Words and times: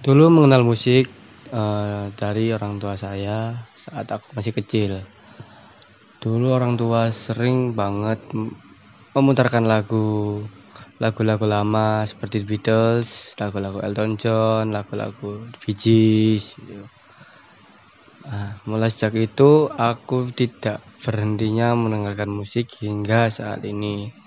Dulu 0.00 0.32
mengenal 0.32 0.64
musik 0.64 1.12
uh, 1.52 2.08
dari 2.16 2.48
orang 2.56 2.80
tua 2.80 2.96
saya 2.96 3.52
saat 3.76 4.08
aku 4.08 4.32
masih 4.32 4.56
kecil. 4.56 5.04
Dulu 6.24 6.56
orang 6.56 6.80
tua 6.80 7.12
sering 7.12 7.76
banget 7.76 8.16
memutarkan 9.12 9.68
lagu 9.68 10.40
lagu-lagu 10.96 11.44
lama 11.44 12.08
seperti 12.08 12.40
The 12.40 12.48
Beatles, 12.48 13.36
lagu-lagu 13.36 13.84
Elton 13.84 14.16
John, 14.16 14.72
lagu-lagu 14.72 15.44
Bee 15.60 15.76
Gees. 15.76 16.56
Gitu. 16.56 16.80
Nah, 18.24 18.56
mulai 18.64 18.88
sejak 18.88 19.20
itu 19.20 19.68
aku 19.68 20.32
tidak 20.32 20.80
berhentinya 21.04 21.76
mendengarkan 21.76 22.32
musik 22.32 22.72
hingga 22.80 23.28
saat 23.28 23.60
ini. 23.68 24.19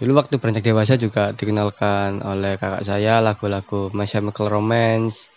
Dulu 0.00 0.16
waktu 0.16 0.40
beranjak 0.40 0.64
dewasa 0.64 0.96
juga 0.96 1.36
dikenalkan 1.36 2.24
oleh 2.24 2.56
kakak 2.56 2.88
saya 2.88 3.20
lagu-lagu 3.20 3.92
My 3.92 4.08
Chemical 4.08 4.48
Romance, 4.48 5.28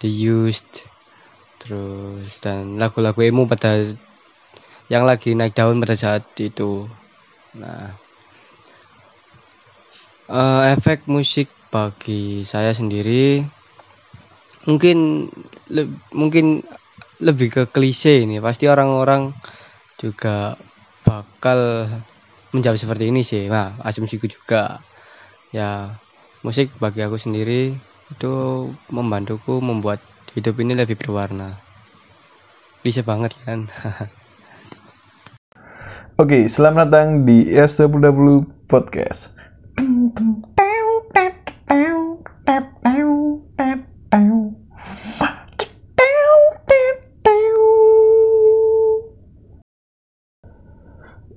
The 0.00 0.08
Used, 0.08 0.88
terus 1.60 2.40
dan 2.40 2.80
lagu-lagu 2.80 3.20
emo 3.20 3.44
pada 3.44 3.84
yang 4.88 5.04
lagi 5.04 5.36
naik 5.36 5.52
daun 5.52 5.84
pada 5.84 5.92
saat 5.92 6.24
itu. 6.40 6.88
Nah, 7.52 7.92
uh, 10.32 10.72
efek 10.72 11.04
musik 11.04 11.52
bagi 11.68 12.48
saya 12.48 12.72
sendiri 12.72 13.44
mungkin 14.64 15.28
le 15.68 15.84
mungkin 16.16 16.64
lebih 17.20 17.52
ke 17.52 17.62
klise 17.68 18.24
ini. 18.24 18.40
Pasti 18.40 18.72
orang-orang 18.72 19.36
juga 20.00 20.56
bakal 21.04 21.92
menjawab 22.52 22.78
seperti 22.80 23.10
ini 23.10 23.22
sih. 23.24 23.48
Nah 23.48 23.76
asumsiku 23.84 24.28
juga. 24.28 24.80
Ya 25.52 25.96
musik 26.44 26.70
bagi 26.76 27.00
aku 27.02 27.16
sendiri 27.16 27.72
itu 28.08 28.34
membantuku 28.88 29.60
membuat 29.60 30.00
hidup 30.36 30.60
ini 30.60 30.76
lebih 30.76 30.96
berwarna. 30.96 31.56
Bisa 32.84 33.02
banget 33.04 33.34
kan? 33.44 33.68
Oke, 36.18 36.50
selamat 36.50 36.90
datang 36.90 37.08
di 37.22 37.46
SWW 37.54 38.42
Podcast. 38.66 39.38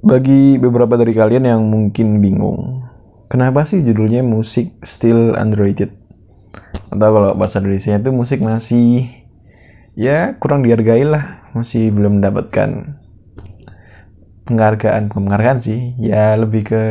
Bagi 0.02 0.58
beberapa 0.58 0.98
dari 0.98 1.14
kalian 1.14 1.46
yang 1.46 1.62
mungkin 1.70 2.26
bingung, 2.26 2.90
kenapa 3.30 3.70
sih 3.70 3.86
judulnya 3.86 4.26
musik 4.26 4.74
still 4.82 5.38
underrated? 5.38 5.94
Atau 6.90 7.14
kalau 7.14 7.38
bahasa 7.38 7.62
Indonesia 7.62 8.02
itu 8.02 8.10
musik 8.10 8.42
masih 8.42 9.06
ya 9.94 10.34
kurang 10.42 10.66
dihargai 10.66 11.06
lah, 11.06 11.46
masih 11.54 11.94
belum 11.94 12.18
mendapatkan 12.18 12.98
penghargaan, 14.50 15.14
penghargaan 15.14 15.60
sih, 15.62 15.94
ya 16.02 16.34
lebih 16.34 16.66
ke 16.66 16.84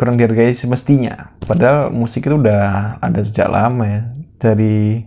kurang 0.00 0.16
dihargai 0.16 0.56
semestinya. 0.56 1.36
Padahal 1.44 1.92
musik 1.92 2.24
itu 2.24 2.40
udah 2.40 2.96
ada 3.04 3.20
sejak 3.20 3.52
lama 3.52 3.84
ya, 3.84 4.02
dari 4.40 5.04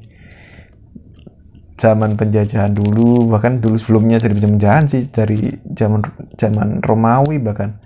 zaman 1.77 2.17
penjajahan 2.17 2.73
dulu 2.73 3.29
bahkan 3.29 3.61
dulu 3.61 3.77
sebelumnya 3.77 4.17
dari 4.17 4.33
penjajahan 4.33 4.89
sih 4.89 5.05
dari 5.13 5.37
zaman 5.77 6.01
zaman 6.35 6.81
Romawi 6.81 7.37
bahkan. 7.37 7.77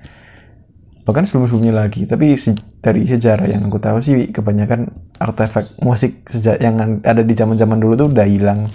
Bahkan 1.03 1.27
sebelum 1.27 1.51
sebelumnya 1.51 1.85
lagi 1.85 2.07
tapi 2.07 2.39
se 2.39 2.55
dari 2.79 3.03
sejarah 3.03 3.51
yang 3.51 3.67
aku 3.67 3.83
tahu 3.83 3.99
sih 3.99 4.31
kebanyakan 4.31 4.87
artefak 5.19 5.75
musik 5.83 6.23
sejak 6.25 6.63
yang 6.63 7.03
ada 7.03 7.21
di 7.21 7.33
zaman 7.35 7.59
zaman 7.59 7.83
dulu 7.83 7.93
tuh 7.99 8.07
udah 8.15 8.25
hilang. 8.25 8.71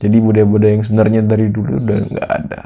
Jadi 0.00 0.16
budaya-budaya 0.16 0.80
yang 0.80 0.84
sebenarnya 0.86 1.20
dari 1.28 1.52
dulu 1.52 1.76
udah 1.76 1.98
nggak 2.08 2.30
ada. 2.30 2.62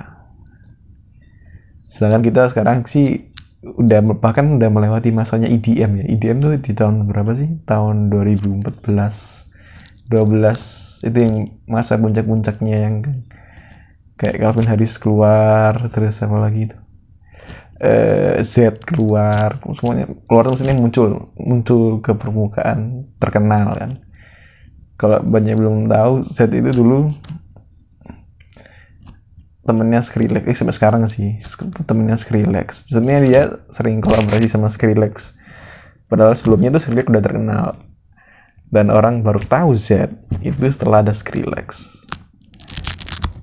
Sedangkan 1.91 2.23
kita 2.23 2.47
sekarang 2.55 2.87
sih 2.87 3.27
udah 3.65 4.05
bahkan 4.23 4.55
udah 4.55 4.71
melewati 4.71 5.11
masanya 5.11 5.51
EDM 5.51 5.99
ya. 5.99 6.05
EDM 6.15 6.37
tuh 6.39 6.55
di 6.63 6.73
tahun 6.79 7.11
berapa 7.11 7.35
sih? 7.35 7.59
Tahun 7.67 8.13
2014 8.13 8.71
12 10.13 10.84
itu 11.05 11.19
yang 11.21 11.37
masa 11.69 12.01
puncak-puncaknya 12.01 12.77
yang 12.89 12.95
kayak 14.17 14.41
Calvin 14.41 14.69
Harris 14.69 14.97
keluar 14.97 15.77
terus 15.93 16.25
apa 16.25 16.37
lagi 16.41 16.73
itu? 16.73 16.79
Uh, 17.85 18.41
Z 18.41 18.81
keluar 18.87 19.61
semuanya 19.77 20.09
keluar 20.31 20.47
maksudnya 20.49 20.79
muncul 20.79 21.35
muncul 21.37 22.01
ke 22.01 22.17
permukaan 22.17 23.05
terkenal 23.21 23.77
kan. 23.77 23.91
Kalau 24.97 25.21
banyak 25.21 25.59
belum 25.59 25.91
tahu 25.91 26.25
Z 26.25 26.49
itu 26.55 26.71
dulu 26.71 27.13
temennya 29.65 30.05
Skrillex 30.05 30.45
eh, 30.45 30.57
sampai 30.57 30.77
sekarang 30.77 31.03
sih 31.09 31.41
temennya 31.89 32.21
Skrillex. 32.21 32.89
Maksudnya 32.89 33.19
dia 33.25 33.43
sering 33.73 34.05
kolaborasi 34.05 34.49
sama 34.49 34.69
Skrillex. 34.69 35.35
Padahal 36.09 36.37
sebelumnya 36.37 36.73
itu 36.73 36.81
Skrillex 36.85 37.09
udah 37.11 37.25
terkenal 37.25 37.65
dan 38.71 38.89
orang 38.89 39.21
baru 39.21 39.41
tahu 39.43 39.77
Z 39.77 40.13
itu 40.41 40.65
setelah 40.71 41.03
ada 41.03 41.13
Skrillex. 41.13 42.01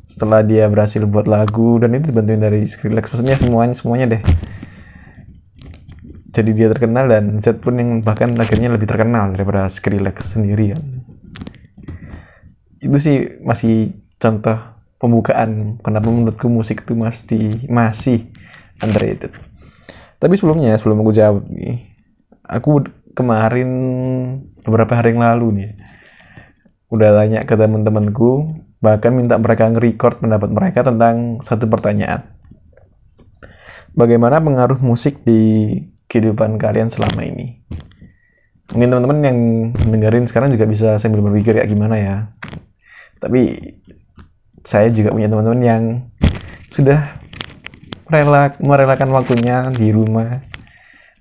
Setelah 0.07 0.45
dia 0.45 0.69
berhasil 0.69 1.01
buat 1.05 1.25
lagu 1.25 1.81
dan 1.81 1.97
itu 1.97 2.13
dibantuin 2.13 2.41
dari 2.41 2.65
Skrillex. 2.65 3.09
Maksudnya 3.09 3.37
semuanya 3.37 3.75
semuanya 3.77 4.05
deh. 4.17 4.23
Jadi 6.31 6.49
dia 6.55 6.71
terkenal 6.71 7.11
dan 7.11 7.41
Z 7.43 7.59
pun 7.59 7.75
yang 7.75 7.99
bahkan 8.05 8.31
akhirnya 8.39 8.71
lebih 8.71 8.87
terkenal 8.87 9.33
daripada 9.35 9.67
Skrillex 9.67 10.37
sendirian 10.37 11.01
itu 12.81 12.97
sih 12.97 13.17
masih 13.45 13.93
contoh 14.17 14.57
pembukaan. 14.97 15.77
Kenapa 15.85 16.09
menurutku 16.09 16.49
musik 16.49 16.83
itu 16.83 16.97
masih 16.97 17.69
masih 17.69 18.33
underrated. 18.81 19.31
Tapi 20.17 20.33
sebelumnya 20.37 20.77
sebelum 20.81 21.05
aku 21.05 21.13
jawab 21.13 21.45
nih 21.49 21.93
aku 22.45 22.89
kemarin 23.21 23.69
beberapa 24.65 24.97
hari 24.97 25.13
yang 25.13 25.21
lalu 25.21 25.47
nih 25.61 25.71
udah 26.91 27.09
tanya 27.15 27.39
ke 27.47 27.55
teman-temanku 27.55 28.59
bahkan 28.81 29.13
minta 29.15 29.37
mereka 29.37 29.69
nge-record 29.69 30.19
pendapat 30.19 30.49
mereka 30.49 30.81
tentang 30.81 31.39
satu 31.45 31.69
pertanyaan. 31.69 32.25
Bagaimana 33.93 34.41
pengaruh 34.41 34.81
musik 34.81 35.21
di 35.21 35.71
kehidupan 36.09 36.57
kalian 36.57 36.89
selama 36.89 37.21
ini? 37.21 37.61
Mungkin 38.73 38.87
teman-teman 38.89 39.19
yang 39.21 39.39
dengerin 39.75 40.25
sekarang 40.25 40.49
juga 40.51 40.65
bisa 40.65 40.97
sambil 40.97 41.21
berpikir 41.21 41.59
ya 41.61 41.65
gimana 41.67 41.95
ya? 41.99 42.15
Tapi 43.21 43.71
saya 44.65 44.89
juga 44.89 45.13
punya 45.13 45.29
teman-teman 45.29 45.61
yang 45.61 45.83
sudah 46.71 47.21
rela 48.11 48.55
merelakan 48.59 49.11
waktunya 49.13 49.69
di 49.71 49.93
rumah 49.93 50.43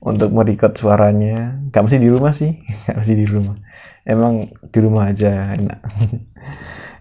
untuk 0.00 0.32
merecord 0.32 0.74
suaranya. 0.74 1.60
Gak 1.68 1.86
mesti 1.86 2.00
di 2.00 2.10
rumah 2.10 2.32
sih 2.32 2.56
gak 2.88 2.98
mesti 3.04 3.14
di 3.14 3.26
rumah. 3.28 3.56
Emang 4.02 4.48
di 4.72 4.78
rumah 4.80 5.12
aja 5.12 5.54
enak. 5.54 5.80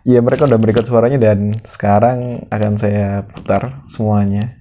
Ya 0.08 0.24
mereka 0.24 0.48
udah 0.48 0.56
merecord 0.56 0.88
suaranya 0.88 1.20
dan 1.20 1.52
sekarang 1.68 2.48
akan 2.50 2.80
saya 2.80 3.28
putar 3.30 3.84
semuanya. 3.92 4.58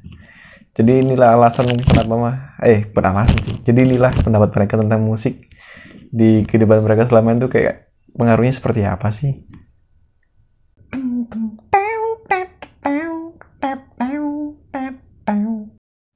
Jadi 0.75 0.99
inilah 0.99 1.39
alasan 1.39 1.79
kenapa 1.79 2.15
mah 2.19 2.37
eh 2.59 2.83
bukan 2.91 3.07
alasan 3.15 3.39
sih. 3.47 3.57
Jadi 3.63 3.87
inilah 3.87 4.13
pendapat 4.19 4.51
mereka 4.51 4.75
tentang 4.83 5.07
musik 5.07 5.47
di 6.11 6.43
kehidupan 6.43 6.83
mereka 6.83 7.07
selama 7.07 7.39
itu 7.39 7.49
kayak 7.49 7.87
pengaruhnya 8.19 8.55
seperti 8.59 8.83
apa 8.83 9.09
sih? 9.15 9.47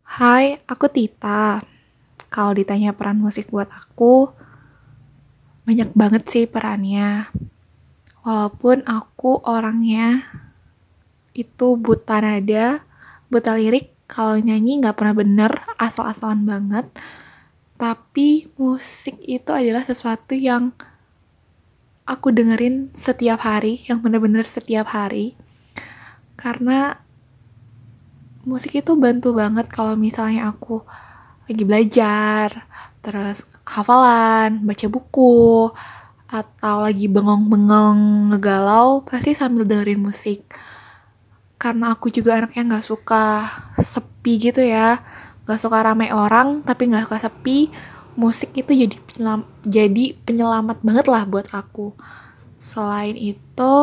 Hai, 0.03 0.61
aku 0.67 0.87
Tita 0.93 1.72
kalau 2.33 2.57
ditanya 2.57 2.97
peran 2.97 3.21
musik 3.21 3.53
buat 3.53 3.69
aku, 3.69 4.33
banyak 5.69 5.93
banget 5.93 6.23
sih 6.33 6.45
perannya. 6.49 7.29
Walaupun 8.25 8.89
aku 8.89 9.45
orangnya 9.45 10.25
itu 11.37 11.77
buta 11.77 12.25
nada, 12.25 12.81
buta 13.29 13.53
lirik, 13.61 13.93
kalau 14.09 14.41
nyanyi 14.41 14.81
nggak 14.81 14.97
pernah 14.97 15.13
bener, 15.13 15.53
asal-asalan 15.77 16.49
banget. 16.49 16.89
Tapi 17.77 18.49
musik 18.57 19.21
itu 19.21 19.51
adalah 19.53 19.85
sesuatu 19.85 20.33
yang 20.33 20.73
aku 22.09 22.33
dengerin 22.33 22.89
setiap 22.97 23.45
hari, 23.45 23.85
yang 23.93 24.01
bener-bener 24.01 24.49
setiap 24.49 24.89
hari. 24.89 25.37
Karena 26.41 26.97
musik 28.43 28.75
itu 28.75 28.99
bantu 28.99 29.37
banget 29.37 29.71
kalau 29.71 29.95
misalnya 29.95 30.51
aku 30.51 30.83
lagi 31.49 31.63
belajar, 31.67 32.67
terus 33.03 33.43
hafalan, 33.67 34.63
baca 34.63 34.87
buku, 34.87 35.71
atau 36.31 36.77
lagi 36.81 37.07
bengong-bengong 37.11 38.33
ngegalau, 38.33 39.05
pasti 39.05 39.35
sambil 39.37 39.69
dengerin 39.69 40.01
musik. 40.01 40.47
Karena 41.61 41.95
aku 41.95 42.11
juga 42.11 42.41
anaknya 42.41 42.79
gak 42.79 42.87
suka 42.87 43.27
sepi 43.83 44.51
gitu 44.51 44.63
ya, 44.65 45.03
gak 45.45 45.61
suka 45.61 45.83
rame 45.83 46.11
orang, 46.11 46.63
tapi 46.65 46.91
gak 46.91 47.07
suka 47.07 47.29
sepi. 47.29 47.71
musik 48.13 48.53
itu 48.53 48.69
jadi 48.69 48.97
penyelam, 49.09 49.49
jadi 49.65 50.13
penyelamat 50.29 50.85
banget 50.85 51.09
lah 51.09 51.25
buat 51.25 51.49
aku 51.49 51.97
selain 52.61 53.17
itu 53.17 53.75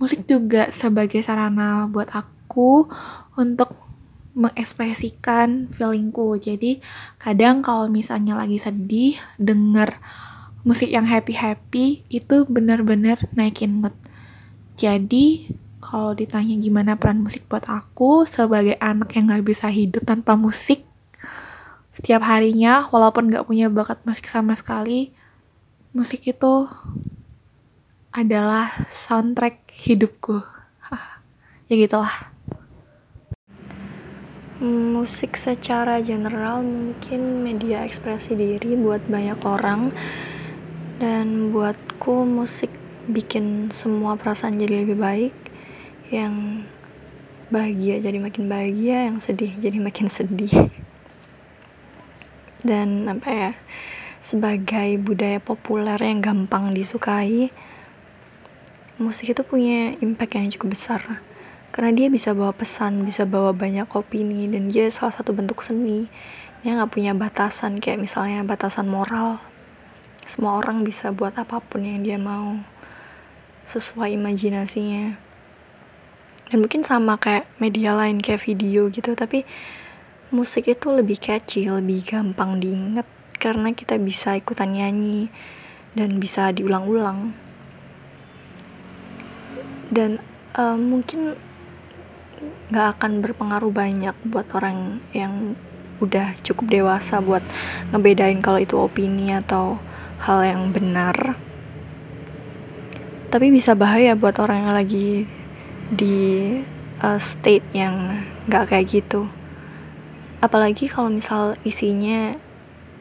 musik 0.00 0.24
juga 0.24 0.72
sebagai 0.74 1.20
sarana 1.20 1.84
buat 1.84 2.08
aku 2.10 2.88
untuk 3.36 3.76
mengekspresikan 4.38 5.66
feelingku. 5.74 6.38
Jadi 6.38 6.78
kadang 7.18 7.60
kalau 7.66 7.90
misalnya 7.90 8.38
lagi 8.38 8.62
sedih 8.62 9.18
denger 9.42 9.98
musik 10.62 10.86
yang 10.86 11.10
happy 11.10 11.34
happy 11.34 12.06
itu 12.06 12.46
benar-benar 12.46 13.26
naikin 13.34 13.82
mood. 13.82 13.94
Jadi 14.78 15.50
kalau 15.82 16.14
ditanya 16.14 16.54
gimana 16.54 16.94
peran 16.94 17.22
musik 17.22 17.46
buat 17.50 17.66
aku 17.66 18.22
sebagai 18.26 18.78
anak 18.78 19.14
yang 19.18 19.30
gak 19.30 19.46
bisa 19.46 19.66
hidup 19.70 20.06
tanpa 20.06 20.38
musik 20.38 20.86
setiap 21.94 22.22
harinya 22.22 22.86
walaupun 22.94 23.26
gak 23.26 23.46
punya 23.46 23.66
bakat 23.66 23.98
musik 24.06 24.30
sama 24.30 24.54
sekali 24.54 25.10
musik 25.90 26.22
itu 26.22 26.70
adalah 28.14 28.70
soundtrack 28.86 29.66
hidupku. 29.74 30.42
Ya 31.68 31.76
gitulah 31.76 32.32
musik 34.58 35.38
secara 35.38 36.02
general 36.02 36.66
mungkin 36.66 37.46
media 37.46 37.86
ekspresi 37.86 38.34
diri 38.34 38.74
buat 38.74 39.06
banyak 39.06 39.38
orang. 39.46 39.94
Dan 40.98 41.54
buatku 41.54 42.26
musik 42.26 42.74
bikin 43.06 43.70
semua 43.70 44.18
perasaan 44.18 44.58
jadi 44.58 44.82
lebih 44.82 44.98
baik. 44.98 45.34
Yang 46.10 46.66
bahagia 47.54 48.02
jadi 48.02 48.18
makin 48.18 48.50
bahagia 48.50 49.06
yang 49.06 49.22
sedih 49.22 49.54
jadi 49.62 49.78
makin 49.78 50.10
sedih. 50.10 50.74
Dan 52.66 53.06
apa 53.06 53.30
ya 53.30 53.52
sebagai 54.18 54.98
budaya 54.98 55.38
populer 55.38 55.96
yang 56.02 56.18
gampang 56.18 56.74
disukai 56.74 57.54
musik 58.98 59.30
itu 59.30 59.46
punya 59.46 59.94
impact 60.02 60.34
yang 60.34 60.50
cukup 60.50 60.74
besar 60.74 61.22
karena 61.78 61.94
dia 61.94 62.10
bisa 62.10 62.34
bawa 62.34 62.50
pesan 62.50 63.06
bisa 63.06 63.22
bawa 63.22 63.54
banyak 63.54 63.86
opini 63.94 64.50
dan 64.50 64.66
dia 64.66 64.90
salah 64.90 65.14
satu 65.14 65.30
bentuk 65.30 65.62
seni. 65.62 66.10
Dia 66.66 66.74
nggak 66.74 66.90
punya 66.90 67.14
batasan 67.14 67.78
kayak 67.78 68.02
misalnya 68.02 68.42
batasan 68.42 68.90
moral. 68.90 69.38
Semua 70.26 70.58
orang 70.58 70.82
bisa 70.82 71.14
buat 71.14 71.38
apa 71.38 71.62
pun 71.62 71.86
yang 71.86 72.02
dia 72.02 72.18
mau 72.18 72.66
sesuai 73.70 74.18
imajinasinya. 74.18 75.22
Dan 76.50 76.66
mungkin 76.66 76.82
sama 76.82 77.14
kayak 77.14 77.46
media 77.62 77.94
lain 77.94 78.18
kayak 78.18 78.42
video 78.42 78.90
gitu 78.90 79.14
tapi 79.14 79.46
musik 80.34 80.66
itu 80.66 80.90
lebih 80.90 81.14
catchy 81.22 81.70
lebih 81.70 82.02
gampang 82.02 82.58
diinget 82.58 83.06
karena 83.38 83.70
kita 83.70 84.02
bisa 84.02 84.34
ikutan 84.34 84.74
nyanyi 84.74 85.30
dan 85.94 86.18
bisa 86.18 86.50
diulang-ulang. 86.50 87.38
Dan 89.94 90.18
uh, 90.58 90.74
mungkin 90.74 91.38
nggak 92.68 92.98
akan 92.98 93.24
berpengaruh 93.24 93.72
banyak 93.72 94.16
buat 94.28 94.48
orang 94.52 95.02
yang 95.16 95.56
udah 95.98 96.38
cukup 96.46 96.70
dewasa 96.70 97.18
buat 97.18 97.42
ngebedain 97.90 98.38
kalau 98.38 98.62
itu 98.62 98.78
opini 98.78 99.34
atau 99.34 99.82
hal 100.22 100.46
yang 100.46 100.70
benar. 100.70 101.38
Tapi 103.28 103.52
bisa 103.52 103.76
bahaya 103.76 104.16
buat 104.16 104.38
orang 104.40 104.64
yang 104.64 104.74
lagi 104.74 105.28
di 105.92 106.18
uh, 107.02 107.18
state 107.20 107.66
yang 107.76 108.24
nggak 108.48 108.72
kayak 108.72 108.88
gitu. 108.88 109.28
Apalagi 110.38 110.86
kalau 110.86 111.10
misal 111.10 111.58
isinya 111.66 112.38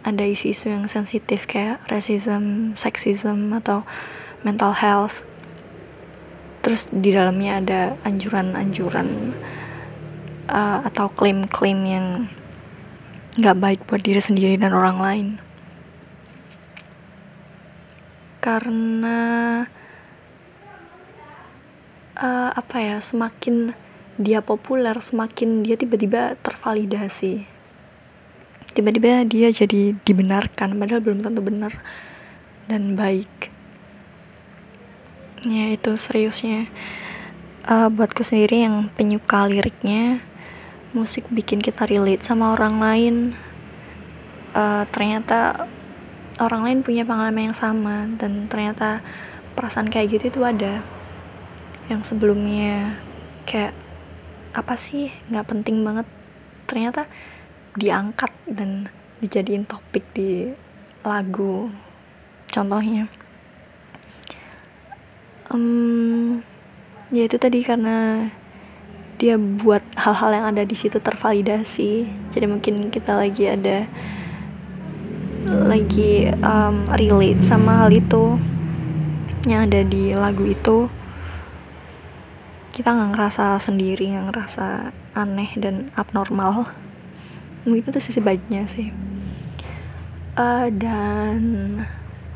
ada 0.01 0.25
isu-isu 0.25 0.71
yang 0.71 0.89
sensitif 0.89 1.45
kayak 1.45 1.83
racism, 1.91 2.73
sexism 2.73 3.53
atau 3.53 3.83
mental 4.41 4.73
health 4.73 5.21
terus 6.67 6.91
di 6.91 7.15
dalamnya 7.15 7.63
ada 7.63 7.81
anjuran-anjuran 8.03 9.31
uh, 10.51 10.83
atau 10.83 11.07
klaim-klaim 11.15 11.79
yang 11.87 12.07
nggak 13.39 13.55
baik 13.55 13.79
buat 13.87 14.03
diri 14.03 14.19
sendiri 14.19 14.59
dan 14.59 14.75
orang 14.75 14.99
lain. 14.99 15.27
Karena 18.43 19.19
uh, 22.19 22.51
apa 22.51 22.75
ya 22.83 22.99
semakin 22.99 23.71
dia 24.19 24.43
populer 24.43 24.99
semakin 24.99 25.63
dia 25.63 25.79
tiba-tiba 25.79 26.35
tervalidasi. 26.43 27.47
Tiba-tiba 28.75 29.23
dia 29.23 29.55
jadi 29.55 29.95
dibenarkan 30.03 30.75
padahal 30.75 30.99
belum 30.99 31.23
tentu 31.23 31.39
benar 31.39 31.79
dan 32.67 32.99
baik 32.99 33.55
ya 35.45 35.69
itu 35.69 35.93
seriusnya. 35.93 36.69
Uh, 37.67 37.91
buatku 37.91 38.23
sendiri 38.23 38.63
yang 38.63 38.87
penyuka 38.95 39.43
liriknya 39.43 40.23
musik 40.95 41.27
bikin 41.27 41.59
kita 41.59 41.83
relate 41.83 42.23
sama 42.23 42.55
orang 42.55 42.79
lain. 42.79 43.15
Uh, 44.55 44.87
ternyata 44.89 45.67
orang 46.39 46.63
lain 46.65 46.79
punya 46.81 47.03
pengalaman 47.03 47.51
yang 47.51 47.57
sama 47.57 48.07
dan 48.15 48.47
ternyata 48.47 49.03
perasaan 49.53 49.91
kayak 49.91 50.17
gitu 50.17 50.31
itu 50.31 50.41
ada. 50.47 50.81
Yang 51.91 52.15
sebelumnya 52.15 52.97
kayak 53.43 53.75
apa 54.55 54.73
sih? 54.79 55.11
Nggak 55.27 55.47
penting 55.51 55.83
banget. 55.83 56.07
Ternyata 56.65 57.05
diangkat 57.77 58.31
dan 58.49 58.89
dijadiin 59.21 59.65
topik 59.69 60.05
di 60.13 60.49
lagu 61.05 61.69
contohnya 62.49 63.09
um, 65.51 66.39
ya 67.11 67.23
itu 67.27 67.39
tadi 67.39 67.63
karena 67.63 68.27
dia 69.17 69.33
buat 69.35 69.81
hal-hal 69.97 70.29
yang 70.29 70.45
ada 70.53 70.63
di 70.63 70.77
situ 70.77 71.01
tervalidasi. 71.01 72.05
Jadi 72.29 72.45
mungkin 72.45 72.93
kita 72.93 73.17
lagi 73.17 73.49
ada 73.49 73.89
lagi 75.47 76.29
um, 76.43 76.91
relate 76.93 77.41
sama 77.41 77.85
hal 77.85 77.89
itu 77.89 78.37
yang 79.49 79.65
ada 79.65 79.81
di 79.81 80.13
lagu 80.13 80.45
itu. 80.45 80.91
Kita 82.77 82.93
nggak 82.93 83.17
ngerasa 83.17 83.57
sendiri 83.57 84.13
nggak 84.13 84.27
ngerasa 84.29 84.93
aneh 85.17 85.49
dan 85.57 85.89
abnormal. 85.97 86.69
Mungkin 87.65 87.89
itu 87.89 87.99
sisi 87.99 88.21
baiknya 88.21 88.69
sih. 88.69 88.93
Uh, 90.37 90.69
dan 90.69 91.41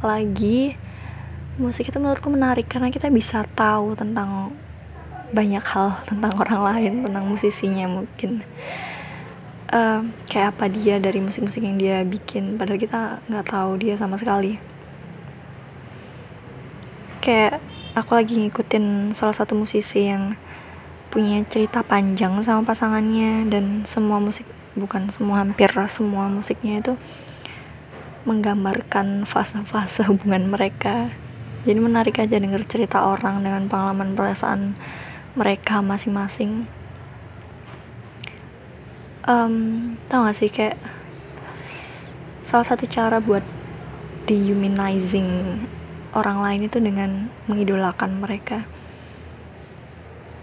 lagi 0.02 0.74
musik 1.60 1.91
itu 1.91 1.98
menurutku 2.00 2.31
menarik 2.31 2.67
karena 2.72 2.88
kita 2.88 3.12
bisa 3.12 3.43
tahu 3.58 3.98
tentang 3.98 4.55
banyak 5.31 5.63
hal 5.63 6.00
tentang 6.10 6.31
orang 6.39 6.62
lain 6.62 6.93
tentang 7.03 7.24
musisinya 7.27 7.88
mungkin. 7.88 8.43
Uh, 9.72 10.03
kayak 10.27 10.60
apa 10.60 10.67
dia 10.67 11.00
dari 11.00 11.24
musik-musik 11.24 11.63
yang 11.63 11.79
dia 11.79 12.03
bikin 12.03 12.60
padahal 12.60 12.75
kita 12.75 13.24
nggak 13.31 13.48
tahu 13.48 13.79
dia 13.79 13.96
sama 13.96 14.20
sekali. 14.20 14.60
Kayak 17.24 17.63
aku 17.96 18.12
lagi 18.15 18.36
ngikutin 18.36 19.15
salah 19.15 19.36
satu 19.36 19.55
musisi 19.55 20.12
yang 20.12 20.36
punya 21.12 21.43
cerita 21.48 21.84
panjang 21.84 22.39
sama 22.39 22.63
pasangannya 22.63 23.48
dan 23.51 23.84
semua 23.84 24.20
musik 24.20 24.48
bukan 24.79 25.12
semua 25.12 25.43
hampir 25.43 25.67
semua 25.91 26.31
musiknya 26.31 26.79
itu 26.79 26.93
menggambarkan 28.24 29.27
fase-fase 29.27 30.03
hubungan 30.10 30.48
mereka 30.48 31.12
jadi 31.62 31.77
menarik 31.77 32.18
aja 32.18 32.41
denger 32.41 32.65
cerita 32.65 33.06
orang 33.06 33.46
dengan 33.46 33.70
pengalaman 33.70 34.18
perasaan 34.18 34.74
mereka 35.38 35.86
masing-masing. 35.86 36.65
Um, 39.22 39.96
tau 40.10 40.25
gak 40.25 40.34
sih 40.34 40.50
kayak 40.50 40.82
salah 42.41 42.65
satu 42.65 42.89
cara 42.89 43.22
buat 43.22 43.46
dehumanizing 44.25 45.62
orang 46.18 46.41
lain 46.41 46.62
itu 46.65 46.77
dengan 46.82 47.30
mengidolakan 47.46 48.18
mereka. 48.18 48.65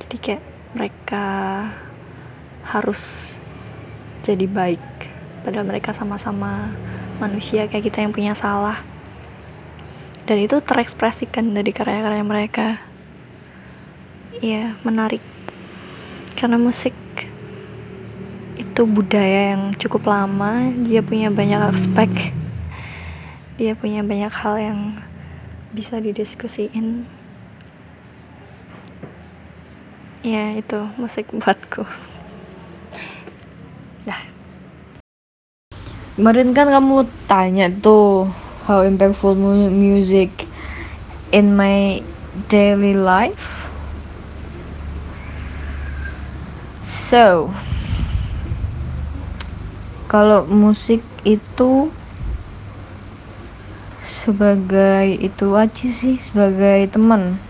Jadi 0.06 0.16
kayak 0.22 0.42
mereka 0.78 1.26
harus 2.62 3.34
jadi 4.22 4.44
baik 4.44 4.82
padahal 5.40 5.64
mereka 5.64 5.96
sama-sama 5.96 6.68
manusia 7.16 7.64
kayak 7.64 7.88
kita 7.88 8.04
yang 8.04 8.12
punya 8.12 8.36
salah 8.36 8.84
dan 10.28 10.36
itu 10.36 10.60
terekspresikan 10.60 11.56
dari 11.56 11.72
karya-karya 11.72 12.20
mereka. 12.20 12.84
Ya 14.44 14.76
menarik. 14.84 15.24
Karena 16.36 16.60
musik 16.60 16.92
itu 18.60 18.84
budaya 18.84 19.56
yang 19.56 19.72
cukup 19.80 20.06
lama 20.12 20.68
dia 20.84 21.00
punya 21.00 21.32
banyak 21.32 21.72
aspek 21.72 22.36
dia 23.58 23.74
punya 23.74 24.06
banyak 24.06 24.30
hal 24.30 24.54
yang 24.54 24.80
bisa 25.74 25.98
didiskusiin. 25.98 27.10
Ya 30.22 30.54
itu 30.54 30.78
musik 30.94 31.26
buatku. 31.42 31.82
Dah. 34.06 34.22
Kemarin 36.14 36.54
kan 36.54 36.70
kamu 36.70 37.10
tanya 37.26 37.66
tuh 37.66 38.30
how 38.68 38.84
impactful 38.84 39.32
mu- 39.32 39.72
music 39.72 40.44
in 41.32 41.56
my 41.56 42.04
daily 42.52 42.92
life. 42.92 43.72
So 46.84 47.48
kalau 50.12 50.44
musik 50.44 51.00
itu 51.24 51.88
sebagai 54.04 55.16
itu 55.16 55.56
aja 55.56 55.88
sih 55.88 56.20
sebagai 56.20 56.92
teman. 56.92 57.40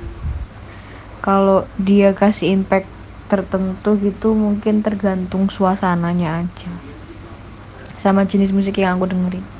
Kalau 1.18 1.66
dia 1.82 2.14
kasih 2.14 2.54
impact 2.54 2.86
tertentu 3.26 3.98
gitu 3.98 4.38
mungkin 4.38 4.86
tergantung 4.86 5.50
suasananya 5.50 6.46
aja. 6.46 6.70
Sama 7.98 8.22
jenis 8.22 8.54
musik 8.54 8.78
yang 8.78 9.02
aku 9.02 9.10
dengerin 9.10 9.57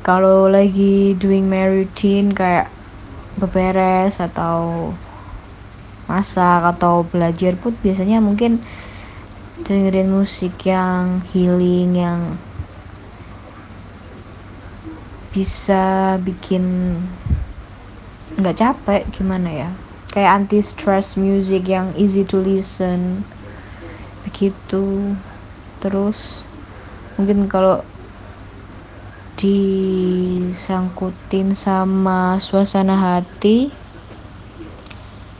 kalau 0.00 0.48
lagi 0.48 1.12
doing 1.20 1.44
my 1.46 1.64
routine 1.68 2.32
kayak 2.32 2.72
beberes 3.36 4.20
atau 4.20 4.92
masak 6.10 6.60
atau 6.76 7.06
belajar 7.06 7.54
pun 7.60 7.78
biasanya 7.78 8.18
mungkin 8.18 8.64
dengerin 9.62 10.10
musik 10.10 10.66
yang 10.66 11.22
healing 11.30 11.94
yang 11.94 12.20
bisa 15.30 16.18
bikin 16.26 16.64
nggak 18.34 18.56
capek 18.58 19.02
gimana 19.14 19.50
ya? 19.52 19.70
Kayak 20.10 20.42
anti 20.42 20.58
stress 20.58 21.14
music 21.14 21.70
yang 21.70 21.94
easy 21.94 22.26
to 22.26 22.42
listen 22.42 23.22
begitu. 24.26 25.14
Terus 25.78 26.50
mungkin 27.14 27.46
kalau 27.46 27.86
disangkutin 29.40 31.56
sama 31.56 32.36
suasana 32.44 32.92
hati 32.92 33.72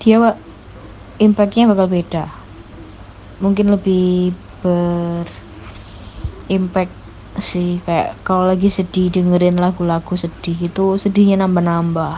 dia 0.00 0.16
impactnya 1.20 1.68
bakal 1.68 1.92
beda. 1.92 2.32
Mungkin 3.44 3.76
lebih 3.76 4.32
ber 4.64 5.28
impact 6.48 6.96
sih 7.36 7.84
kayak 7.84 8.16
kalau 8.24 8.48
lagi 8.48 8.72
sedih 8.72 9.12
dengerin 9.12 9.60
lagu-lagu 9.60 10.16
sedih 10.16 10.56
itu 10.56 10.96
sedihnya 10.96 11.44
nambah-nambah. 11.44 12.16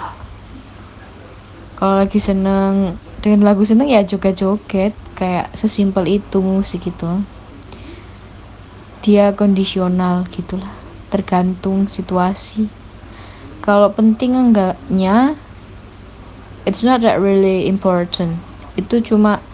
Kalau 1.83 1.99
lagi 1.99 2.23
seneng 2.23 2.95
dengan 3.19 3.51
lagu 3.51 3.67
seneng 3.67 3.91
ya 3.91 4.07
joget-joget 4.07 4.95
kayak 5.19 5.51
sesimpel 5.51 6.07
itu 6.07 6.39
musik 6.39 6.87
itu. 6.87 7.11
Dia 9.03 9.35
kondisional 9.35 10.31
gitulah 10.31 10.82
tergantung 11.13 11.85
situasi. 11.93 12.73
Kalau 13.61 13.93
penting 13.93 14.33
enggaknya 14.33 15.37
it's 16.65 16.81
not 16.81 17.05
that 17.05 17.21
really 17.21 17.69
important. 17.69 18.41
Itu 18.81 19.05
cuma 19.05 19.45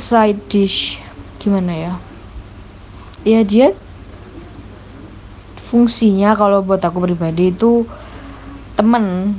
side 0.00 0.40
dish 0.48 0.96
gimana 1.36 1.72
ya? 1.76 1.94
Ya 3.28 3.44
dia 3.44 3.76
fungsinya 5.60 6.32
kalau 6.32 6.64
buat 6.64 6.80
aku 6.80 7.04
pribadi 7.04 7.52
itu 7.52 7.84
temen. 8.78 9.36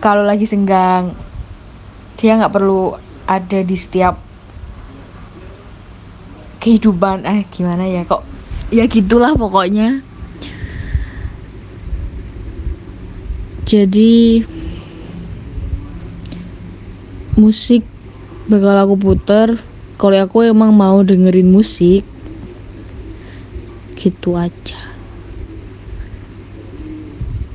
Kalau 0.00 0.24
lagi 0.24 0.48
senggang 0.48 1.12
dia 2.16 2.36
nggak 2.36 2.52
perlu 2.52 2.96
ada 3.28 3.60
di 3.60 3.76
setiap 3.76 4.29
kehidupan. 6.60 7.24
Eh 7.24 7.48
gimana 7.48 7.88
ya 7.88 8.04
kok? 8.04 8.22
Ya 8.70 8.86
gitulah 8.86 9.34
pokoknya. 9.34 10.04
Jadi 13.64 14.44
musik 17.40 17.86
bakal 18.50 18.76
aku 18.76 18.94
puter 18.98 19.48
kalau 19.96 20.16
aku 20.20 20.44
emang 20.44 20.74
mau 20.74 21.00
dengerin 21.00 21.48
musik 21.48 22.04
gitu 24.00 24.36
aja. 24.36 24.80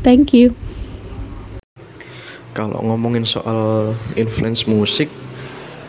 Thank 0.05 0.37
you. 0.37 0.53
Kalau 2.53 2.79
ngomongin 2.85 3.25
soal 3.27 3.97
influence 4.15 4.63
musik, 4.69 5.09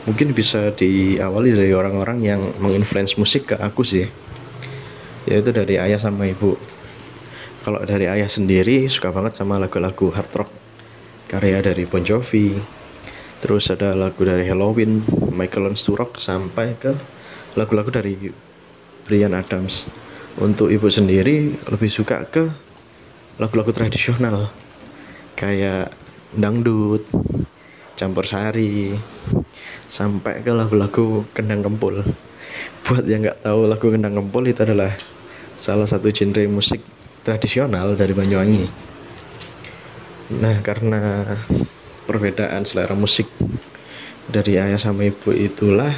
mungkin 0.07 0.33
bisa 0.33 0.71
diawali 0.73 1.53
dari 1.53 1.75
orang-orang 1.75 2.19
yang 2.23 2.41
menginfluence 2.63 3.19
musik 3.19 3.51
ke 3.53 3.57
aku 3.59 3.83
sih. 3.83 4.07
Yaitu 5.27 5.51
dari 5.51 5.77
ayah 5.77 5.99
sama 5.99 6.31
ibu. 6.31 6.55
Kalau 7.67 7.83
dari 7.83 8.07
ayah 8.07 8.31
sendiri 8.31 8.87
suka 8.87 9.11
banget 9.11 9.35
sama 9.35 9.59
lagu-lagu 9.59 10.15
hard 10.15 10.31
rock 10.39 10.51
karya 11.27 11.59
dari 11.59 11.83
Bon 11.85 12.03
Jovi. 12.07 12.55
Terus 13.43 13.69
ada 13.69 13.93
lagu 13.93 14.23
dari 14.23 14.47
Halloween, 14.47 15.03
Michael 15.35 15.75
to 15.77 15.93
Rock 15.99 16.23
sampai 16.23 16.79
ke 16.79 16.95
lagu-lagu 17.59 17.91
dari 17.91 18.17
Brian 19.05 19.35
Adams. 19.35 19.85
Untuk 20.39 20.71
ibu 20.71 20.87
sendiri 20.87 21.59
lebih 21.67 21.91
suka 21.91 22.25
ke 22.31 22.49
lagu-lagu 23.37 23.75
tradisional 23.75 24.49
kayak 25.37 25.93
dangdut, 26.33 27.05
campur 27.97 28.29
sari, 28.29 28.95
sampai 29.89 30.45
ke 30.45 30.53
lagu-lagu 30.53 31.25
kendang 31.33 31.65
kempul. 31.65 32.05
Buat 32.85 33.09
yang 33.09 33.27
nggak 33.27 33.43
tahu 33.43 33.67
lagu 33.67 33.87
kendang 33.89 34.15
kempul 34.15 34.45
itu 34.47 34.63
adalah 34.63 34.95
salah 35.57 35.89
satu 35.89 36.13
genre 36.13 36.45
musik 36.47 36.85
tradisional 37.25 37.97
dari 37.99 38.13
Banyuwangi. 38.13 38.65
Nah, 40.37 40.61
karena 40.63 41.35
perbedaan 42.07 42.63
selera 42.69 42.95
musik 42.95 43.27
dari 44.31 44.59
ayah 44.61 44.79
sama 44.79 45.07
ibu 45.07 45.35
itulah 45.35 45.91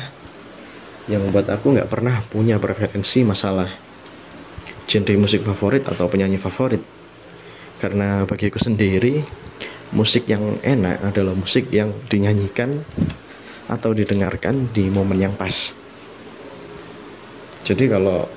yang 1.09 1.25
membuat 1.25 1.49
aku 1.49 1.76
nggak 1.76 1.88
pernah 1.88 2.21
punya 2.28 2.61
preferensi 2.61 3.25
masalah 3.25 3.73
genre 4.88 5.14
musik 5.21 5.45
favorit 5.45 5.85
atau 5.85 6.09
penyanyi 6.09 6.40
favorit. 6.40 6.81
Karena 7.78 8.25
bagiku 8.25 8.59
sendiri, 8.59 9.23
musik 9.92 10.28
yang 10.28 10.61
enak 10.61 11.00
adalah 11.00 11.33
musik 11.33 11.73
yang 11.73 11.92
dinyanyikan 12.12 12.85
atau 13.68 13.92
didengarkan 13.92 14.73
di 14.73 14.88
momen 14.88 15.21
yang 15.21 15.35
pas. 15.37 15.73
Jadi 17.64 17.85
kalau 17.88 18.28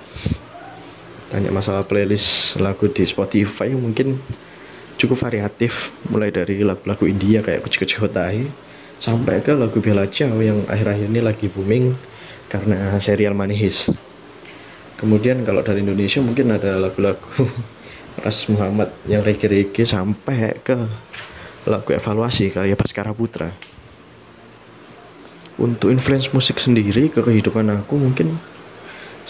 tanya 1.32 1.48
masalah 1.56 1.88
playlist 1.88 2.60
lagu 2.60 2.92
di 2.92 3.08
Spotify 3.08 3.72
mungkin 3.72 4.20
cukup 5.00 5.24
variatif 5.24 5.96
mulai 6.12 6.30
dari 6.30 6.60
lagu-lagu 6.60 7.08
India 7.08 7.40
kayak 7.40 7.64
Kuch 7.64 7.80
Kuch 7.80 7.96
Hota 7.96 8.28
Hai 8.28 8.52
sampai 9.00 9.40
ke 9.40 9.56
lagu 9.56 9.80
Bella 9.80 10.06
Ciao 10.12 10.36
yang 10.44 10.68
akhir-akhir 10.68 11.08
ini 11.08 11.22
lagi 11.24 11.48
booming 11.48 11.96
karena 12.52 13.00
serial 13.00 13.32
Money 13.32 13.56
Heist. 13.56 13.96
Kemudian 15.00 15.42
kalau 15.48 15.66
dari 15.66 15.82
Indonesia 15.82 16.22
mungkin 16.22 16.54
ada 16.54 16.78
lagu-lagu 16.78 17.48
Ras 18.24 18.46
Muhammad 18.52 18.92
yang 19.08 19.24
reggae-reggae 19.24 19.88
sampai 19.88 20.60
ke 20.62 20.76
lagu 21.66 21.94
evaluasi 21.94 22.50
karya 22.50 22.74
Baskara 22.74 23.14
Putra. 23.14 23.54
Untuk 25.62 25.94
influence 25.94 26.34
musik 26.34 26.58
sendiri 26.58 27.12
ke 27.14 27.22
kehidupan 27.22 27.70
aku 27.70 28.00
mungkin 28.00 28.42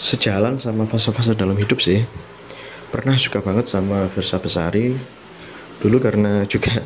sejalan 0.00 0.56
sama 0.56 0.88
fase-fase 0.88 1.36
dalam 1.36 1.58
hidup 1.60 1.82
sih. 1.82 2.08
Pernah 2.88 3.20
suka 3.20 3.44
banget 3.44 3.68
sama 3.68 4.08
Versa 4.12 4.40
Besari. 4.40 4.96
Dulu 5.82 5.96
karena 6.00 6.46
juga 6.48 6.80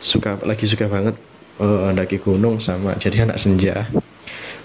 suka 0.00 0.40
lagi 0.46 0.64
suka 0.64 0.88
banget 0.88 1.18
uh, 1.60 1.92
mendaki 1.92 2.16
gunung 2.16 2.62
sama 2.62 2.96
jadi 2.96 3.28
anak 3.28 3.36
senja. 3.36 3.88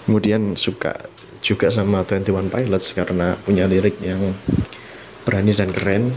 Kemudian 0.08 0.56
suka 0.56 1.10
juga 1.44 1.68
sama 1.68 2.06
21 2.06 2.48
Pilots 2.48 2.96
karena 2.96 3.36
punya 3.44 3.68
lirik 3.68 4.00
yang 4.00 4.32
berani 5.26 5.52
dan 5.52 5.74
keren 5.74 6.14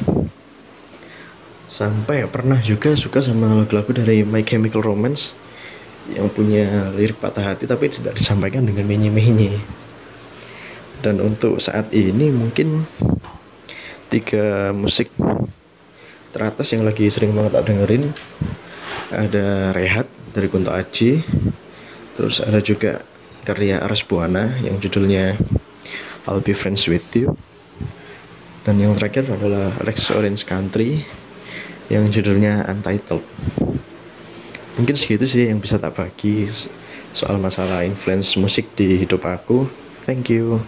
sampai 1.70 2.26
pernah 2.26 2.58
juga 2.60 2.98
suka 2.98 3.22
sama 3.22 3.62
lagu-lagu 3.62 3.94
dari 3.94 4.26
My 4.26 4.42
Chemical 4.42 4.82
Romance 4.82 5.38
yang 6.10 6.26
punya 6.34 6.90
lirik 6.98 7.22
patah 7.22 7.54
hati 7.54 7.70
tapi 7.70 7.94
tidak 7.94 8.18
disampaikan 8.18 8.66
dengan 8.66 8.90
menye-menye. 8.90 9.62
Dan 11.00 11.22
untuk 11.22 11.62
saat 11.62 11.94
ini 11.94 12.34
mungkin 12.34 12.90
tiga 14.10 14.74
musik 14.74 15.14
teratas 16.34 16.74
yang 16.74 16.84
lagi 16.84 17.08
sering 17.08 17.38
banget 17.38 17.56
tak 17.56 17.66
dengerin. 17.70 18.04
Ada 19.14 19.74
Rehat 19.74 20.10
dari 20.34 20.50
Kunto 20.50 20.74
Aji 20.74 21.22
terus 22.18 22.42
ada 22.42 22.60
juga 22.60 23.06
karya 23.46 23.80
Aras 23.80 24.04
Buana 24.04 24.58
yang 24.60 24.82
judulnya 24.82 25.40
I'll 26.26 26.42
Be 26.42 26.58
Friends 26.58 26.90
With 26.90 27.14
You. 27.14 27.38
Dan 28.66 28.82
yang 28.82 28.98
terakhir 28.98 29.30
adalah 29.30 29.78
Rex 29.88 30.12
Orange 30.12 30.44
Country 30.44 31.08
yang 31.90 32.08
judulnya 32.08 32.70
Untitled 32.70 33.26
mungkin 34.80 34.96
segitu 34.96 35.28
sih 35.28 35.52
yang 35.52 35.60
bisa 35.60 35.76
tak 35.76 36.00
bagi 36.00 36.48
soal 37.12 37.36
masalah 37.36 37.84
influence 37.84 38.40
musik 38.40 38.72
di 38.80 39.04
hidup 39.04 39.28
aku. 39.28 39.68
Thank 40.08 40.32
you. 40.32 40.64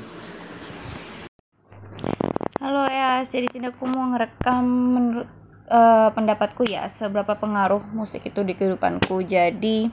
Halo 2.60 2.86
ya, 2.92 3.24
jadi 3.24 3.48
sini 3.48 3.72
aku 3.72 3.88
mau 3.88 4.12
ngerekam 4.12 4.66
menurut 4.68 5.30
uh, 5.72 6.12
pendapatku 6.12 6.68
ya 6.68 6.86
seberapa 6.92 7.40
pengaruh 7.40 7.82
musik 7.96 8.28
itu 8.28 8.44
di 8.44 8.52
kehidupanku. 8.52 9.24
Jadi 9.24 9.88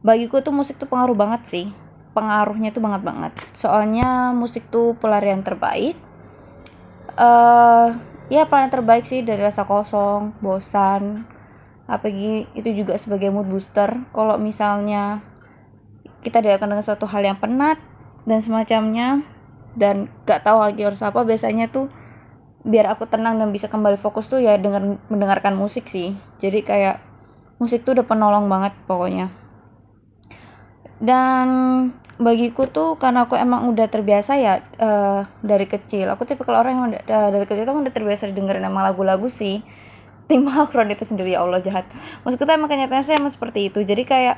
bagiku 0.00 0.40
tuh 0.40 0.56
musik 0.56 0.80
tuh 0.80 0.88
pengaruh 0.88 1.14
banget 1.14 1.44
sih. 1.44 1.66
Pengaruhnya 2.16 2.72
tuh 2.72 2.80
banget 2.80 3.02
banget. 3.04 3.32
Soalnya 3.52 4.32
musik 4.32 4.68
tuh 4.72 4.96
pelarian 4.96 5.44
terbaik. 5.44 5.94
Uh, 7.20 7.92
ya 8.32 8.48
pelarian 8.48 8.72
terbaik 8.72 9.04
sih 9.04 9.20
dari 9.20 9.44
rasa 9.44 9.68
kosong, 9.68 10.32
bosan. 10.40 11.28
Apalagi 11.84 12.48
itu 12.56 12.72
juga 12.72 12.96
sebagai 12.96 13.28
mood 13.28 13.52
booster. 13.52 13.92
Kalau 14.16 14.40
misalnya 14.40 15.20
kita 16.24 16.40
dihadapkan 16.40 16.72
dengan 16.72 16.86
suatu 16.86 17.04
hal 17.04 17.20
yang 17.20 17.36
penat 17.36 17.76
dan 18.24 18.40
semacamnya 18.40 19.20
dan 19.76 20.08
gak 20.24 20.48
tahu 20.48 20.64
lagi 20.64 20.80
harus 20.80 21.02
apa 21.04 21.20
biasanya 21.26 21.68
tuh 21.68 21.92
biar 22.62 22.86
aku 22.94 23.10
tenang 23.10 23.42
dan 23.42 23.50
bisa 23.50 23.66
kembali 23.66 23.98
fokus 23.98 24.30
tuh 24.30 24.38
ya 24.38 24.54
dengan 24.54 25.02
mendengarkan 25.10 25.58
musik 25.58 25.90
sih 25.90 26.14
jadi 26.38 26.62
kayak 26.62 26.96
musik 27.58 27.82
tuh 27.82 27.98
udah 27.98 28.06
penolong 28.06 28.46
banget 28.46 28.70
pokoknya 28.86 29.34
dan 31.02 31.48
bagiku 32.22 32.66
tuh 32.70 32.98
karena 32.98 33.26
aku 33.26 33.38
emang 33.38 33.70
udah 33.70 33.86
terbiasa 33.86 34.38
ya 34.38 34.62
uh, 34.78 35.22
dari 35.42 35.66
kecil. 35.66 36.10
Aku 36.14 36.26
tipe 36.26 36.42
kalau 36.42 36.62
orang 36.62 36.72
yang 36.74 36.86
uh, 36.94 37.28
dari 37.30 37.46
kecil 37.46 37.66
tuh 37.66 37.74
udah 37.74 37.94
terbiasa 37.94 38.30
dengerin 38.30 38.66
emang 38.66 38.86
lagu-lagu 38.86 39.26
sih. 39.30 39.62
Tim 40.30 40.46
Akron 40.48 40.88
itu 40.88 41.02
sendiri 41.02 41.34
ya 41.34 41.42
Allah 41.42 41.60
jahat. 41.60 41.84
Maksudku 42.22 42.46
tuh 42.46 42.54
emang 42.54 42.70
kenyataannya 42.70 43.04
sih 43.04 43.14
emang 43.18 43.30
seperti 43.30 43.68
itu. 43.68 43.82
Jadi 43.82 44.02
kayak 44.06 44.36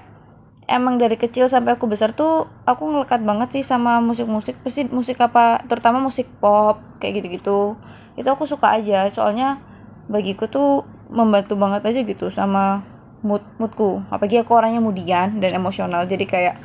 emang 0.65 0.97
dari 0.97 1.21
kecil 1.21 1.45
sampai 1.47 1.77
aku 1.77 1.85
besar 1.85 2.17
tuh 2.17 2.49
aku 2.65 2.89
ngelekat 2.89 3.21
banget 3.21 3.49
sih 3.61 3.63
sama 3.63 4.01
musik-musik. 4.01 4.57
Pasti 4.65 4.89
musik 4.89 5.21
apa 5.21 5.61
terutama 5.69 6.01
musik 6.01 6.27
pop 6.41 6.81
kayak 6.99 7.21
gitu-gitu. 7.23 7.77
Itu 8.17 8.29
aku 8.33 8.49
suka 8.49 8.75
aja. 8.75 9.07
Soalnya 9.13 9.61
bagiku 10.09 10.49
tuh 10.49 10.85
membantu 11.13 11.55
banget 11.55 11.85
aja 11.85 12.01
gitu 12.03 12.33
sama 12.33 12.83
mood 13.25 13.45
moodku. 13.61 14.05
Apalagi 14.13 14.41
aku 14.41 14.57
orangnya 14.57 14.81
mudian 14.81 15.39
dan 15.39 15.53
emosional. 15.55 16.09
Jadi 16.09 16.25
kayak 16.25 16.57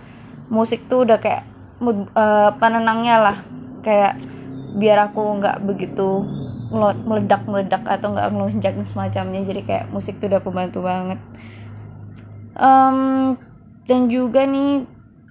musik 0.50 0.89
tuh 0.89 1.06
udah 1.06 1.22
kayak 1.22 1.46
mood 1.79 2.10
uh, 2.18 2.51
penenangnya 2.58 3.15
lah. 3.22 3.38
Kayak 3.86 4.20
biar 4.75 5.10
aku 5.10 5.39
nggak 5.39 5.65
begitu 5.65 6.25
meledak 6.70 7.50
meledak 7.50 7.82
atau 7.86 8.13
nggak 8.13 8.29
ngelonjak 8.34 8.74
semacamnya. 8.86 9.41
Jadi 9.46 9.62
kayak 9.63 9.86
musik 9.94 10.18
tuh 10.22 10.29
udah 10.29 10.41
pembantu 10.41 10.86
banget. 10.86 11.22
Um, 12.60 13.39
dan 13.88 14.12
juga 14.12 14.44
nih 14.44 14.84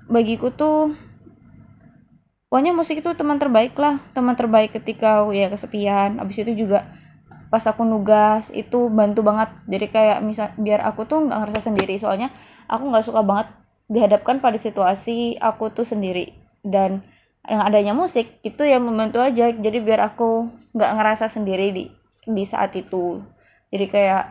bagiku 0.09 0.49
tuh 0.49 0.97
pokoknya 2.49 2.73
musik 2.73 3.05
itu 3.05 3.11
teman 3.15 3.37
terbaik 3.39 3.77
lah. 3.77 4.01
Teman 4.17 4.35
terbaik 4.35 4.75
ketika 4.75 5.27
ya 5.35 5.51
kesepian. 5.53 6.19
Abis 6.19 6.43
itu 6.43 6.67
juga 6.67 6.89
pas 7.49 7.65
aku 7.65 7.85
nugas 7.85 8.51
itu 8.51 8.89
bantu 8.91 9.23
banget. 9.23 9.53
Jadi 9.69 9.87
kayak 9.93 10.19
misal 10.25 10.51
biar 10.59 10.83
aku 10.83 11.05
tuh 11.05 11.29
nggak 11.29 11.39
ngerasa 11.39 11.71
sendiri. 11.71 11.95
Soalnya 12.01 12.33
aku 12.67 12.89
nggak 12.89 13.05
suka 13.05 13.23
banget 13.23 13.49
dihadapkan 13.89 14.39
pada 14.39 14.61
situasi 14.61 15.41
aku 15.41 15.73
tuh 15.73 15.85
sendiri. 15.85 16.37
Dan 16.61 17.03
dengan 17.43 17.65
adanya 17.65 17.97
musik 17.97 18.39
itu 18.45 18.63
yang 18.63 18.85
membantu 18.85 19.25
aja. 19.25 19.49
Jadi 19.51 19.79
biar 19.81 20.05
aku 20.05 20.53
nggak 20.77 20.93
ngerasa 21.01 21.33
sendiri 21.33 21.73
di 21.73 21.85
di 22.29 22.45
saat 22.45 22.77
itu. 22.77 23.25
Jadi 23.73 23.89
kayak 23.89 24.25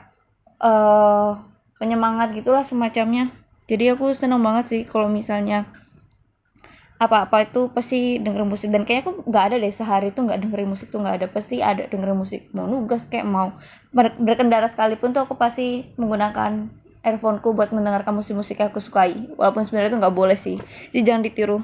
uh, 0.61 1.41
penyemangat 1.81 2.33
gitulah 2.37 2.61
semacamnya. 2.61 3.33
Jadi 3.67 3.91
aku 3.91 4.13
seneng 4.13 4.39
banget 4.39 4.65
sih 4.69 4.81
kalau 4.87 5.11
misalnya 5.11 5.67
apa-apa 6.97 7.45
itu 7.45 7.69
pasti 7.73 8.17
dengerin 8.21 8.49
musik. 8.49 8.69
Dan 8.69 8.85
kayaknya 8.85 9.09
aku 9.09 9.29
nggak 9.29 9.43
ada 9.49 9.55
deh 9.57 9.73
sehari 9.73 10.13
itu 10.13 10.21
nggak 10.21 10.39
dengerin 10.45 10.69
musik 10.69 10.93
tuh 10.93 11.01
nggak 11.01 11.15
ada. 11.21 11.27
Pasti 11.29 11.61
ada 11.61 11.89
dengerin 11.89 12.17
musik. 12.17 12.53
Mau 12.53 12.69
nugas 12.69 13.09
kayak 13.09 13.25
mau. 13.25 13.53
Ber 13.89 14.13
berkendara 14.21 14.69
sekalipun 14.69 15.13
tuh 15.13 15.25
aku 15.25 15.38
pasti 15.38 15.89
menggunakan 15.97 16.69
earphoneku 17.08 17.56
buat 17.56 17.72
mendengarkan 17.72 18.12
musik-musik 18.12 18.60
yang 18.60 18.70
aku 18.70 18.84
sukai. 18.84 19.15
Walaupun 19.39 19.63
sebenarnya 19.63 19.96
itu 19.96 20.00
nggak 20.04 20.15
boleh 20.15 20.36
sih. 20.36 20.60
Jadi 20.91 21.02
jangan 21.08 21.24
ditiru. 21.24 21.60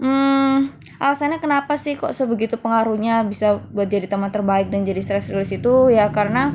Hmm 0.00 0.74
alasannya 0.98 1.42
kenapa 1.42 1.76
sih 1.76 1.98
kok 1.98 2.14
sebegitu 2.16 2.56
pengaruhnya 2.56 3.26
bisa 3.26 3.60
buat 3.74 3.90
jadi 3.90 4.08
teman 4.08 4.32
terbaik 4.32 4.72
dan 4.72 4.86
jadi 4.86 5.00
stress 5.04 5.28
release 5.28 5.54
itu? 5.54 5.90
Ya 5.92 6.08
karena 6.10 6.54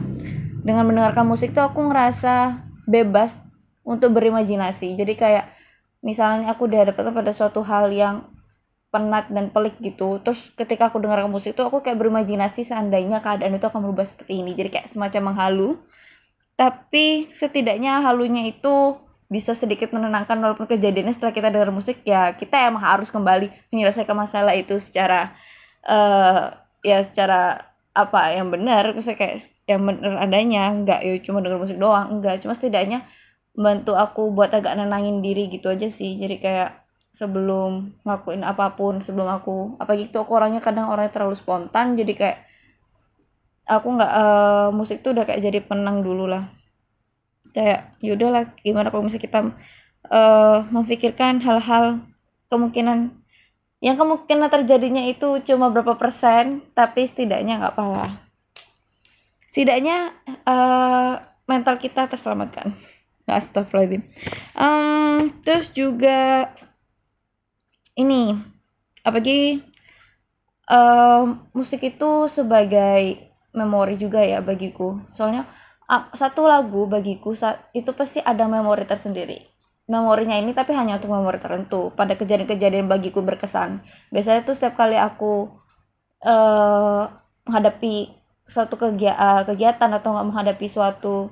dengan 0.63 0.89
mendengarkan 0.89 1.28
musik 1.28 1.54
tuh 1.54 1.63
aku 1.63 1.86
ngerasa 1.86 2.65
bebas 2.89 3.38
untuk 3.86 4.15
berimajinasi. 4.17 4.98
Jadi 4.98 5.13
kayak 5.13 5.45
misalnya 6.02 6.52
aku 6.56 6.65
dihadapkan 6.65 7.12
pada 7.12 7.32
suatu 7.36 7.62
hal 7.62 7.91
yang 7.91 8.26
penat 8.89 9.30
dan 9.30 9.54
pelik 9.54 9.78
gitu 9.86 10.17
terus 10.17 10.50
ketika 10.58 10.89
aku 10.89 10.98
dengar 10.98 11.22
musik 11.30 11.54
itu 11.54 11.62
aku 11.62 11.86
kayak 11.86 12.02
berimajinasi 12.02 12.65
seandainya 12.65 13.22
keadaan 13.22 13.54
itu 13.54 13.69
akan 13.69 13.86
berubah 13.86 14.08
seperti 14.08 14.41
ini. 14.41 14.58
Jadi 14.58 14.69
kayak 14.74 14.88
semacam 14.89 15.34
menghalu 15.34 15.78
tapi 16.60 17.32
setidaknya 17.32 18.04
halunya 18.04 18.43
itu 18.43 19.00
bisa 19.32 19.56
sedikit 19.56 19.95
menenangkan 19.95 20.36
walaupun 20.41 20.67
kejadiannya 20.67 21.15
setelah 21.15 21.32
kita 21.32 21.48
dengar 21.54 21.72
musik 21.72 22.04
ya 22.04 22.36
kita 22.36 22.67
emang 22.67 22.84
harus 22.84 23.08
kembali 23.15 23.48
menyelesaikan 23.72 24.17
masalah 24.17 24.52
itu 24.58 24.76
secara 24.82 25.32
uh, 25.88 26.52
ya 26.84 27.00
secara 27.00 27.63
apa 27.95 28.36
yang 28.36 28.52
benar 28.52 28.91
saya 29.00 29.15
kayak 29.15 29.39
yang 29.72 29.88
benar 29.88 30.19
adanya. 30.19 30.76
Nggak 30.76 31.00
ya 31.00 31.13
cuma 31.24 31.39
dengar 31.39 31.63
musik 31.63 31.80
doang 31.80 32.19
enggak 32.19 32.43
cuma 32.43 32.52
setidaknya 32.52 33.08
bantu 33.56 33.95
aku 33.95 34.36
buat 34.36 34.52
agak 34.52 34.76
nenangin 34.76 35.24
diri 35.24 35.48
gitu 35.48 35.72
aja 35.72 35.88
sih. 35.88 36.19
Jadi 36.19 36.43
kayak 36.43 36.69
sebelum 37.15 37.95
ngelakuin 38.04 38.43
apa 38.43 38.76
pun 38.76 39.00
sebelum 39.00 39.32
aku 39.32 39.80
apa 39.82 39.98
gitu 39.98 40.22
aku 40.22 40.36
orangnya 40.36 40.62
kadang 40.62 40.91
orangnya 40.93 41.10
terlalu 41.10 41.34
spontan 41.34 41.98
jadi 41.98 42.13
kayak 42.13 42.38
aku 43.69 43.88
nggak 43.93 44.12
uh, 44.12 44.69
musik 44.73 45.05
tuh 45.05 45.13
udah 45.13 45.29
kayak 45.29 45.45
jadi 45.45 45.60
penang 45.62 46.01
dulu 46.01 46.25
lah. 46.25 46.49
Kayak 47.53 47.93
yaudah 48.01 48.29
lah 48.34 48.43
gimana 48.65 48.89
kalau 48.89 49.05
misalnya 49.05 49.25
kita 49.29 49.39
uh, 50.10 50.65
memikirkan 50.73 51.38
hal-hal 51.45 52.01
kemungkinan 52.49 53.13
yang 53.79 53.95
kemungkinan 53.95 54.51
terjadinya 54.51 55.05
itu 55.08 55.39
cuma 55.45 55.71
berapa 55.71 55.95
persen 55.95 56.65
tapi 56.73 57.05
setidaknya 57.05 57.62
nggak 57.62 57.73
apa-apa. 57.77 58.08
Setidaknya 59.45 60.17
uh, 60.49 61.21
mental 61.45 61.77
kita 61.77 62.10
terselamatkan. 62.10 62.73
Astagfirullahaladzim. 63.29 64.01
Um, 64.58 65.29
terus 65.45 65.69
juga 65.69 66.49
ini 67.93 68.34
apalagi 69.05 69.62
um, 70.65 71.45
musik 71.53 71.86
itu 71.86 72.25
sebagai 72.25 73.28
memori 73.53 73.95
juga 73.97 74.21
ya 74.21 74.41
bagiku. 74.43 75.01
Soalnya 75.09 75.49
satu 76.13 76.45
lagu 76.45 76.85
bagiku 76.85 77.33
itu 77.73 77.91
pasti 77.97 78.21
ada 78.21 78.45
memori 78.45 78.85
tersendiri. 78.85 79.41
Memorinya 79.89 80.38
ini 80.38 80.53
tapi 80.53 80.77
hanya 80.77 81.01
untuk 81.01 81.09
memori 81.09 81.41
tertentu. 81.41 81.89
Pada 81.97 82.13
kejadian-kejadian 82.13 82.85
bagiku 82.85 83.25
berkesan. 83.25 83.81
Biasanya 84.13 84.45
tuh 84.45 84.53
setiap 84.53 84.77
kali 84.77 85.01
aku 85.01 85.49
uh, 86.23 87.09
menghadapi 87.49 88.13
suatu 88.45 88.77
kegiatan 88.77 89.89
atau 89.93 90.09
nggak 90.13 90.27
menghadapi 90.29 90.65
suatu 90.69 91.29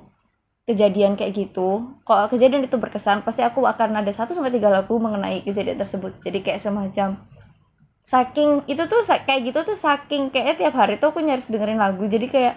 kejadian 0.68 1.16
kayak 1.16 1.32
gitu 1.32 1.96
kalau 2.04 2.28
kejadian 2.28 2.68
itu 2.68 2.76
berkesan 2.76 3.24
pasti 3.24 3.40
aku 3.40 3.64
akan 3.64 4.04
ada 4.04 4.12
satu 4.12 4.36
sampai 4.36 4.52
tiga 4.52 4.68
lagu 4.68 5.00
mengenai 5.00 5.40
kejadian 5.40 5.80
tersebut 5.80 6.20
jadi 6.20 6.44
kayak 6.44 6.60
semacam 6.60 7.16
saking 8.08 8.64
itu 8.64 8.88
tuh 8.88 9.04
kayak 9.04 9.52
gitu 9.52 9.60
tuh 9.68 9.76
saking 9.76 10.32
kayak 10.32 10.56
tiap 10.56 10.72
hari 10.72 10.96
tuh 10.96 11.12
aku 11.12 11.20
nyaris 11.20 11.52
dengerin 11.52 11.76
lagu. 11.76 12.08
Jadi 12.08 12.24
kayak 12.24 12.56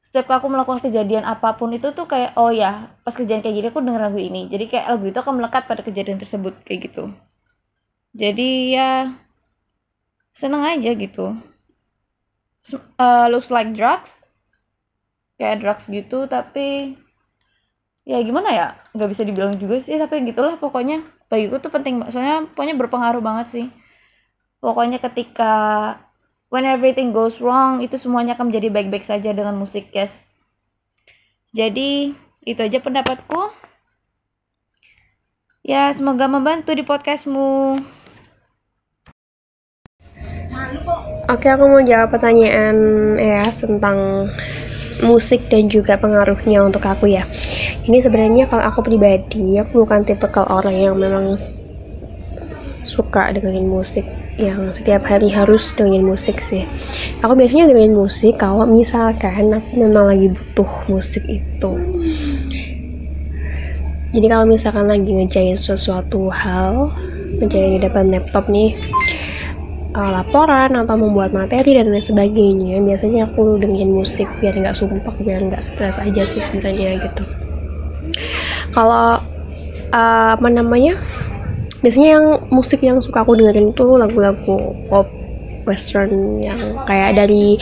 setiap 0.00 0.32
aku 0.32 0.48
melakukan 0.48 0.80
kejadian 0.80 1.28
apa 1.28 1.52
pun 1.60 1.68
itu 1.76 1.92
tuh 1.92 2.08
kayak 2.08 2.32
oh 2.40 2.48
ya 2.48 2.96
pas 3.04 3.12
kejadian 3.12 3.44
kayak 3.44 3.54
gini 3.60 3.68
aku 3.68 3.84
denger 3.84 4.00
lagu 4.08 4.16
ini. 4.16 4.48
Jadi 4.48 4.64
kayak 4.72 4.96
lagu 4.96 5.04
itu 5.04 5.18
akan 5.20 5.34
melekat 5.36 5.68
pada 5.68 5.84
kejadian 5.84 6.16
tersebut 6.16 6.56
kayak 6.64 6.88
gitu. 6.88 7.12
Jadi 8.16 8.72
ya 8.72 9.12
seneng 10.32 10.64
aja 10.64 10.96
gitu. 10.96 11.36
Uh, 12.96 13.28
looks 13.28 13.52
like 13.52 13.76
drugs. 13.76 14.16
Kayak 15.36 15.60
drugs 15.60 15.92
gitu 15.92 16.24
tapi 16.24 16.96
ya 18.08 18.16
gimana 18.24 18.48
ya 18.48 18.66
nggak 18.96 19.12
bisa 19.12 19.28
dibilang 19.28 19.60
juga 19.60 19.76
sih 19.76 20.00
tapi 20.00 20.24
gitulah 20.24 20.56
pokoknya. 20.56 21.04
Bagiku 21.28 21.60
tuh 21.60 21.68
penting 21.68 22.00
soalnya 22.08 22.48
pokoknya 22.48 22.80
berpengaruh 22.80 23.20
banget 23.20 23.48
sih 23.52 23.66
pokoknya 24.66 24.98
ketika 24.98 25.54
when 26.50 26.66
everything 26.66 27.14
goes 27.14 27.38
wrong 27.38 27.78
itu 27.78 27.94
semuanya 27.94 28.34
akan 28.34 28.50
menjadi 28.50 28.74
baik-baik 28.74 29.06
saja 29.06 29.30
dengan 29.30 29.54
musik 29.54 29.94
guys. 29.94 30.26
Jadi 31.54 32.10
itu 32.42 32.58
aja 32.58 32.82
pendapatku. 32.82 33.54
Ya 35.62 35.94
semoga 35.94 36.26
membantu 36.26 36.74
di 36.74 36.82
podcastmu. 36.82 37.78
Oke, 41.26 41.50
aku 41.50 41.66
mau 41.66 41.82
jawab 41.82 42.14
pertanyaan 42.14 42.74
ya 43.18 43.42
tentang 43.50 44.30
musik 45.02 45.46
dan 45.50 45.66
juga 45.66 45.98
pengaruhnya 45.98 46.62
untuk 46.62 46.86
aku 46.86 47.10
ya. 47.10 47.26
Ini 47.86 47.98
sebenarnya 47.98 48.46
kalau 48.46 48.62
aku 48.62 48.86
pribadi 48.86 49.58
aku 49.58 49.86
bukan 49.86 50.06
tipe 50.06 50.26
orang 50.38 50.74
yang 50.74 50.94
memang 50.94 51.34
suka 52.86 53.34
dengerin 53.34 53.66
musik 53.66 54.06
yang 54.36 54.68
setiap 54.68 55.04
hari 55.08 55.32
harus 55.32 55.72
dengerin 55.72 56.04
musik 56.04 56.40
sih. 56.40 56.68
Aku 57.24 57.32
biasanya 57.32 57.72
dengerin 57.72 57.96
musik 57.96 58.36
kalau 58.36 58.68
misalkan 58.68 59.52
aku 59.52 59.72
memang 59.80 60.12
lagi 60.12 60.28
butuh 60.32 60.72
musik 60.92 61.24
itu. 61.24 61.72
Jadi 64.16 64.26
kalau 64.32 64.44
misalkan 64.48 64.88
lagi 64.88 65.12
ngejain 65.12 65.56
sesuatu 65.56 66.32
hal 66.32 66.88
ngejain 67.36 67.76
di 67.76 67.80
depan 67.84 68.08
laptop 68.08 68.48
nih 68.48 68.72
uh, 69.92 70.10
laporan 70.20 70.72
atau 70.72 70.96
membuat 70.96 71.36
materi 71.36 71.76
dan 71.76 71.92
lain 71.92 72.00
sebagainya 72.00 72.80
biasanya 72.80 73.28
aku 73.28 73.60
dengerin 73.60 73.92
musik 73.92 74.28
biar 74.40 74.56
nggak 74.56 74.76
sumpah 74.76 75.12
biar 75.20 75.40
nggak 75.44 75.64
stres 75.64 76.00
aja 76.00 76.22
sih 76.24 76.40
sebenarnya 76.44 77.00
gitu. 77.08 77.24
Kalau 78.72 79.20
uh, 79.92 80.28
apa 80.36 80.48
namanya 80.52 81.00
biasanya 81.84 82.08
yang 82.18 82.26
musik 82.52 82.80
yang 82.80 82.98
suka 83.00 83.24
aku 83.24 83.36
dengerin 83.36 83.72
itu 83.72 83.86
lagu-lagu 83.96 84.56
pop 84.88 85.06
western 85.66 86.40
yang 86.40 86.78
kayak 86.86 87.18
dari 87.18 87.58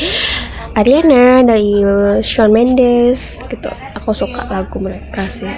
Ariana 0.75 1.47
dari 1.47 1.81
Shawn 2.19 2.51
Mendes 2.51 3.47
gitu. 3.47 3.71
Aku 3.95 4.11
suka 4.11 4.45
lagu 4.51 4.77
mereka 4.83 5.23
sih. 5.31 5.49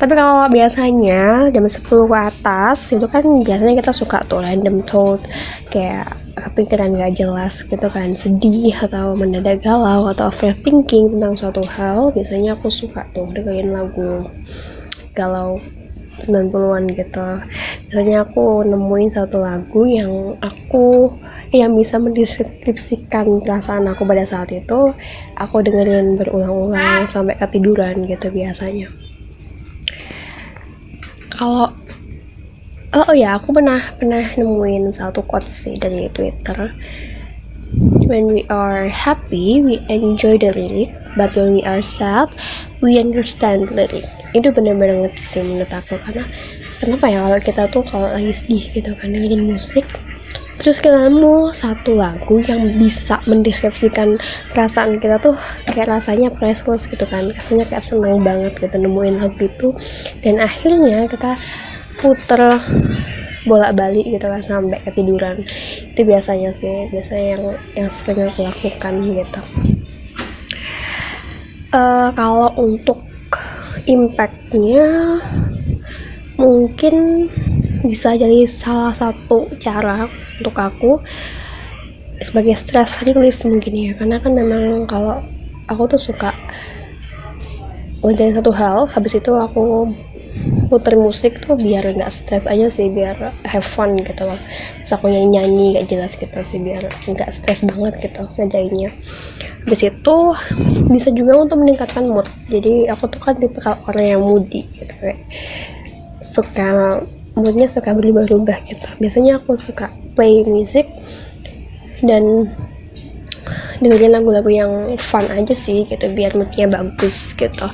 Tapi 0.00 0.16
kalau 0.16 0.48
biasanya 0.48 1.52
jam 1.52 1.68
10 1.68 1.84
ke 1.84 2.16
atas 2.16 2.96
itu 2.96 3.04
kan 3.04 3.20
biasanya 3.44 3.76
kita 3.84 3.92
suka 3.92 4.24
tuh 4.24 4.40
random 4.40 4.80
thought 4.80 5.20
kayak 5.68 6.08
kepikiran 6.40 6.96
gak 6.96 7.20
jelas 7.20 7.60
gitu 7.68 7.84
kan 7.92 8.16
sedih 8.16 8.72
atau 8.72 9.12
mendadak 9.12 9.60
galau 9.60 10.08
atau 10.08 10.32
overthinking 10.32 11.12
tentang 11.12 11.36
suatu 11.36 11.60
hal 11.68 12.16
biasanya 12.16 12.56
aku 12.56 12.72
suka 12.72 13.04
tuh 13.12 13.28
dengerin 13.28 13.76
lagu 13.76 14.24
galau 15.12 15.60
90-an 16.20 16.84
gitu. 16.92 17.28
Biasanya 17.88 18.28
aku 18.28 18.62
nemuin 18.68 19.10
satu 19.10 19.40
lagu 19.40 19.88
yang 19.88 20.36
aku 20.44 21.08
yang 21.50 21.72
bisa 21.74 21.96
mendeskripsikan 21.96 23.40
perasaan 23.40 23.88
aku 23.88 24.04
pada 24.04 24.22
saat 24.28 24.52
itu. 24.52 24.92
Aku 25.40 25.64
dengerin 25.64 26.20
berulang-ulang 26.20 27.08
sampai 27.08 27.34
ketiduran 27.40 28.04
gitu 28.04 28.28
biasanya. 28.28 28.92
Kalau 31.32 31.72
oh, 32.92 33.06
oh 33.08 33.14
ya 33.16 33.40
aku 33.40 33.56
pernah 33.56 33.80
pernah 33.96 34.20
nemuin 34.20 34.92
satu 34.92 35.24
quotes 35.24 35.64
sih 35.64 35.80
dari 35.80 36.12
Twitter. 36.12 36.68
When 38.10 38.34
we 38.34 38.44
are 38.50 38.90
happy 38.90 39.62
we 39.62 39.78
enjoy 39.86 40.36
the 40.36 40.50
lyric 40.50 40.90
but 41.14 41.30
when 41.38 41.54
we 41.54 41.62
are 41.62 41.80
sad 41.80 42.26
we 42.82 42.98
understand 42.98 43.70
the 43.70 43.86
lyric 43.86 44.19
itu 44.36 44.48
bener 44.54 44.78
banget 44.78 45.12
sih 45.18 45.42
menurut 45.42 45.70
aku 45.70 45.98
karena 46.06 46.24
kenapa 46.78 47.04
ya 47.10 47.18
kalau 47.22 47.40
kita 47.40 47.62
tuh 47.68 47.82
kalau 47.86 48.08
lagi 48.10 48.32
sedih 48.34 48.64
gitu 48.80 48.90
kan 48.94 49.10
dengerin 49.10 49.44
musik 49.46 49.86
terus 50.60 50.76
kita 50.76 51.08
nemu 51.08 51.56
satu 51.56 51.96
lagu 51.96 52.36
yang 52.44 52.76
bisa 52.76 53.16
mendeskripsikan 53.24 54.20
perasaan 54.52 55.00
kita 55.00 55.16
tuh 55.16 55.32
kayak 55.72 55.88
rasanya 55.88 56.28
priceless 56.28 56.84
gitu 56.84 57.08
kan 57.08 57.32
rasanya 57.32 57.64
kayak 57.64 57.80
seneng 57.80 58.20
banget 58.20 58.52
gitu 58.60 58.76
nemuin 58.76 59.16
lagu 59.18 59.40
itu 59.40 59.72
dan 60.20 60.36
akhirnya 60.38 61.08
kita 61.08 61.40
puter 62.00 62.60
bolak-balik 63.48 64.04
gitu 64.04 64.26
kan 64.28 64.42
sampai 64.42 64.80
ketiduran. 64.84 65.40
Itu 65.92 66.04
biasanya 66.04 66.50
sih 66.52 66.88
biasanya 66.92 67.24
yang 67.36 67.44
yang 67.76 67.88
sering 67.88 68.28
aku 68.28 68.44
lakukan 68.44 68.94
gitu. 69.16 69.40
Uh, 71.70 72.10
kalau 72.18 72.50
untuk 72.58 72.98
impactnya 73.90 75.18
mungkin 76.38 77.26
bisa 77.82 78.14
jadi 78.14 78.46
salah 78.46 78.94
satu 78.94 79.50
cara 79.58 80.06
untuk 80.38 80.54
aku 80.54 81.02
sebagai 82.22 82.54
stress 82.54 83.02
relief 83.02 83.42
mungkin 83.42 83.74
ya. 83.74 83.92
Karena 83.98 84.22
kan 84.22 84.30
memang 84.30 84.86
kalau 84.86 85.18
aku 85.66 85.96
tuh 85.96 86.00
suka 86.00 86.30
ngerjain 88.00 88.32
satu 88.32 88.52
hal 88.54 88.88
habis 88.88 89.18
itu 89.18 89.32
aku 89.34 89.92
puter 90.70 90.94
musik 90.96 91.42
tuh 91.42 91.58
biar 91.58 91.84
nggak 91.84 92.08
stres 92.08 92.46
aja 92.46 92.70
sih 92.70 92.88
biar 92.88 93.34
have 93.44 93.66
fun 93.66 93.98
gitu 94.00 94.22
loh. 94.22 94.38
Terus 94.80 94.90
aku 94.94 95.10
nyanyi 95.10 95.28
nyanyi 95.36 95.66
gak 95.76 95.86
jelas 95.90 96.12
gitu 96.14 96.38
sih 96.46 96.62
biar 96.62 96.86
nggak 96.86 97.30
stres 97.34 97.66
banget 97.66 98.08
gitu 98.08 98.22
ngerjainnya 98.38 98.94
habis 99.64 99.86
itu 99.86 100.16
bisa 100.90 101.08
juga 101.14 101.38
untuk 101.38 101.62
meningkatkan 101.62 102.08
mood. 102.08 102.26
Jadi 102.50 102.90
aku 102.90 103.06
tuh 103.06 103.20
kan 103.22 103.38
tipe 103.38 103.60
orang 103.62 104.06
yang 104.16 104.20
moody 104.20 104.66
gitu 104.66 104.92
kayak 104.98 105.20
suka 106.20 106.98
moodnya 107.38 107.70
suka 107.70 107.94
berubah-ubah 107.94 108.58
gitu. 108.66 108.86
Biasanya 108.98 109.38
aku 109.38 109.54
suka 109.54 109.86
play 110.18 110.42
music 110.48 110.88
dan 112.02 112.48
dengerin 113.80 114.12
lagu-lagu 114.12 114.50
yang 114.52 114.72
fun 115.00 115.24
aja 115.32 115.56
sih 115.56 115.88
gitu 115.88 116.06
biar 116.12 116.36
moodnya 116.36 116.68
bagus 116.68 117.32
gitu. 117.36 117.66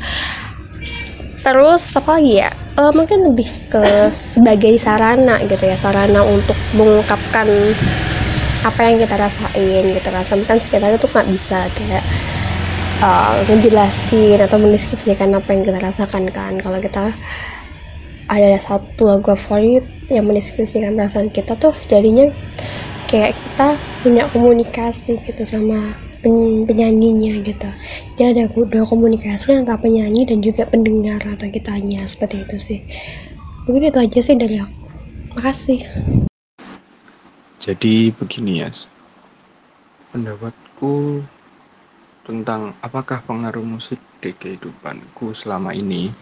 Terus 1.43 1.83
apa 1.95 2.19
lagi 2.19 2.43
ya? 2.43 2.51
Uh, 2.77 2.93
mungkin 2.93 3.33
lebih 3.33 3.49
ke 3.73 4.13
sebagai 4.13 4.77
sarana 4.77 5.41
gitu 5.49 5.65
ya 5.65 5.81
sarana 5.81 6.21
untuk 6.21 6.53
mengungkapkan 6.77 7.49
apa 8.67 8.81
yang 8.83 8.99
kita 8.99 9.15
rasain 9.15 9.85
gitu 9.95 10.09
kan. 10.11 10.25
Kan 10.27 10.59
sekitarnya 10.59 10.99
tuh 10.99 11.11
nggak 11.15 11.29
bisa 11.31 11.71
kayak 11.79 12.03
uh, 13.07 13.39
ngejelasin 13.47 14.43
atau 14.43 14.59
mendeskripsikan 14.59 15.31
apa 15.39 15.49
yang 15.55 15.63
kita 15.63 15.79
rasakan 15.79 16.27
kan. 16.35 16.59
Kalau 16.59 16.79
kita 16.83 17.15
ada 18.27 18.59
satu 18.59 19.07
lagu 19.07 19.31
favorit 19.39 19.87
yang 20.11 20.27
mendeskripsikan 20.27 20.99
perasaan 20.99 21.31
kita 21.31 21.55
tuh 21.55 21.71
jadinya 21.87 22.27
kayak 23.07 23.39
kita 23.39 23.79
punya 24.03 24.27
komunikasi 24.35 25.15
gitu 25.23 25.47
sama 25.47 25.95
pen 26.27 26.67
penyanyinya 26.67 27.39
gitu. 27.47 27.71
Jadi 28.19 28.23
ada 28.35 28.45
dua 28.51 28.83
komunikasi 28.83 29.55
antara 29.55 29.79
penyanyi 29.79 30.27
dan 30.27 30.43
juga 30.43 30.67
pendengar 30.67 31.23
atau 31.23 31.47
kitanya 31.47 32.03
seperti 32.03 32.43
itu 32.43 32.57
sih. 32.59 32.81
Mungkin 33.71 33.95
itu 33.95 33.99
aja 34.03 34.21
sih 34.23 34.35
dari 34.35 34.59
aku. 34.59 34.75
Makasih 35.39 36.26
jadi 37.67 38.15
begini 38.15 38.63
ya 38.63 38.71
pendapatku 40.15 41.27
tentang 42.23 42.79
apakah 42.79 43.27
pengaruh 43.27 43.67
musik 43.67 43.99
di 44.23 44.31
kehidupanku 44.31 45.35
selama 45.35 45.75
ini 45.75 46.15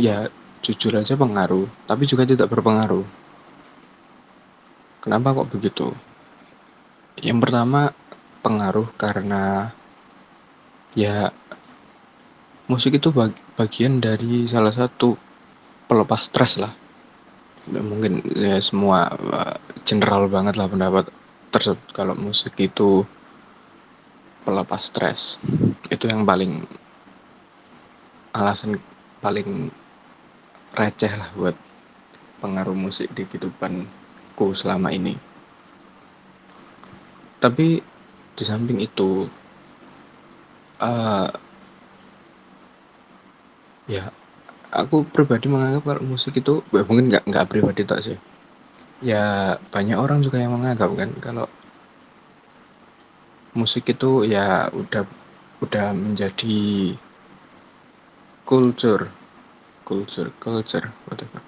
ya 0.00 0.32
Jujur 0.64 0.96
aja 0.96 1.12
pengaruh, 1.12 1.68
tapi 1.84 2.08
juga 2.08 2.24
tidak 2.24 2.48
berpengaruh. 2.48 3.04
Kenapa 5.04 5.36
kok 5.36 5.52
begitu? 5.52 5.92
Yang 7.20 7.38
pertama, 7.44 7.92
pengaruh 8.40 8.88
karena 8.96 9.68
ya 10.96 11.28
musik 12.64 12.96
itu 12.96 13.12
bagian 13.60 14.00
dari 14.00 14.48
salah 14.48 14.72
satu 14.72 15.20
pelepas 15.84 16.32
stres 16.32 16.56
lah. 16.56 16.72
Mungkin 17.64 18.20
ya 18.36 18.60
semua 18.60 19.08
uh, 19.08 19.56
general 19.88 20.28
banget 20.28 20.60
lah 20.60 20.68
pendapat 20.68 21.08
tersebut 21.48 21.88
kalau 21.96 22.12
musik 22.12 22.52
itu 22.60 23.08
pelepas 24.44 24.84
stres. 24.84 25.40
Itu 25.88 26.10
yang 26.10 26.28
paling 26.28 26.68
alasan 28.36 28.76
paling 29.24 29.72
receh 30.76 31.12
lah 31.16 31.30
buat 31.32 31.56
pengaruh 32.44 32.76
musik 32.76 33.08
di 33.16 33.24
kehidupanku 33.24 34.52
selama 34.52 34.92
ini. 34.92 35.16
Tapi 37.40 37.80
di 38.34 38.42
samping 38.44 38.82
itu, 38.82 39.24
uh, 40.82 41.30
ya 43.88 44.10
aku 44.74 45.06
pribadi 45.06 45.46
menganggap 45.46 45.82
kalau 45.86 46.02
musik 46.02 46.34
itu 46.42 46.60
ya 46.74 46.82
mungkin 46.82 47.06
nggak 47.06 47.24
nggak 47.30 47.46
pribadi 47.46 47.82
tak 47.86 48.02
sih. 48.02 48.18
Ya 48.98 49.56
banyak 49.70 49.98
orang 49.98 50.20
juga 50.26 50.42
yang 50.42 50.58
menganggap 50.58 50.90
kan 50.98 51.10
kalau 51.22 51.46
musik 53.54 53.86
itu 53.86 54.26
ya 54.26 54.68
udah 54.74 55.06
udah 55.62 55.86
menjadi 55.94 56.92
kultur 58.42 59.08
culture 59.86 60.34
culture 60.42 60.90
whatever. 61.06 61.40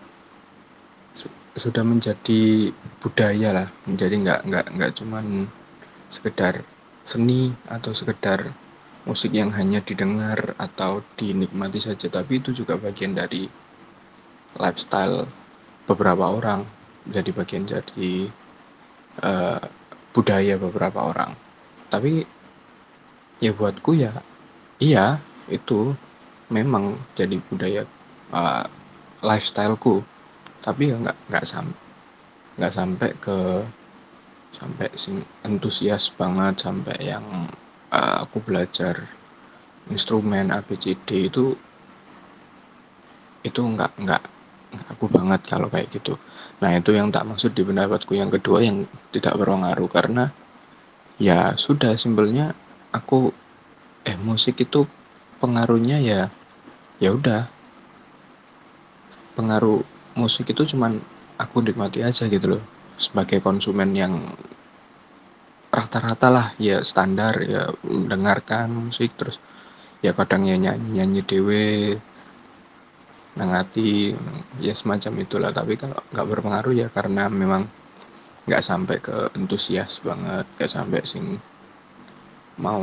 Sudah 1.56 1.82
menjadi 1.82 2.70
budaya 3.02 3.50
lah. 3.50 3.68
Menjadi 3.88 4.14
nggak 4.22 4.40
nggak 4.46 4.66
nggak 4.76 4.90
cuman 5.02 5.50
sekedar 6.12 6.62
seni 7.02 7.50
atau 7.66 7.90
sekedar 7.90 8.54
musik 9.06 9.32
yang 9.32 9.54
hanya 9.54 9.80
didengar 9.80 10.58
atau 10.58 11.00
dinikmati 11.14 11.78
saja 11.78 12.10
tapi 12.10 12.42
itu 12.42 12.50
juga 12.50 12.74
bagian 12.76 13.14
dari 13.14 13.46
lifestyle 14.58 15.30
beberapa 15.86 16.26
orang 16.26 16.66
jadi 17.06 17.30
bagian 17.30 17.64
dari 17.66 18.26
uh, 19.22 19.62
budaya 20.10 20.58
beberapa 20.58 21.06
orang. 21.06 21.32
Tapi 21.86 22.26
ya 23.38 23.52
buatku 23.52 23.92
ya 23.94 24.16
iya 24.80 25.20
itu 25.46 25.94
memang 26.50 26.98
jadi 27.14 27.38
budaya 27.46 27.86
uh, 28.34 28.66
lifestyleku. 29.22 30.02
Tapi 30.64 30.90
ya 30.90 30.96
nggak 30.98 31.18
nggak 31.30 31.46
sampai 31.46 31.78
nggak 32.56 32.72
sampai 32.72 33.10
ke 33.20 33.38
sampai 34.56 34.88
sing 34.96 35.20
antusias 35.44 36.08
banget 36.16 36.64
sampai 36.64 36.96
yang 37.04 37.22
uh, 37.92 38.26
aku 38.26 38.42
belajar 38.42 39.06
instrumen 39.90 40.50
ABCD 40.50 41.30
itu 41.30 41.54
itu 43.46 43.60
nggak 43.62 43.92
nggak 44.02 44.22
aku 44.90 45.06
banget 45.06 45.40
kalau 45.46 45.70
kayak 45.70 45.88
gitu. 45.94 46.18
Nah 46.58 46.74
itu 46.74 46.90
yang 46.92 47.14
tak 47.14 47.24
maksud 47.24 47.54
di 47.54 47.62
pendapatku 47.62 48.12
yang 48.18 48.28
kedua 48.28 48.58
yang 48.64 48.84
tidak 49.14 49.38
berpengaruh 49.38 49.86
karena 49.86 50.34
ya 51.16 51.54
sudah 51.54 51.94
simpelnya 51.94 52.52
aku 52.90 53.30
eh 54.02 54.18
musik 54.18 54.58
itu 54.60 54.84
pengaruhnya 55.38 56.02
ya 56.02 56.20
ya 56.98 57.10
udah. 57.14 57.46
Pengaruh 59.38 59.84
musik 60.16 60.48
itu 60.50 60.64
cuman 60.74 60.98
aku 61.36 61.60
nikmati 61.60 62.00
aja 62.00 62.24
gitu 62.26 62.56
loh 62.56 62.62
sebagai 62.96 63.44
konsumen 63.44 63.92
yang 63.92 64.32
rata-rata 65.76 66.28
lah 66.32 66.46
ya 66.56 66.80
standar 66.80 67.36
ya 67.44 67.68
mendengarkan 67.84 68.72
musik 68.72 69.12
terus 69.12 69.36
ya 70.00 70.16
kadang 70.16 70.48
ya 70.48 70.56
nyanyi 70.56 70.88
nyanyi 70.96 71.20
dewe 71.20 71.66
nangati 73.36 74.16
ya 74.64 74.72
semacam 74.72 75.12
itulah. 75.20 75.50
Tapi 75.52 75.76
kalau 75.76 76.00
nggak 76.12 76.26
berpengaruh 76.32 76.72
ya 76.72 76.88
karena 76.88 77.28
memang 77.28 77.68
nggak 78.48 78.64
sampai 78.64 78.96
ke 79.04 79.16
antusias 79.36 80.00
banget 80.00 80.46
nggak 80.56 80.70
sampai 80.70 81.00
sing 81.04 81.36
mau 82.56 82.80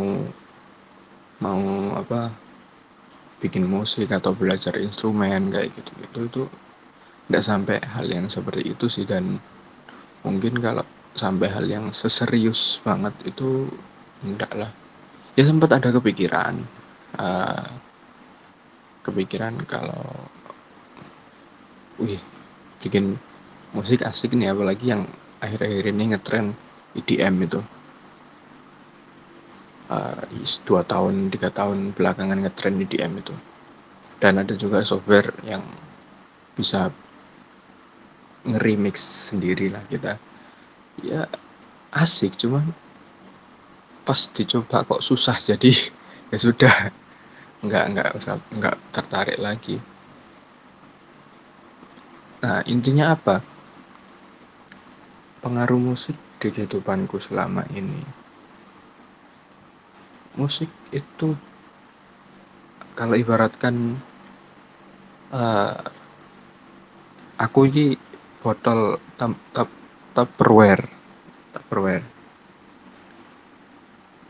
mau 1.42 1.64
apa 1.98 2.30
bikin 3.42 3.66
musik 3.66 4.14
atau 4.14 4.38
belajar 4.38 4.78
instrumen 4.78 5.50
kayak 5.50 5.74
gitu 5.74 5.92
gitu 6.06 6.20
itu 6.30 6.44
nggak 7.28 7.44
sampai 7.44 7.78
hal 7.82 8.06
yang 8.06 8.30
seperti 8.30 8.70
itu 8.78 8.86
sih. 8.86 9.10
Dan 9.10 9.42
mungkin 10.22 10.62
kalau 10.62 10.86
sampai 11.14 11.48
hal 11.50 11.66
yang 11.70 11.86
seserius 11.94 12.82
banget 12.82 13.14
itu 13.26 13.70
enggak 14.26 14.52
lah. 14.54 14.72
Ya 15.38 15.46
sempat 15.46 15.74
ada 15.74 15.90
kepikiran 15.94 16.62
uh, 17.18 17.70
kepikiran 19.06 19.62
kalau 19.70 20.06
wih 22.02 22.22
bikin 22.82 23.18
musik 23.74 24.02
asik 24.06 24.34
nih 24.34 24.54
apalagi 24.54 24.94
yang 24.94 25.06
akhir-akhir 25.42 25.86
ini 25.90 26.04
ngetren 26.14 26.48
EDM 26.98 27.36
itu. 27.46 27.62
Uh, 29.92 30.26
dua 30.66 30.82
tahun 30.88 31.30
tiga 31.30 31.54
tahun 31.54 31.94
belakangan 31.94 32.42
ngetren 32.42 32.82
EDM 32.82 33.14
itu. 33.22 33.36
Dan 34.18 34.40
ada 34.40 34.56
juga 34.56 34.80
software 34.82 35.36
yang 35.44 35.62
bisa 36.56 36.90
nge-remix 38.44 39.30
sendiri 39.34 39.68
lah 39.74 39.84
kita 39.88 40.16
ya 41.02 41.26
asik 41.90 42.38
cuman 42.38 42.70
pas 44.04 44.20
dicoba 44.36 44.84
kok 44.84 45.02
susah 45.02 45.40
jadi 45.40 45.72
ya 46.32 46.38
sudah. 46.38 46.76
Nggak 47.64 47.86
nggak 47.96 48.10
usah 48.20 48.36
nggak 48.52 48.76
tertarik 48.92 49.40
lagi. 49.40 49.80
Nah 52.44 52.60
intinya 52.68 53.16
apa? 53.16 53.40
Pengaruh 55.40 55.80
musik 55.80 56.20
di 56.44 56.52
kehidupanku 56.52 57.16
selama 57.24 57.64
ini. 57.72 58.04
Musik 60.36 60.68
itu 60.92 61.40
kalau 63.00 63.16
ibaratkan 63.16 63.96
uh, 65.32 65.80
aku 67.40 67.60
ini 67.72 67.96
botol 68.44 69.00
tap 69.16 69.34
tap 69.56 69.70
tupperware. 70.14 70.86
Tupperware. 71.54 72.06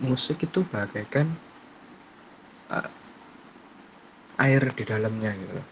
Musik 0.04 0.44
itu 0.44 0.64
bagaikan 0.68 1.32
uh, 2.72 2.90
air 4.40 4.64
di 4.74 4.84
dalamnya 4.84 5.32
gitu 5.36 5.54
loh. 5.60 5.68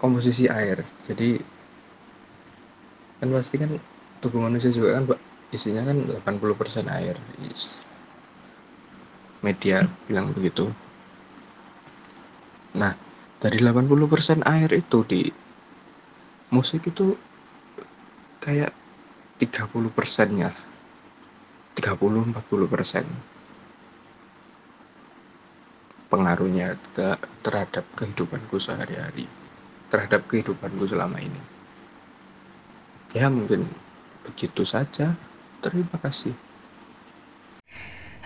Komposisi 0.00 0.50
air. 0.50 0.84
Jadi 1.04 1.40
kan 3.22 3.28
pasti 3.30 3.56
kan 3.56 3.70
tubuh 4.20 4.44
manusia 4.44 4.68
juga 4.68 5.00
kan 5.00 5.04
isinya 5.54 5.86
kan 5.88 5.96
80% 6.24 6.90
air. 6.90 7.16
Media 9.44 9.84
bilang 10.08 10.32
begitu. 10.32 10.68
Nah 12.74 12.96
dari 13.38 13.60
80% 13.60 14.40
air 14.44 14.70
itu 14.72 14.98
di 15.04 15.28
musik 16.48 16.88
itu 16.88 17.12
kayak 18.44 18.76
30 19.40 19.88
persennya 19.88 20.52
30-40 21.80 22.68
persen. 22.68 23.08
Pengaruhnya 26.12 26.78
ke, 26.94 27.18
terhadap 27.42 27.82
kehidupanku 27.98 28.60
sehari-hari. 28.60 29.26
Terhadap 29.90 30.28
kehidupanku 30.30 30.86
selama 30.86 31.18
ini. 31.18 31.42
Ya 33.16 33.26
mungkin 33.32 33.66
begitu 34.22 34.62
saja. 34.62 35.16
Terima 35.64 35.96
kasih. 35.98 36.36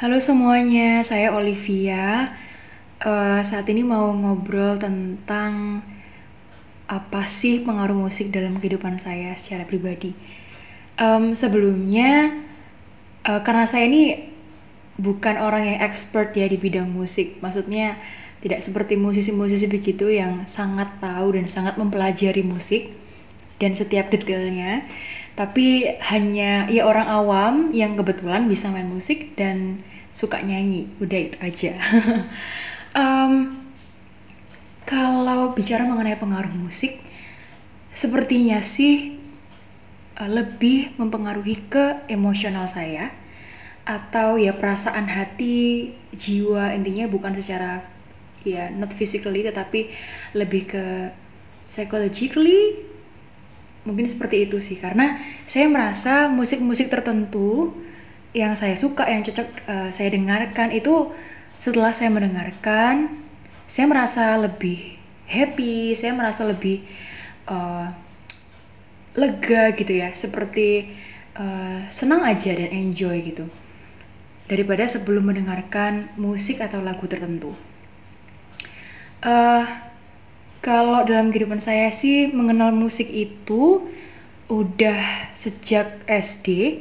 Halo 0.02 0.18
semuanya, 0.20 1.00
saya 1.06 1.32
Olivia. 1.32 2.28
Uh, 2.98 3.40
saat 3.46 3.70
ini 3.70 3.86
mau 3.86 4.10
ngobrol 4.10 4.76
tentang 4.76 5.80
apa 6.88 7.28
sih 7.28 7.60
pengaruh 7.62 7.94
musik 7.94 8.32
dalam 8.32 8.56
kehidupan 8.56 8.96
saya 8.96 9.36
secara 9.36 9.68
pribadi. 9.68 10.16
Um, 10.96 11.36
sebelumnya, 11.36 12.32
uh, 13.28 13.44
karena 13.44 13.68
saya 13.68 13.86
ini 13.86 14.32
bukan 14.98 15.38
orang 15.38 15.68
yang 15.68 15.78
expert 15.84 16.34
ya 16.34 16.48
di 16.48 16.56
bidang 16.56 16.90
musik, 16.90 17.38
maksudnya 17.44 18.00
tidak 18.40 18.64
seperti 18.64 18.96
musisi-musisi 18.96 19.68
begitu 19.68 20.08
yang 20.08 20.48
sangat 20.48 20.98
tahu 20.98 21.36
dan 21.36 21.46
sangat 21.46 21.76
mempelajari 21.76 22.42
musik 22.42 22.90
dan 23.60 23.76
setiap 23.76 24.08
detailnya, 24.08 24.88
tapi 25.36 25.98
hanya 26.08 26.66
ya 26.72 26.82
orang 26.88 27.06
awam 27.06 27.54
yang 27.70 27.94
kebetulan 27.94 28.48
bisa 28.50 28.72
main 28.72 28.88
musik 28.88 29.36
dan 29.36 29.82
suka 30.10 30.40
nyanyi, 30.42 30.90
udah 30.98 31.18
itu 31.30 31.38
aja. 31.38 31.72
um, 32.98 33.67
Kalau 34.88 35.52
bicara 35.52 35.84
mengenai 35.84 36.16
pengaruh 36.16 36.48
musik, 36.56 36.96
sepertinya 37.92 38.64
sih 38.64 39.20
uh, 40.16 40.24
lebih 40.32 40.96
mempengaruhi 40.96 41.68
ke 41.68 42.08
emosional 42.08 42.64
saya 42.72 43.12
atau 43.84 44.40
ya 44.40 44.56
perasaan 44.56 45.04
hati, 45.04 45.92
jiwa 46.16 46.72
intinya 46.72 47.04
bukan 47.04 47.36
secara 47.36 47.84
ya 48.48 48.72
not 48.72 48.88
physically 48.96 49.44
tetapi 49.44 49.92
lebih 50.32 50.72
ke 50.72 50.84
psychologically 51.68 52.80
mungkin 53.84 54.08
seperti 54.08 54.48
itu 54.48 54.56
sih. 54.56 54.80
Karena 54.80 55.20
saya 55.44 55.68
merasa 55.68 56.32
musik-musik 56.32 56.88
tertentu 56.88 57.76
yang 58.32 58.56
saya 58.56 58.72
suka 58.72 59.04
yang 59.04 59.20
cocok 59.20 59.48
uh, 59.68 59.88
saya 59.92 60.16
dengarkan 60.16 60.72
itu 60.72 61.12
setelah 61.52 61.92
saya 61.92 62.08
mendengarkan 62.08 63.27
saya 63.68 63.84
merasa 63.84 64.32
lebih 64.40 64.96
happy, 65.28 65.92
saya 65.92 66.16
merasa 66.16 66.48
lebih 66.48 66.80
uh, 67.44 67.92
lega 69.12 69.76
gitu 69.76 69.92
ya, 69.92 70.08
seperti 70.16 70.96
uh, 71.36 71.84
senang 71.92 72.24
aja 72.24 72.56
dan 72.56 72.72
enjoy 72.72 73.20
gitu 73.20 73.44
daripada 74.48 74.88
sebelum 74.88 75.28
mendengarkan 75.28 76.08
musik 76.16 76.64
atau 76.64 76.80
lagu 76.80 77.04
tertentu. 77.04 77.52
Uh, 79.20 79.68
kalau 80.64 81.04
dalam 81.04 81.28
kehidupan 81.28 81.60
saya 81.60 81.92
sih 81.92 82.32
mengenal 82.32 82.72
musik 82.72 83.06
itu 83.12 83.84
udah 84.48 84.98
sejak 85.36 86.08
SD. 86.08 86.80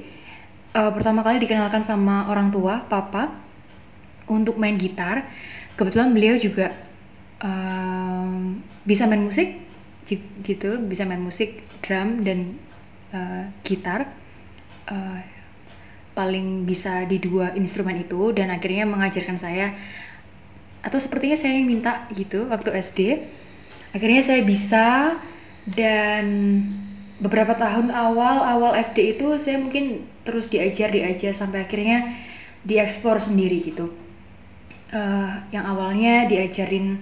Uh, 0.71 0.95
pertama 0.95 1.19
kali 1.27 1.43
dikenalkan 1.43 1.83
sama 1.83 2.31
orang 2.31 2.47
tua, 2.47 2.87
papa, 2.87 3.35
untuk 4.31 4.55
main 4.55 4.79
gitar 4.79 5.27
kebetulan 5.77 6.11
beliau 6.11 6.35
juga 6.41 6.73
um, 7.39 8.59
bisa 8.83 9.05
main 9.05 9.23
musik 9.23 9.61
gitu. 10.43 10.81
Bisa 10.81 11.05
main 11.05 11.21
musik 11.21 11.63
drum 11.85 12.25
dan 12.25 12.57
uh, 13.13 13.47
gitar. 13.61 14.09
Uh, 14.89 15.21
paling 16.17 16.65
bisa 16.65 17.05
di 17.05 17.21
dua 17.21 17.53
instrumen 17.53 18.01
itu. 18.01 18.33
Dan 18.33 18.49
akhirnya 18.49 18.89
mengajarkan 18.89 19.37
saya 19.37 19.77
atau 20.87 21.03
sepertinya 21.03 21.35
saya 21.35 21.59
yang 21.59 21.67
minta 21.67 22.07
gitu 22.15 22.47
waktu 22.47 22.71
SD 22.79 22.99
akhirnya 23.91 24.23
saya 24.23 24.41
bisa 24.47 25.19
dan 25.67 26.25
beberapa 27.19 27.57
tahun 27.57 27.91
awal 27.91 28.45
awal 28.45 28.71
SD 28.77 29.19
itu 29.19 29.35
saya 29.35 29.59
mungkin 29.59 30.07
terus 30.23 30.47
diajar 30.47 30.93
diajar 30.93 31.35
sampai 31.35 31.67
akhirnya 31.67 32.13
dieksplor 32.63 33.19
sendiri 33.19 33.59
gitu 33.59 33.91
uh, 34.93 35.43
yang 35.51 35.65
awalnya 35.67 36.27
diajarin 36.29 37.01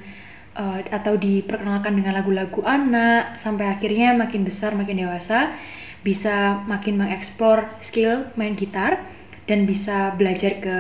uh, 0.58 0.80
atau 0.90 1.20
diperkenalkan 1.20 1.94
dengan 1.94 2.16
lagu-lagu 2.16 2.64
anak 2.66 3.36
sampai 3.38 3.70
akhirnya 3.70 4.16
makin 4.16 4.48
besar 4.48 4.74
makin 4.74 5.06
dewasa 5.06 5.54
bisa 6.06 6.62
makin 6.70 7.02
mengeksplor 7.02 7.66
skill 7.82 8.30
main 8.38 8.54
gitar 8.54 9.02
dan 9.50 9.66
bisa 9.66 10.14
belajar 10.14 10.62
ke 10.62 10.78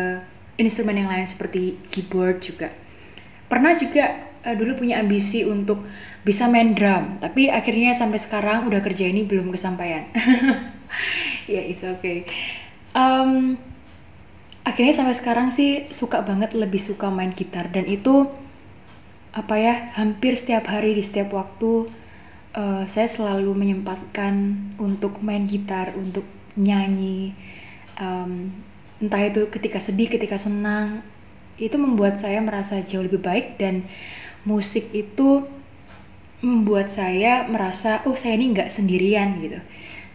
instrumen 0.62 1.02
yang 1.02 1.10
lain 1.10 1.26
seperti 1.26 1.82
keyboard 1.90 2.42
juga. 2.42 2.70
Pernah 3.50 3.74
juga 3.78 4.06
uh, 4.46 4.56
dulu 4.56 4.86
punya 4.86 5.02
ambisi 5.02 5.46
untuk 5.46 5.86
bisa 6.26 6.50
main 6.50 6.74
drum 6.74 7.22
tapi 7.22 7.54
akhirnya 7.54 7.94
sampai 7.94 8.18
sekarang 8.18 8.66
udah 8.70 8.82
kerja 8.82 9.10
ini 9.10 9.26
belum 9.26 9.54
kesampaian. 9.54 10.10
Ya 11.46 11.60
yeah, 11.60 11.64
it's 11.76 11.84
okay. 11.84 12.24
Um, 12.96 13.60
akhirnya 14.66 14.92
sampai 14.98 15.16
sekarang 15.16 15.48
sih 15.54 15.88
suka 15.94 16.26
banget 16.26 16.58
lebih 16.58 16.82
suka 16.82 17.14
main 17.14 17.30
gitar. 17.32 17.70
Dan 17.70 17.86
itu 17.86 18.28
apa 19.32 19.56
ya 19.56 19.94
hampir 19.96 20.34
setiap 20.34 20.66
hari 20.68 20.98
di 20.98 21.04
setiap 21.06 21.32
waktu 21.38 21.86
uh, 22.58 22.84
saya 22.90 23.08
selalu 23.08 23.54
menyempatkan 23.54 24.58
untuk 24.82 25.22
main 25.22 25.46
gitar 25.46 25.94
untuk 25.94 26.26
nyanyi 26.58 27.36
um, 28.00 28.50
entah 29.00 29.22
itu 29.22 29.48
ketika 29.54 29.78
sedih 29.78 30.10
ketika 30.10 30.36
senang. 30.42 31.06
Itu 31.56 31.80
membuat 31.80 32.20
saya 32.20 32.44
merasa 32.44 32.84
jauh 32.84 33.06
lebih 33.08 33.24
baik 33.24 33.56
dan 33.56 33.88
musik 34.44 34.92
itu 34.92 35.48
membuat 36.44 36.92
saya 36.92 37.48
merasa 37.48 38.04
oh 38.06 38.14
saya 38.14 38.36
ini 38.36 38.52
nggak 38.52 38.70
sendirian 38.70 39.40
gitu 39.40 39.60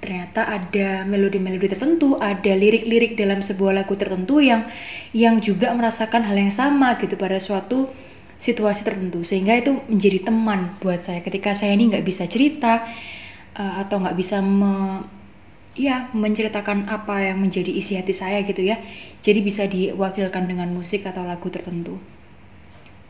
ternyata 0.01 0.49
ada 0.49 1.05
melodi-melodi 1.05 1.69
tertentu, 1.69 2.17
ada 2.17 2.53
lirik-lirik 2.57 3.15
dalam 3.21 3.45
sebuah 3.45 3.85
lagu 3.85 3.95
tertentu 3.95 4.41
yang 4.41 4.65
yang 5.13 5.39
juga 5.39 5.77
merasakan 5.77 6.25
hal 6.25 6.37
yang 6.37 6.53
sama 6.53 6.97
gitu 6.97 7.21
pada 7.21 7.37
suatu 7.37 7.93
situasi 8.41 8.83
tertentu. 8.89 9.21
Sehingga 9.23 9.61
itu 9.61 9.77
menjadi 9.87 10.33
teman 10.33 10.73
buat 10.81 10.99
saya. 10.99 11.21
Ketika 11.21 11.53
saya 11.53 11.77
ini 11.77 11.93
nggak 11.93 12.05
bisa 12.05 12.25
cerita 12.27 12.89
uh, 13.55 13.75
atau 13.85 14.01
nggak 14.01 14.17
bisa 14.17 14.41
me, 14.41 15.05
ya 15.77 16.09
menceritakan 16.17 16.89
apa 16.89 17.31
yang 17.31 17.39
menjadi 17.39 17.71
isi 17.71 17.95
hati 17.95 18.17
saya 18.17 18.43
gitu 18.43 18.65
ya 18.65 18.81
jadi 19.21 19.41
bisa 19.45 19.69
diwakilkan 19.69 20.49
dengan 20.49 20.73
musik 20.73 21.05
atau 21.05 21.25
lagu 21.29 21.49
tertentu. 21.53 22.01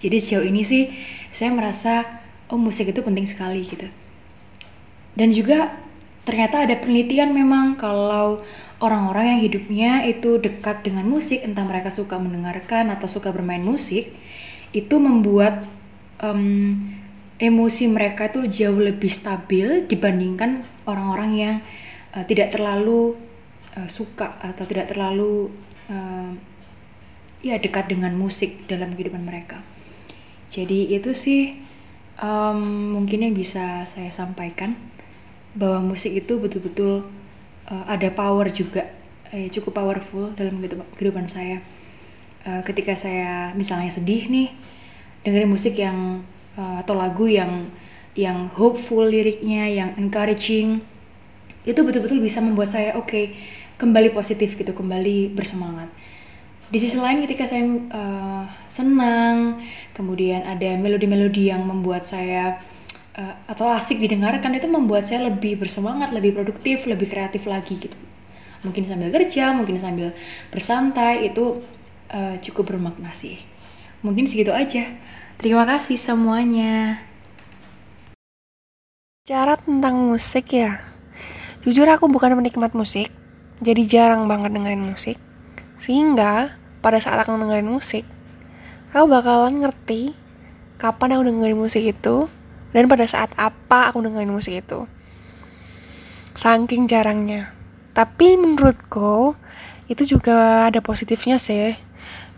Jadi 0.03 0.16
sejauh 0.18 0.46
ini 0.46 0.62
sih 0.66 0.90
saya 1.31 1.55
merasa 1.55 2.03
oh 2.50 2.59
musik 2.59 2.90
itu 2.90 3.00
penting 3.00 3.31
sekali 3.31 3.62
gitu. 3.62 3.87
Dan 5.14 5.31
juga 5.31 5.70
ternyata 6.24 6.66
ada 6.68 6.76
penelitian 6.76 7.33
memang 7.33 7.80
kalau 7.80 8.44
orang-orang 8.80 9.37
yang 9.37 9.40
hidupnya 9.44 9.92
itu 10.09 10.40
dekat 10.40 10.83
dengan 10.83 11.04
musik, 11.04 11.44
entah 11.44 11.64
mereka 11.68 11.92
suka 11.92 12.16
mendengarkan 12.16 12.88
atau 12.88 13.06
suka 13.06 13.30
bermain 13.30 13.61
musik, 13.61 14.12
itu 14.72 14.96
membuat 14.96 15.66
um, 16.24 16.80
emosi 17.40 17.88
mereka 17.88 18.28
itu 18.28 18.44
jauh 18.48 18.80
lebih 18.80 19.09
stabil 19.09 19.85
dibandingkan 19.88 20.64
orang-orang 20.85 21.30
yang 21.37 21.56
uh, 22.16 22.24
tidak 22.28 22.52
terlalu 22.52 23.16
uh, 23.76 23.88
suka 23.88 24.37
atau 24.40 24.64
tidak 24.68 24.92
terlalu 24.92 25.52
uh, 25.88 26.30
ya 27.40 27.56
dekat 27.56 27.88
dengan 27.88 28.12
musik 28.16 28.68
dalam 28.68 28.92
kehidupan 28.92 29.24
mereka. 29.24 29.64
Jadi 30.52 30.92
itu 30.92 31.16
sih 31.16 31.56
um, 32.20 32.92
mungkin 32.96 33.24
yang 33.28 33.35
bisa 33.35 33.88
saya 33.88 34.12
sampaikan 34.12 34.76
bahwa 35.54 35.94
musik 35.94 36.14
itu 36.14 36.38
betul-betul 36.38 37.06
uh, 37.66 37.84
ada 37.90 38.10
power 38.10 38.50
juga. 38.50 38.86
Eh, 39.30 39.46
cukup 39.46 39.78
powerful 39.78 40.34
dalam 40.34 40.58
kehidupan 40.98 41.30
saya. 41.30 41.62
Uh, 42.42 42.64
ketika 42.66 42.96
saya 42.98 43.54
misalnya 43.54 43.92
sedih 43.92 44.26
nih 44.26 44.48
dengerin 45.22 45.50
musik 45.52 45.76
yang 45.76 46.24
uh, 46.56 46.80
atau 46.80 46.96
lagu 46.96 47.28
yang 47.28 47.68
yang 48.16 48.50
hopeful 48.50 49.04
liriknya 49.06 49.68
yang 49.70 49.90
encouraging 50.00 50.82
itu 51.68 51.80
betul-betul 51.84 52.18
bisa 52.18 52.40
membuat 52.40 52.72
saya 52.72 52.96
oke 52.96 53.12
okay, 53.12 53.36
kembali 53.76 54.16
positif 54.16 54.56
gitu 54.56 54.72
kembali 54.72 55.36
bersemangat. 55.36 55.92
Di 56.70 56.78
sisi 56.80 56.96
lain 56.96 57.22
ketika 57.26 57.44
saya 57.44 57.66
uh, 57.70 58.44
senang 58.66 59.60
kemudian 59.92 60.42
ada 60.42 60.74
melodi-melodi 60.80 61.52
yang 61.52 61.66
membuat 61.68 62.08
saya 62.08 62.62
uh, 63.16 63.34
atau 63.50 63.70
asik 63.70 63.98
didengarkan 63.98 64.54
itu 64.54 64.66
membuat 64.70 65.06
saya 65.06 65.30
lebih 65.32 65.58
bersemangat, 65.58 66.14
lebih 66.14 66.36
produktif, 66.36 66.86
lebih 66.86 67.10
kreatif 67.10 67.48
lagi 67.48 67.78
gitu. 67.78 67.96
Mungkin 68.60 68.84
sambil 68.84 69.08
kerja, 69.08 69.56
mungkin 69.56 69.80
sambil 69.80 70.12
bersantai 70.52 71.32
itu 71.32 71.64
uh, 72.12 72.36
cukup 72.44 72.76
bermakna 72.76 73.10
sih. 73.16 73.40
Mungkin 74.04 74.28
segitu 74.28 74.52
aja. 74.52 74.84
Terima 75.40 75.64
kasih 75.64 75.96
semuanya. 75.96 77.00
Cara 79.24 79.56
tentang 79.56 79.96
musik 79.96 80.52
ya. 80.52 80.84
Jujur 81.64 81.88
aku 81.88 82.08
bukan 82.08 82.36
penikmat 82.36 82.72
musik, 82.72 83.12
jadi 83.60 83.82
jarang 83.84 84.28
banget 84.28 84.52
dengerin 84.52 84.80
musik. 84.80 85.20
Sehingga 85.76 86.56
pada 86.80 87.00
saat 87.00 87.20
aku 87.20 87.36
dengerin 87.36 87.68
musik, 87.68 88.04
aku 88.92 89.04
bakalan 89.08 89.60
ngerti 89.60 90.16
kapan 90.80 91.16
aku 91.16 91.22
dengerin 91.28 91.60
musik 91.60 91.84
itu 91.84 92.32
dan 92.70 92.87
pada 92.87 93.06
saat 93.06 93.35
apa 93.35 93.90
aku 93.90 94.02
dengerin 94.02 94.30
musik 94.30 94.62
itu? 94.62 94.87
Saking 96.38 96.87
jarangnya. 96.87 97.50
Tapi 97.90 98.38
menurutku 98.38 99.35
itu 99.90 100.06
juga 100.06 100.70
ada 100.70 100.78
positifnya 100.78 101.42
sih. 101.42 101.74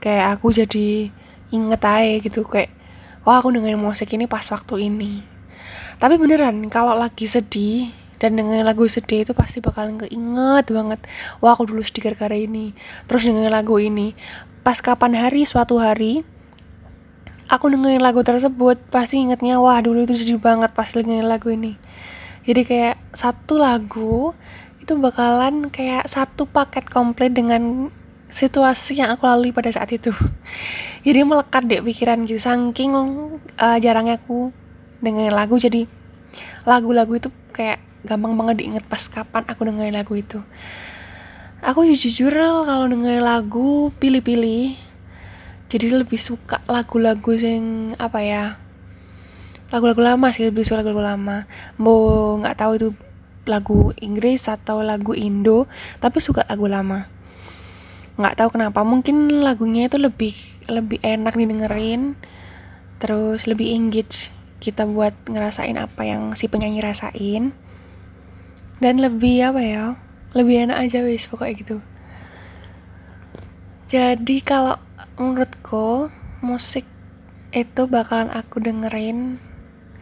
Kayak 0.01 0.41
aku 0.41 0.51
jadi 0.51 1.13
inget 1.53 1.83
aja 1.85 2.17
gitu 2.25 2.49
kayak 2.49 2.73
wah 3.29 3.39
aku 3.39 3.53
dengerin 3.53 3.79
musik 3.79 4.09
ini 4.17 4.25
pas 4.25 4.43
waktu 4.49 4.89
ini. 4.89 5.23
Tapi 6.01 6.19
beneran 6.19 6.67
kalau 6.73 6.97
lagi 6.97 7.29
sedih 7.29 7.93
dan 8.17 8.35
dengerin 8.35 8.65
lagu 8.65 8.89
sedih 8.89 9.29
itu 9.29 9.37
pasti 9.37 9.61
bakalan 9.61 10.01
keinget 10.01 10.67
banget 10.71 11.01
wah 11.45 11.55
aku 11.55 11.69
dulu 11.69 11.85
sedih 11.85 12.11
gara-gara 12.11 12.35
ini. 12.35 12.73
Terus 13.07 13.29
dengerin 13.29 13.53
lagu 13.53 13.77
ini. 13.77 14.17
Pas 14.65 14.81
kapan 14.81 15.15
hari 15.19 15.45
suatu 15.45 15.79
hari 15.79 16.25
aku 17.53 17.69
dengerin 17.69 18.01
lagu 18.01 18.25
tersebut 18.25 18.81
pasti 18.89 19.21
ingetnya 19.21 19.61
wah 19.61 19.77
dulu 19.85 20.09
itu 20.09 20.17
sedih 20.17 20.41
banget 20.41 20.73
pas 20.73 20.89
dengerin 20.89 21.29
lagu 21.29 21.53
ini. 21.53 21.77
Jadi 22.49 22.65
kayak 22.65 22.97
satu 23.13 23.61
lagu 23.61 24.33
itu 24.81 24.97
bakalan 24.97 25.69
kayak 25.69 26.09
satu 26.09 26.49
paket 26.49 26.89
komplit 26.89 27.37
dengan 27.37 27.93
situasi 28.33 28.99
yang 29.05 29.13
aku 29.13 29.29
lalui 29.29 29.53
pada 29.53 29.69
saat 29.69 29.93
itu. 29.93 30.11
Jadi 31.07 31.21
melekat 31.29 31.69
deh 31.69 31.85
pikiran 31.85 32.25
gitu. 32.25 32.41
Saking 32.41 32.97
uh, 32.97 33.79
jarangnya 33.79 34.17
aku 34.17 34.51
dengerin 35.05 35.35
lagu 35.35 35.59
jadi 35.59 35.91
lagu-lagu 36.63 37.19
itu 37.19 37.27
kayak 37.51 37.83
gampang 38.07 38.39
banget 38.39 38.63
diinget 38.63 38.87
pas 38.87 39.03
kapan 39.11 39.43
aku 39.45 39.69
dengerin 39.69 39.93
lagu 39.93 40.17
itu. 40.17 40.41
Aku 41.63 41.87
jujur 41.87 42.33
kalau 42.33 42.87
dengerin 42.91 43.23
lagu 43.23 43.95
pilih-pilih 44.01 44.92
jadi 45.73 46.05
lebih 46.05 46.21
suka 46.21 46.61
lagu-lagu 46.69 47.33
yang 47.33 47.97
apa 47.97 48.21
ya 48.21 48.61
lagu-lagu 49.73 50.05
lama 50.05 50.29
sih 50.29 50.45
lebih 50.45 50.69
suka 50.69 50.85
lagu-lagu 50.85 51.17
lama. 51.17 51.49
Mau 51.81 52.37
nggak 52.37 52.61
tahu 52.61 52.73
itu 52.77 52.89
lagu 53.49 53.97
Inggris 54.05 54.53
atau 54.53 54.85
lagu 54.85 55.17
Indo 55.17 55.65
tapi 55.97 56.21
suka 56.21 56.45
lagu 56.45 56.69
lama. 56.69 57.09
Nggak 58.21 58.37
tahu 58.37 58.61
kenapa 58.61 58.85
mungkin 58.85 59.41
lagunya 59.41 59.89
itu 59.89 59.97
lebih 59.97 60.37
lebih 60.69 61.01
enak 61.01 61.33
didengerin 61.41 62.21
terus 63.01 63.49
lebih 63.49 63.73
engage 63.73 64.29
kita 64.61 64.85
buat 64.85 65.17
ngerasain 65.25 65.81
apa 65.81 66.05
yang 66.05 66.37
si 66.37 66.53
penyanyi 66.53 66.85
rasain. 66.85 67.57
Dan 68.77 69.01
lebih 69.01 69.41
apa 69.49 69.65
ya 69.65 69.97
lebih 70.37 70.69
enak 70.69 70.85
aja 70.85 71.01
wis 71.01 71.33
pokoknya 71.33 71.55
gitu. 71.57 71.77
Jadi 73.89 74.37
kalau 74.45 74.77
menurutku 75.21 76.09
musik 76.41 76.89
itu 77.53 77.83
bakalan 77.89 78.33
aku 78.33 78.65
dengerin 78.65 79.37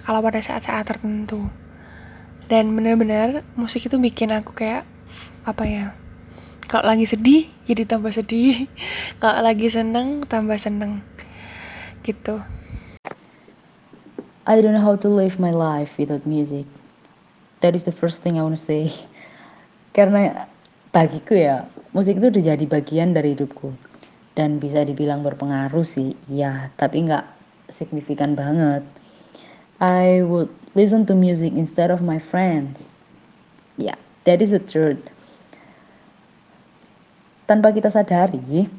kalau 0.06 0.22
pada 0.22 0.38
saat-saat 0.38 0.86
tertentu. 0.86 1.50
Dan 2.50 2.74
bener-bener 2.74 3.46
musik 3.54 3.86
itu 3.86 3.98
bikin 3.98 4.34
aku 4.34 4.50
kayak 4.54 4.82
apa 5.46 5.64
ya 5.66 5.86
kalau 6.70 6.86
lagi 6.86 7.02
sedih 7.02 7.50
jadi 7.66 7.82
tambah 7.82 8.14
sedih. 8.14 8.70
Kalau 9.22 9.42
lagi 9.42 9.66
seneng 9.66 10.22
tambah 10.22 10.54
seneng. 10.54 11.02
Gitu. 12.06 12.38
I 14.46 14.62
don't 14.62 14.78
know 14.78 14.82
how 14.82 14.94
to 14.94 15.10
live 15.10 15.42
my 15.42 15.50
life 15.50 15.98
without 15.98 16.22
music. 16.22 16.70
That 17.58 17.74
is 17.74 17.90
the 17.90 17.94
first 17.94 18.22
thing 18.22 18.38
I 18.38 18.46
wanna 18.46 18.54
say. 18.54 18.94
Karena 19.98 20.46
bagiku 20.94 21.34
ya 21.34 21.66
musik 21.90 22.22
itu 22.22 22.30
udah 22.30 22.54
jadi 22.54 22.64
bagian 22.70 23.18
dari 23.18 23.34
hidupku 23.34 23.89
dan 24.38 24.62
bisa 24.62 24.86
dibilang 24.86 25.26
berpengaruh 25.26 25.82
sih 25.82 26.14
ya 26.30 26.70
tapi 26.78 27.06
nggak 27.06 27.26
signifikan 27.70 28.34
banget. 28.34 28.82
I 29.80 30.20
would 30.20 30.52
listen 30.76 31.08
to 31.08 31.16
music 31.16 31.56
instead 31.56 31.88
of 31.88 32.04
my 32.04 32.20
friends. 32.20 32.92
Ya 33.80 33.94
yeah, 33.94 33.98
that 34.28 34.44
is 34.44 34.52
the 34.52 34.62
truth. 34.62 35.00
Tanpa 37.48 37.74
kita 37.74 37.90
sadari 37.90 38.70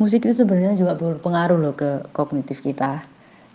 musik 0.00 0.24
itu 0.24 0.34
sebenarnya 0.34 0.74
juga 0.74 0.96
berpengaruh 0.96 1.58
loh 1.60 1.74
ke 1.76 2.08
kognitif 2.16 2.64
kita. 2.64 3.04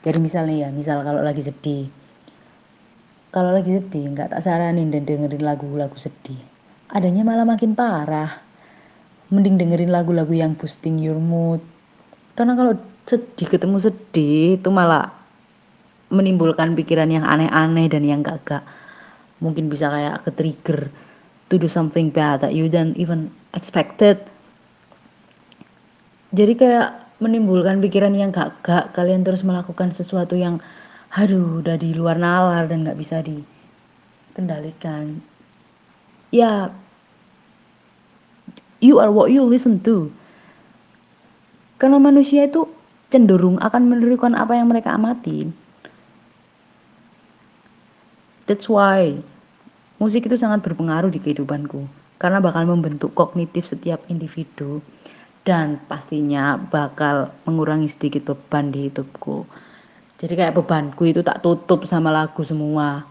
Jadi 0.06 0.18
misalnya 0.22 0.68
ya 0.68 0.70
misal 0.70 1.02
kalau 1.02 1.26
lagi 1.26 1.42
sedih. 1.42 1.90
Kalau 3.34 3.52
lagi 3.52 3.74
sedih 3.76 4.14
nggak 4.14 4.38
tak 4.38 4.42
saranin 4.46 4.94
dan 4.94 5.04
dengerin 5.04 5.44
lagu-lagu 5.44 5.98
sedih. 5.98 6.40
Adanya 6.88 7.28
malah 7.28 7.44
makin 7.44 7.76
parah 7.76 8.47
mending 9.34 9.60
dengerin 9.60 9.92
lagu-lagu 9.92 10.32
yang 10.32 10.56
boosting 10.56 11.00
your 11.00 11.20
mood. 11.20 11.60
Karena 12.38 12.56
kalau 12.56 12.80
sedih 13.08 13.48
ketemu 13.48 13.78
sedih 13.80 14.60
itu 14.60 14.70
malah 14.72 15.12
menimbulkan 16.08 16.76
pikiran 16.76 17.12
yang 17.12 17.28
aneh-aneh 17.28 17.92
dan 17.92 18.04
yang 18.08 18.24
gak-gak 18.24 18.64
mungkin 19.44 19.68
bisa 19.68 19.92
kayak 19.92 20.24
ke 20.24 20.32
trigger 20.34 20.82
to 21.52 21.60
do 21.60 21.68
something 21.68 22.12
bad 22.12 22.44
that 22.44 22.56
you 22.56 22.72
don't 22.72 22.96
even 22.96 23.32
expected. 23.52 24.20
Jadi 26.32 26.60
kayak 26.60 27.20
menimbulkan 27.24 27.80
pikiran 27.84 28.16
yang 28.16 28.32
gak-gak 28.32 28.96
kalian 28.96 29.24
terus 29.24 29.44
melakukan 29.44 29.92
sesuatu 29.92 30.36
yang 30.36 30.60
aduh 31.16 31.64
udah 31.64 31.80
di 31.80 31.96
luar 31.96 32.20
nalar 32.20 32.68
dan 32.68 32.84
gak 32.84 33.00
bisa 33.00 33.24
dikendalikan. 33.24 35.24
Ya 36.32 36.72
you 38.84 39.02
are 39.02 39.10
what 39.10 39.30
you 39.34 39.42
listen 39.42 39.78
to 39.82 40.10
karena 41.78 42.02
manusia 42.02 42.50
itu 42.50 42.66
cenderung 43.08 43.62
akan 43.62 43.88
menirukan 43.88 44.34
apa 44.36 44.58
yang 44.58 44.68
mereka 44.68 44.94
amatin 44.94 45.54
That's 48.48 48.72
why 48.72 49.20
musik 50.00 50.32
itu 50.32 50.40
sangat 50.40 50.64
berpengaruh 50.64 51.12
di 51.12 51.20
kehidupanku 51.20 51.84
karena 52.16 52.40
bakal 52.40 52.64
membentuk 52.64 53.12
kognitif 53.12 53.68
setiap 53.68 54.00
individu 54.08 54.80
dan 55.44 55.84
pastinya 55.92 56.56
bakal 56.56 57.36
mengurangi 57.44 57.92
sedikit 57.92 58.32
beban 58.32 58.72
di 58.72 58.88
hidupku. 58.88 59.44
Jadi 60.24 60.34
kayak 60.40 60.56
bebanku 60.56 61.12
itu 61.12 61.20
tak 61.28 61.44
tutup 61.44 61.84
sama 61.84 62.08
lagu 62.08 62.40
semua. 62.48 63.04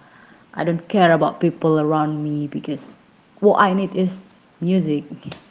I 0.56 0.64
don't 0.64 0.88
care 0.88 1.12
about 1.12 1.36
people 1.36 1.76
around 1.84 2.24
me 2.24 2.48
because 2.48 2.96
what 3.44 3.60
I 3.60 3.76
need 3.76 3.92
is 3.92 4.24
music. 4.64 5.04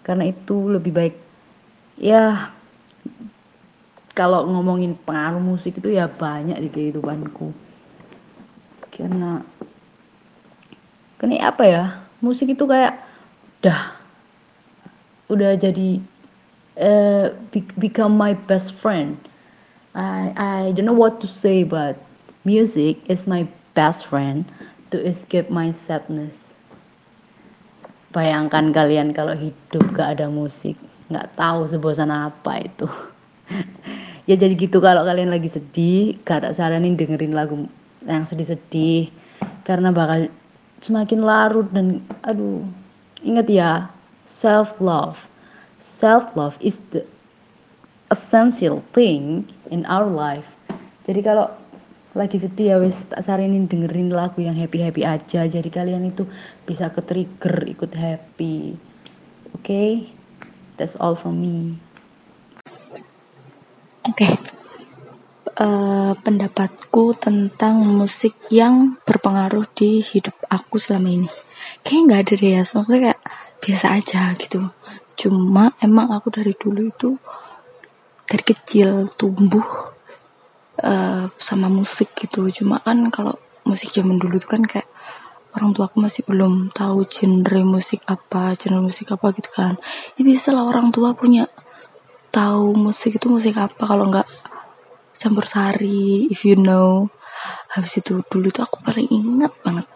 Karena 0.00 0.28
itu 0.28 0.72
lebih 0.72 0.92
baik 0.92 1.14
ya 2.00 2.52
kalau 4.16 4.48
ngomongin 4.48 4.96
pengaruh 5.06 5.40
musik 5.40 5.78
itu 5.78 5.92
ya 5.92 6.08
banyak 6.08 6.56
di 6.56 6.68
kehidupanku. 6.68 7.52
Karena 8.90 9.44
kini 11.20 11.36
apa 11.40 11.64
ya 11.68 11.84
musik 12.24 12.52
itu 12.52 12.64
kayak 12.64 12.96
udah 13.60 13.80
udah 15.28 15.52
jadi 15.60 16.00
uh, 16.80 17.32
become 17.76 18.16
my 18.16 18.32
best 18.48 18.72
friend. 18.72 19.20
I 19.94 20.32
I 20.36 20.58
don't 20.72 20.86
know 20.86 20.96
what 20.96 21.20
to 21.20 21.28
say 21.28 21.62
but 21.66 21.98
music 22.44 23.02
is 23.10 23.26
my 23.28 23.44
best 23.74 24.06
friend 24.06 24.46
to 24.90 24.98
escape 25.02 25.50
my 25.50 25.70
sadness 25.70 26.49
bayangkan 28.10 28.74
kalian 28.74 29.14
kalau 29.14 29.34
hidup 29.34 29.84
gak 29.94 30.18
ada 30.18 30.26
musik 30.26 30.74
nggak 31.10 31.34
tahu 31.34 31.66
sebosan 31.66 32.10
apa 32.10 32.62
itu. 32.62 32.86
Ya 34.28 34.38
jadi 34.38 34.54
gitu 34.54 34.78
kalau 34.78 35.02
kalian 35.02 35.26
lagi 35.34 35.50
sedih 35.50 36.14
gak 36.22 36.46
tak 36.46 36.54
saranin 36.54 36.94
dengerin 36.94 37.34
lagu 37.34 37.66
yang 38.06 38.22
sedih-sedih 38.22 39.10
karena 39.66 39.90
bakal 39.90 40.30
semakin 40.78 41.26
larut 41.26 41.66
dan 41.74 41.98
aduh 42.22 42.62
ingat 43.26 43.50
ya 43.50 43.90
self 44.30 44.78
love 44.78 45.26
self 45.82 46.30
love 46.38 46.54
is 46.62 46.78
the 46.94 47.02
essential 48.12 48.84
thing 48.92 49.46
in 49.72 49.82
our 49.86 50.06
life. 50.06 50.54
Jadi 51.06 51.24
kalau 51.24 51.50
lagi 52.10 52.42
sedih 52.42 52.74
ya 52.74 52.76
wis 52.82 53.06
tak 53.06 53.22
sarinin 53.22 53.70
dengerin 53.70 54.10
lagu 54.10 54.42
yang 54.42 54.58
happy 54.58 54.82
happy 54.82 55.06
aja 55.06 55.46
jadi 55.46 55.70
kalian 55.70 56.10
itu 56.10 56.26
bisa 56.66 56.90
ke 56.90 57.02
trigger 57.06 57.66
ikut 57.70 57.92
happy 57.94 58.74
oke 59.54 59.62
okay? 59.62 60.10
that's 60.74 60.98
all 60.98 61.14
from 61.14 61.38
me 61.38 61.78
oke 64.04 64.18
okay 64.18 64.34
uh, 65.60 66.12
pendapatku 66.16 67.12
tentang 67.20 67.84
musik 67.84 68.32
yang 68.48 68.96
berpengaruh 69.04 69.68
di 69.76 70.00
hidup 70.00 70.34
aku 70.48 70.80
selama 70.80 71.08
ini. 71.12 71.30
Kayaknya 71.84 72.02
nggak 72.08 72.20
ada 72.24 72.34
deh 72.34 72.52
ya, 72.56 72.62
soalnya 72.64 72.98
kayak 73.04 73.20
biasa 73.60 73.86
aja 73.92 74.22
gitu. 74.40 74.60
Cuma 75.20 75.76
emang 75.84 76.08
aku 76.16 76.32
dari 76.32 76.56
dulu 76.56 76.88
itu 76.88 77.10
dari 78.24 78.44
kecil 78.46 79.12
tumbuh 79.18 79.89
uh, 80.82 81.28
sama 81.36 81.68
musik 81.68 82.12
gitu. 82.16 82.48
Cuma 82.50 82.80
kan 82.80 82.98
kalau 83.12 83.36
musik 83.64 83.92
zaman 83.92 84.16
dulu 84.18 84.40
itu 84.40 84.48
kan 84.48 84.64
kayak 84.64 84.88
orang 85.54 85.74
tua 85.74 85.90
aku 85.90 85.98
masih 85.98 86.22
belum 86.26 86.70
tahu 86.70 87.06
genre 87.10 87.62
musik 87.66 88.02
apa, 88.06 88.54
genre 88.56 88.80
musik 88.82 89.10
apa 89.12 89.26
gitu 89.34 89.50
kan. 89.52 89.74
Ya 90.16 90.22
bisa 90.22 90.54
lah 90.54 90.66
orang 90.66 90.94
tua 90.94 91.12
punya 91.14 91.46
tahu 92.30 92.74
musik 92.78 93.18
itu 93.18 93.26
musik 93.26 93.58
apa. 93.58 93.82
Kalau 93.84 94.08
nggak 94.08 94.28
campur 95.16 95.44
sari 95.44 96.30
if 96.30 96.46
you 96.46 96.56
know. 96.56 97.10
Habis 97.70 98.02
itu 98.02 98.20
dulu 98.26 98.50
tuh 98.50 98.66
aku 98.66 98.82
paling 98.82 99.08
ingat 99.08 99.54
banget. 99.62 99.86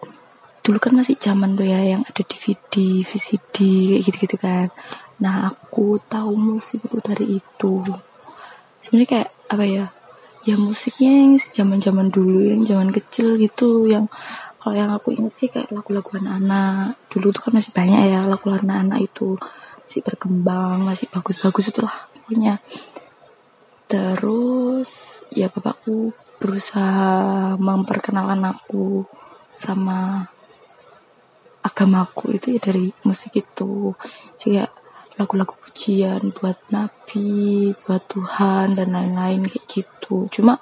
Dulu 0.65 0.79
kan 0.81 0.97
masih 0.97 1.19
zaman 1.21 1.59
tuh 1.59 1.69
ya 1.69 1.77
yang 1.83 2.03
ada 2.07 2.23
DVD 2.25 3.05
VCD 3.05 3.57
kayak 3.93 4.03
gitu-gitu 4.07 4.37
kan. 4.41 4.73
Nah 5.21 5.53
aku 5.53 6.01
tahu 6.09 6.33
musik 6.39 6.81
itu 6.87 6.99
dari 7.05 7.39
itu. 7.39 7.75
Sebenarnya 8.81 9.09
kayak 9.11 9.31
apa 9.53 9.65
ya 9.67 9.85
ya 10.45 10.61
musiknya 10.61 11.13
yang 11.25 11.33
zaman 11.41 11.81
zaman 11.81 12.13
dulu 12.13 12.45
yang 12.45 12.63
zaman 12.69 12.93
kecil 12.93 13.41
gitu 13.41 13.89
yang 13.89 14.09
kalau 14.65 14.81
yang 14.81 14.97
aku 14.97 15.13
ingat 15.13 15.37
sih 15.37 15.53
kayak 15.53 15.69
lagu-lagu 15.77 16.09
anak-anak. 16.17 16.97
Dulu 17.13 17.37
tuh 17.37 17.43
kan 17.45 17.53
masih 17.53 17.69
banyak 17.77 18.01
ya 18.09 18.25
lagu 18.25 18.49
anak-anak 18.49 18.97
itu. 18.97 19.37
Masih 19.85 20.01
berkembang 20.01 20.89
masih 20.89 21.05
bagus-bagus 21.13 21.69
itulah 21.69 22.09
pokoknya. 22.17 22.65
Terus 23.85 25.21
ya 25.29 25.53
bapakku 25.53 26.17
berusaha 26.41 27.61
memperkenalkan 27.61 28.41
aku 28.41 29.05
sama 29.53 30.33
agamaku 31.61 32.41
itu 32.41 32.57
ya 32.57 32.61
dari 32.65 32.89
musik 33.05 33.37
itu. 33.37 33.93
Juga 34.41 34.73
lagu-lagu 35.15 35.55
pujian 35.55 36.35
buat 36.35 36.59
nabi 36.75 37.71
buat 37.87 38.03
Tuhan 38.11 38.75
dan 38.75 38.89
lain-lain 38.95 39.47
kayak 39.47 39.67
gitu. 39.71 40.27
Cuma 40.31 40.59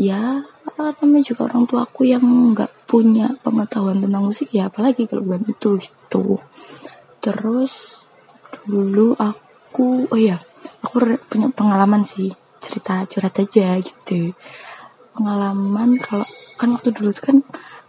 ya 0.00 0.42
namanya 0.78 1.22
juga 1.22 1.50
orang 1.50 1.64
tua 1.68 1.86
aku 1.86 2.08
yang 2.08 2.24
nggak 2.54 2.88
punya 2.90 3.34
pengetahuan 3.42 4.02
tentang 4.02 4.24
musik 4.26 4.50
ya 4.50 4.66
apalagi 4.66 5.06
kalau 5.06 5.22
bukan 5.22 5.46
itu 5.50 5.70
gitu. 5.78 6.42
Terus 7.22 8.02
dulu 8.66 9.14
aku 9.16 10.06
oh 10.10 10.20
ya 10.20 10.42
aku 10.82 11.18
punya 11.30 11.48
pengalaman 11.54 12.02
sih 12.02 12.34
cerita 12.58 13.06
curhat 13.06 13.38
aja 13.38 13.78
gitu. 13.78 14.34
Pengalaman 15.12 15.98
kalau 16.02 16.26
kan 16.58 16.68
waktu 16.74 16.90
dulu 16.94 17.10
tuh 17.14 17.24
kan 17.30 17.38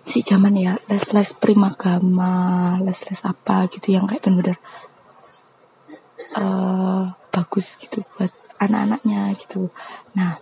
si 0.03 0.19
zaman 0.19 0.53
ya 0.59 0.75
les 0.91 1.05
les 1.15 1.29
primagama 1.39 2.75
les 2.83 2.99
les 3.07 3.21
apa 3.23 3.71
gitu 3.71 3.95
yang 3.95 4.03
kayak 4.03 4.27
bener-bener 4.27 4.59
uh, 6.37 7.13
bagus 7.33 7.77
gitu 7.81 8.05
buat 8.15 8.31
anak-anaknya 8.61 9.33
gitu. 9.39 9.69
Nah 10.17 10.37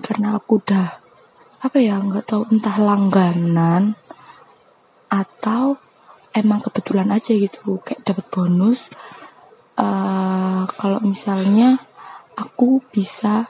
karena 0.00 0.38
aku 0.38 0.62
udah 0.62 0.86
apa 1.60 1.76
ya 1.76 2.00
nggak 2.00 2.24
tahu 2.24 2.42
entah 2.48 2.76
langganan 2.80 3.92
atau 5.12 5.76
emang 6.32 6.62
kebetulan 6.64 7.10
aja 7.12 7.34
gitu 7.34 7.82
kayak 7.82 8.06
dapat 8.06 8.26
bonus. 8.32 8.88
Uh, 9.80 10.68
kalau 10.76 11.00
misalnya 11.00 11.80
aku 12.36 12.84
bisa 12.92 13.48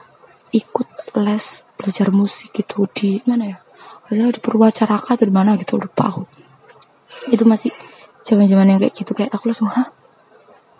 ikut 0.55 0.87
les 1.19 1.63
belajar 1.75 2.07
musik 2.11 2.51
gitu 2.55 2.87
di 2.91 3.19
mana 3.27 3.55
ya? 3.55 3.57
Maksudnya 4.03 4.35
di 4.35 4.41
Purwacaraka 4.43 5.15
atau 5.15 5.25
di 5.27 5.33
mana 5.33 5.55
gitu 5.55 5.79
lupa 5.79 6.11
aku. 6.11 6.23
Itu 7.31 7.43
masih 7.47 7.71
zaman 8.23 8.47
zaman 8.47 8.75
yang 8.75 8.79
kayak 8.79 8.95
gitu 8.95 9.11
kayak 9.15 9.31
aku 9.31 9.51
langsung 9.51 9.71
hah 9.71 9.91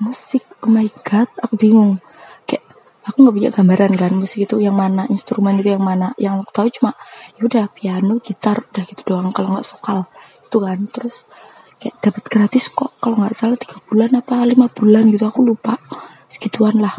musik 0.01 0.41
oh 0.65 0.71
my 0.73 0.89
god 1.05 1.29
aku 1.37 1.53
bingung. 1.61 2.01
Kayak 2.49 2.65
aku 3.05 3.17
nggak 3.21 3.35
punya 3.37 3.49
gambaran 3.53 3.93
kan 3.93 4.11
musik 4.17 4.49
itu 4.49 4.57
yang 4.57 4.73
mana 4.73 5.05
instrumen 5.13 5.61
itu 5.61 5.77
yang 5.77 5.85
mana. 5.85 6.17
Yang 6.17 6.41
aku 6.41 6.51
tahu 6.51 6.67
cuma 6.81 6.91
ya 7.37 7.41
udah 7.45 7.65
piano 7.69 8.17
gitar 8.17 8.65
udah 8.73 8.83
gitu 8.83 9.01
doang 9.05 9.29
kalau 9.29 9.53
nggak 9.53 9.67
sokal 9.69 10.09
itu 10.41 10.57
kan 10.57 10.79
terus 10.89 11.15
kayak 11.77 11.95
dapat 12.01 12.23
gratis 12.27 12.65
kok 12.73 12.97
kalau 12.97 13.15
nggak 13.21 13.37
salah 13.37 13.57
tiga 13.57 13.77
bulan 13.85 14.11
apa 14.17 14.41
lima 14.43 14.65
bulan 14.73 15.05
gitu 15.13 15.29
aku 15.29 15.45
lupa. 15.45 15.77
Segituan 16.25 16.81
lah. 16.81 16.97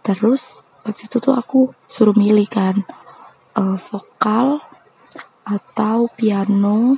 Terus 0.00 0.64
waktu 0.80 1.04
itu 1.04 1.20
tuh 1.20 1.36
aku 1.36 1.76
suruh 1.84 2.16
milih 2.16 2.48
kan 2.48 2.80
uh, 3.60 3.76
vokal 3.76 4.64
atau 5.44 6.08
piano. 6.16 6.96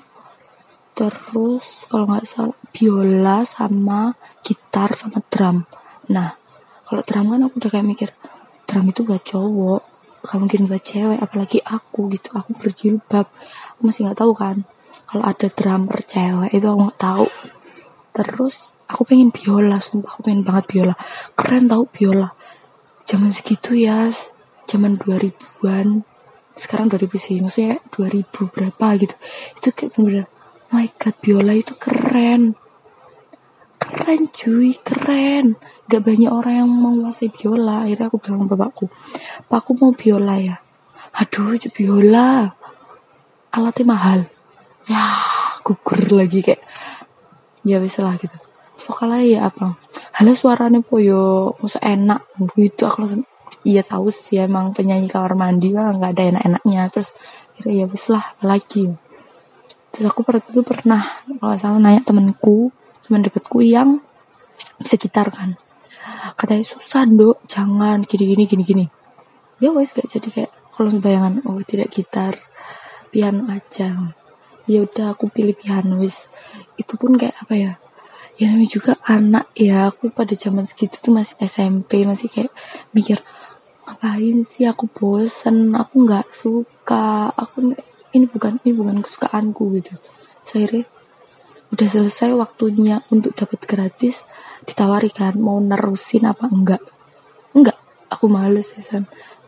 Terus 0.95 1.89
kalau 1.91 2.07
nggak 2.07 2.29
salah 2.29 2.62
biola 2.73 3.45
sama 3.45 4.17
gitar 4.41 4.97
sama 4.97 5.21
drum. 5.29 5.69
Nah 6.11 6.35
kalau 6.89 7.03
drum 7.05 7.31
kan 7.31 7.41
aku 7.47 7.55
udah 7.61 7.71
kayak 7.71 7.87
mikir 7.87 8.11
drum 8.67 8.89
itu 8.89 9.05
buat 9.05 9.23
cowok 9.23 9.83
gak 10.23 10.39
mungkin 10.39 10.71
buat 10.71 10.83
cewek 10.87 11.19
apalagi 11.19 11.59
aku 11.61 12.09
gitu 12.15 12.33
aku 12.33 12.55
berjilbab. 12.57 13.27
Aku 13.77 13.81
masih 13.85 14.09
nggak 14.09 14.19
tahu 14.23 14.33
kan 14.39 14.63
kalau 15.11 15.25
ada 15.29 15.47
drummer 15.51 15.99
cewek 16.01 16.51
itu 16.55 16.67
aku 16.67 16.81
nggak 16.89 17.01
tahu. 17.01 17.27
Terus 18.17 18.73
aku 18.87 19.03
pengen 19.09 19.29
biola 19.35 19.83
sumpah 19.83 20.17
aku 20.17 20.31
pengen 20.31 20.47
banget 20.47 20.65
biola. 20.71 20.95
Keren 21.35 21.67
tau 21.67 21.85
biola. 21.85 22.31
Zaman 23.03 23.35
segitu 23.35 23.75
ya 23.75 24.09
zaman 24.71 24.95
2000-an 24.97 26.07
sekarang 26.55 26.87
2000 26.93 27.19
sih 27.19 27.37
maksudnya 27.43 27.83
2000 27.91 28.31
berapa 28.31 28.87
gitu. 29.03 29.15
Itu 29.59 29.69
kayak 29.75 29.99
bener-bener 29.99 30.27
oh 30.31 30.42
my 30.73 30.89
god 30.97 31.13
biola 31.21 31.53
itu 31.53 31.77
keren. 31.77 32.57
Keren 33.77 34.33
cuy 34.33 34.73
keren. 34.81 35.61
Gak 35.85 36.01
banyak 36.01 36.33
orang 36.33 36.65
yang 36.65 36.71
menguasai 36.73 37.29
biola. 37.29 37.85
Akhirnya 37.85 38.09
aku 38.09 38.17
bilang 38.17 38.49
sama 38.49 38.57
bapakku 38.57 38.89
pak 39.53 39.59
aku 39.61 39.71
mau 39.77 39.93
biola 39.93 40.41
ya? 40.41 40.57
Aduh 41.21 41.61
biola 41.77 42.49
alatnya 43.53 43.85
mahal. 43.85 44.21
Ya 44.89 45.05
gugur 45.61 46.01
lagi 46.17 46.41
kayak 46.41 46.65
ya 47.69 47.77
wis 47.77 48.01
lah 48.01 48.17
gitu. 48.17 48.35
Vokalnya 48.89 49.21
ya 49.29 49.41
apa? 49.53 49.77
Halo 50.17 50.33
suaranya 50.33 50.81
poyo 50.81 51.53
masa 51.61 51.85
enak? 51.85 52.25
Gitu 52.57 52.89
aku 52.89 53.05
langsung 53.05 53.29
iya 53.63 53.85
tahu 53.85 54.09
sih 54.09 54.41
emang 54.41 54.73
penyanyi 54.73 55.07
kamar 55.07 55.37
mandi 55.37 55.69
lah 55.77 55.93
nggak 55.93 56.17
ada 56.17 56.23
enak-enaknya. 56.33 56.83
Terus 56.89 57.13
ya 57.69 57.85
wis 57.85 58.09
lah 58.09 58.33
apalagi 58.33 58.89
terus 59.93 60.09
aku 60.09 60.25
pernah 60.25 60.43
itu 60.43 60.63
pernah 60.65 61.03
kalau 61.39 61.55
salah 61.61 61.79
nanya 61.79 62.01
temenku 62.01 62.73
teman 63.05 63.29
deketku 63.29 63.61
yang 63.61 64.01
bisa 64.81 64.97
gitar 64.97 65.29
kan. 65.29 65.61
Katanya 66.35 66.65
susah 66.65 67.05
dok 67.05 67.45
jangan 67.45 68.09
gini 68.09 68.25
gini 68.33 68.45
gini 68.49 68.63
gini. 68.65 68.85
Ya 69.61 69.71
wes 69.71 69.93
gak 69.93 70.09
jadi 70.09 70.29
kayak 70.33 70.53
kalau 70.73 70.91
bayangan 70.99 71.45
oh 71.45 71.61
tidak 71.63 71.93
gitar 71.93 72.41
piano 73.13 73.47
aja. 73.53 74.17
Ya 74.65 74.79
udah 74.81 75.13
aku 75.13 75.29
pilih 75.29 75.53
piano 75.53 76.01
wes. 76.01 76.27
Itu 76.81 76.97
pun 76.97 77.21
kayak 77.21 77.37
apa 77.37 77.55
ya 77.55 77.73
ya 78.41 78.49
namanya 78.49 78.71
juga 78.73 78.93
anak 79.05 79.53
ya. 79.55 79.93
Aku 79.93 80.09
pada 80.09 80.33
zaman 80.33 80.65
segitu 80.65 80.99
tuh 80.99 81.13
masih 81.13 81.37
SMP 81.45 82.09
masih 82.09 82.33
kayak 82.33 82.51
mikir 82.97 83.21
ngapain 83.85 84.41
sih 84.47 84.65
aku 84.65 84.89
bosen? 84.89 85.77
Aku 85.77 86.09
nggak 86.09 86.33
suka 86.33 87.29
aku 87.35 87.77
ini 88.13 88.29
bukan 88.29 88.61
ini 88.63 88.73
bukan 88.77 89.01
kesukaanku 89.01 89.81
gitu. 89.81 89.97
Saya 90.45 90.85
udah 91.73 91.89
selesai 91.89 92.37
waktunya 92.37 93.01
untuk 93.09 93.33
dapat 93.33 93.65
gratis 93.65 94.29
ditawari 94.69 95.09
kan 95.09 95.41
mau 95.41 95.57
nerusin 95.59 96.29
apa 96.29 96.47
enggak. 96.47 96.83
Enggak 97.57 97.77
aku 98.13 98.29
males 98.29 98.77
ya 98.77 98.85
san. 98.85 99.05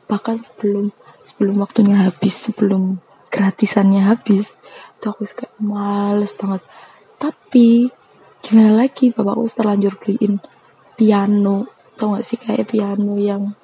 Bahkan 0.08 0.40
sebelum 0.40 0.88
sebelum 1.24 1.60
waktunya 1.60 2.08
habis 2.08 2.48
sebelum 2.48 3.00
gratisannya 3.28 4.08
habis 4.08 4.48
itu 4.96 5.04
aku 5.04 5.28
kayak 5.28 5.52
males 5.60 6.32
banget. 6.32 6.62
Tapi 7.20 7.92
gimana 8.40 8.84
lagi 8.84 9.12
bapakku 9.12 9.44
terlanjur 9.52 10.00
beliin 10.00 10.40
piano. 10.96 11.68
Tau 11.94 12.18
gak 12.18 12.26
sih 12.26 12.40
kayak 12.40 12.74
piano 12.74 13.14
yang 13.20 13.54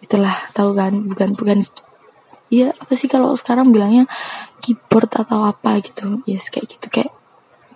itulah 0.00 0.48
tahu 0.56 0.72
kan? 0.72 0.96
Bukan 1.04 1.36
bukan 1.36 1.66
Iya 2.50 2.74
apa 2.74 2.98
sih 2.98 3.06
kalau 3.06 3.30
sekarang 3.38 3.70
bilangnya 3.70 4.10
keyboard 4.58 5.14
atau 5.14 5.46
apa 5.46 5.78
gitu 5.86 6.18
yes 6.26 6.50
kayak 6.50 6.66
gitu 6.66 6.86
kayak 6.90 7.14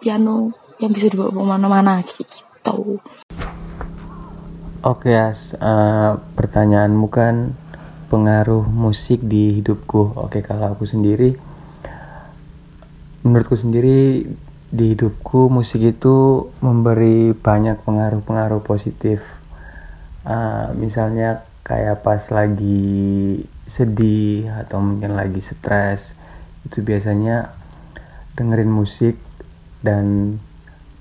piano 0.03 0.51
yang 0.83 0.91
bisa 0.91 1.07
dibawa 1.07 1.31
ke 1.31 1.43
mana-mana 1.47 2.03
gitu 2.03 2.99
Oke 4.85 5.17
As, 5.17 5.57
uh, 5.57 6.21
pertanyaanmu 6.37 7.09
kan 7.09 7.57
pengaruh 8.13 8.69
musik 8.69 9.25
di 9.25 9.63
hidupku. 9.63 10.13
Oke 10.21 10.45
kalau 10.45 10.77
aku 10.77 10.85
sendiri, 10.85 11.41
menurutku 13.25 13.57
sendiri 13.57 14.29
di 14.69 14.85
hidupku 14.93 15.49
musik 15.49 15.81
itu 15.81 16.49
memberi 16.61 17.33
banyak 17.33 17.81
pengaruh-pengaruh 17.81 18.61
positif. 18.61 19.25
Uh, 20.21 20.73
misalnya 20.77 21.49
kayak 21.65 22.05
pas 22.05 22.21
lagi 22.29 23.41
sedih 23.65 24.53
atau 24.53 24.81
mungkin 24.81 25.17
lagi 25.17 25.41
stres, 25.41 26.13
itu 26.69 26.85
biasanya 26.85 27.53
dengerin 28.37 28.71
musik 28.71 29.17
dan 29.85 30.39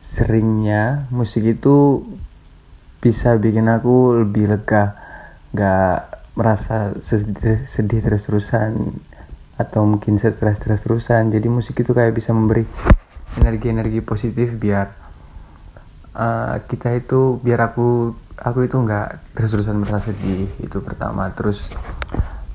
seringnya 0.03 1.07
musik 1.09 1.47
itu 1.47 2.03
bisa 2.99 3.35
bikin 3.39 3.67
aku 3.67 4.23
lebih 4.23 4.51
lega 4.51 4.95
gak 5.55 6.13
merasa 6.33 6.95
sedih, 6.99 7.61
sedih 7.63 7.99
terus-terusan 8.01 8.95
atau 9.53 9.85
mungkin 9.85 10.17
stres 10.17 10.57
terus-terusan. 10.59 11.29
Jadi 11.29 11.47
musik 11.47 11.77
itu 11.77 11.93
kayak 11.93 12.15
bisa 12.15 12.33
memberi 12.33 12.65
energi-energi 13.37 14.01
positif 14.01 14.53
biar 14.57 14.89
uh, 16.17 16.57
kita 16.65 16.93
itu 16.97 17.37
biar 17.41 17.73
aku 17.73 18.17
aku 18.37 18.65
itu 18.65 18.75
nggak 18.77 19.35
terus-terusan 19.37 19.77
merasa 19.77 20.09
sedih 20.09 20.49
itu 20.57 20.77
pertama. 20.81 21.29
Terus 21.37 21.69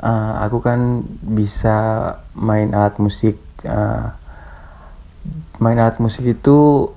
uh, 0.03 0.42
aku 0.42 0.59
kan 0.62 1.05
bisa 1.22 1.76
main 2.34 2.70
alat 2.74 2.99
musik 2.99 3.38
uh, 3.66 4.14
main 5.59 5.78
alat 5.78 5.99
musik 5.99 6.24
itu 6.26 6.90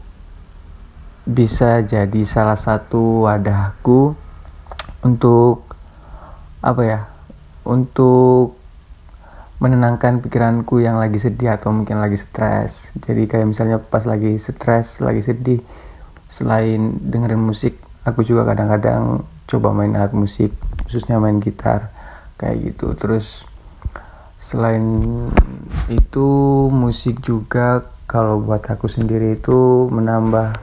bisa 1.25 1.85
jadi 1.85 2.21
salah 2.25 2.57
satu 2.57 3.29
wadahku 3.29 4.17
untuk 5.05 5.65
apa 6.61 6.81
ya 6.81 6.99
untuk 7.65 8.57
menenangkan 9.61 10.25
pikiranku 10.25 10.81
yang 10.81 10.97
lagi 10.97 11.21
sedih 11.21 11.53
atau 11.53 11.69
mungkin 11.69 12.01
lagi 12.01 12.17
stres. 12.17 12.89
Jadi 12.97 13.29
kayak 13.29 13.45
misalnya 13.45 13.77
pas 13.77 14.01
lagi 14.09 14.33
stres 14.41 14.97
lagi 14.97 15.21
sedih 15.21 15.61
selain 16.31 16.97
dengerin 16.97 17.37
musik 17.37 17.77
aku 18.07 18.25
juga 18.25 18.47
kadang-kadang 18.47 19.21
coba 19.45 19.75
main 19.75 19.93
alat 19.93 20.15
musik 20.15 20.55
khususnya 20.87 21.19
main 21.19 21.43
gitar 21.43 21.90
kayak 22.41 22.73
gitu. 22.73 22.97
Terus 22.97 23.45
selain 24.41 24.81
itu 25.93 26.27
musik 26.73 27.21
juga 27.21 27.85
kalau 28.09 28.41
buat 28.41 28.65
aku 28.65 28.89
sendiri 28.89 29.37
itu 29.37 29.87
menambah 29.93 30.57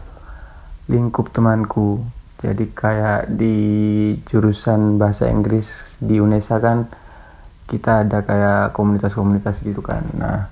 lingkup 0.90 1.30
temanku. 1.30 2.02
Jadi 2.42 2.70
kayak 2.74 3.30
di 3.30 3.56
jurusan 4.26 4.98
bahasa 4.98 5.30
Inggris 5.30 5.96
di 6.02 6.18
UNESA 6.18 6.58
kan 6.58 6.90
kita 7.70 8.02
ada 8.02 8.26
kayak 8.26 8.74
komunitas-komunitas 8.74 9.62
gitu 9.62 9.80
kan. 9.80 10.02
Nah 10.18 10.50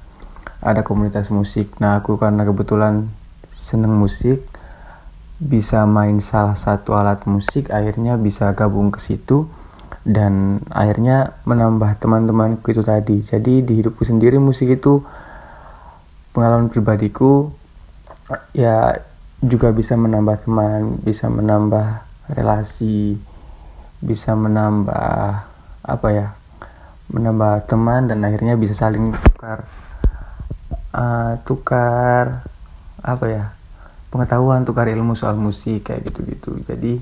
ada 0.62 0.86
komunitas 0.86 1.28
musik. 1.28 1.74
Nah 1.82 2.00
aku 2.00 2.16
karena 2.16 2.46
kebetulan 2.46 3.10
seneng 3.52 3.92
musik 3.92 4.46
bisa 5.36 5.84
main 5.84 6.16
salah 6.24 6.56
satu 6.56 6.96
alat 6.96 7.28
musik 7.28 7.68
akhirnya 7.68 8.16
bisa 8.16 8.48
gabung 8.56 8.88
ke 8.88 9.04
situ 9.04 9.44
dan 10.06 10.62
akhirnya 10.70 11.34
menambah 11.42 11.98
teman-temanku 11.98 12.70
itu 12.70 12.86
tadi 12.86 13.26
jadi 13.26 13.66
di 13.66 13.82
hidupku 13.82 14.06
sendiri 14.06 14.38
musik 14.38 14.70
itu 14.70 15.02
pengalaman 16.30 16.70
pribadiku 16.70 17.50
ya 18.54 19.02
juga 19.44 19.70
bisa 19.70 19.94
menambah 19.94 20.48
teman, 20.48 20.98
bisa 21.04 21.28
menambah 21.28 22.02
relasi, 22.32 23.20
bisa 24.00 24.32
menambah 24.32 25.44
apa 25.86 26.08
ya, 26.10 26.28
menambah 27.12 27.68
teman 27.70 28.10
dan 28.10 28.24
akhirnya 28.26 28.58
bisa 28.58 28.74
saling 28.74 29.14
tukar 29.14 29.68
uh, 30.96 31.38
tukar 31.44 32.42
apa 33.04 33.26
ya 33.28 33.44
pengetahuan, 34.10 34.64
tukar 34.64 34.88
ilmu 34.88 35.14
soal 35.14 35.36
musik 35.38 35.86
kayak 35.92 36.08
gitu-gitu. 36.10 36.58
Jadi 36.64 36.98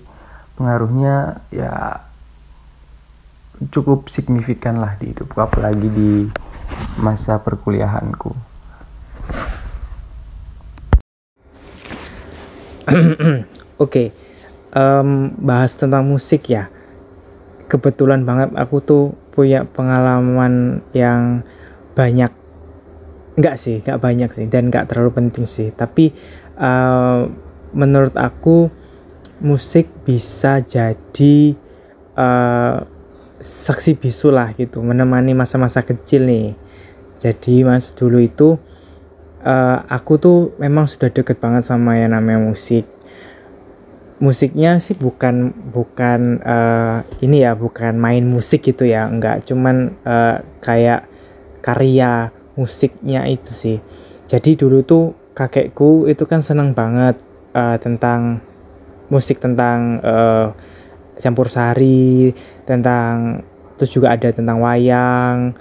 pengaruhnya 0.59 1.41
ya 1.55 2.03
cukup 3.71 4.11
signifikan 4.11 4.83
lah 4.83 4.99
di 4.99 5.15
hidupku 5.15 5.39
apalagi 5.39 5.89
di 5.91 6.27
masa 6.99 7.39
perkuliahanku. 7.39 8.35
Oke, 13.85 14.15
um, 14.75 15.35
bahas 15.41 15.75
tentang 15.75 16.07
musik 16.07 16.51
ya. 16.51 16.71
Kebetulan 17.67 18.23
banget 18.23 18.53
aku 18.55 18.77
tuh 18.85 19.05
punya 19.35 19.67
pengalaman 19.67 20.85
yang 20.95 21.43
banyak. 21.97 22.31
Enggak 23.35 23.59
sih, 23.59 23.83
enggak 23.83 23.99
banyak 23.99 24.31
sih, 24.31 24.47
dan 24.47 24.71
enggak 24.71 24.87
terlalu 24.87 25.11
penting 25.11 25.43
sih. 25.49 25.75
Tapi 25.75 26.15
uh, 26.61 27.27
menurut 27.75 28.15
aku 28.15 28.71
musik 29.43 29.91
bisa 30.07 30.63
jadi 30.63 31.59
uh, 32.15 32.94
saksi 33.45 34.01
bisu 34.01 34.33
lah 34.33 34.57
gitu, 34.57 34.81
menemani 34.81 35.37
masa-masa 35.37 35.85
kecil 35.85 36.25
nih. 36.25 36.57
Jadi 37.21 37.61
mas 37.61 37.93
dulu 37.93 38.17
itu 38.17 38.57
uh, 39.45 39.79
aku 39.85 40.17
tuh 40.17 40.39
memang 40.57 40.89
sudah 40.89 41.13
deket 41.13 41.37
banget 41.37 41.69
sama 41.69 42.01
yang 42.01 42.17
namanya 42.17 42.41
musik. 42.41 42.89
Musiknya 44.17 44.81
sih 44.81 44.97
bukan 44.97 45.53
bukan 45.69 46.41
uh, 46.41 47.05
ini 47.21 47.45
ya 47.45 47.53
bukan 47.53 48.01
main 48.01 48.25
musik 48.25 48.65
gitu 48.65 48.89
ya 48.89 49.05
enggak. 49.05 49.45
Cuman 49.45 49.93
uh, 50.09 50.41
kayak 50.65 51.05
karya 51.61 52.33
musiknya 52.57 53.29
itu 53.29 53.53
sih. 53.53 53.79
Jadi 54.25 54.57
dulu 54.57 54.81
tuh 54.81 55.13
kakekku 55.37 56.09
itu 56.09 56.25
kan 56.25 56.41
seneng 56.41 56.73
banget 56.73 57.21
uh, 57.53 57.77
tentang 57.77 58.41
musik 59.13 59.37
tentang 59.37 60.01
uh, 60.01 60.57
campur 61.19 61.47
sari 61.51 62.35
tentang 62.67 63.43
terus 63.75 63.91
juga 63.91 64.15
ada 64.15 64.31
tentang 64.31 64.63
wayang. 64.63 65.55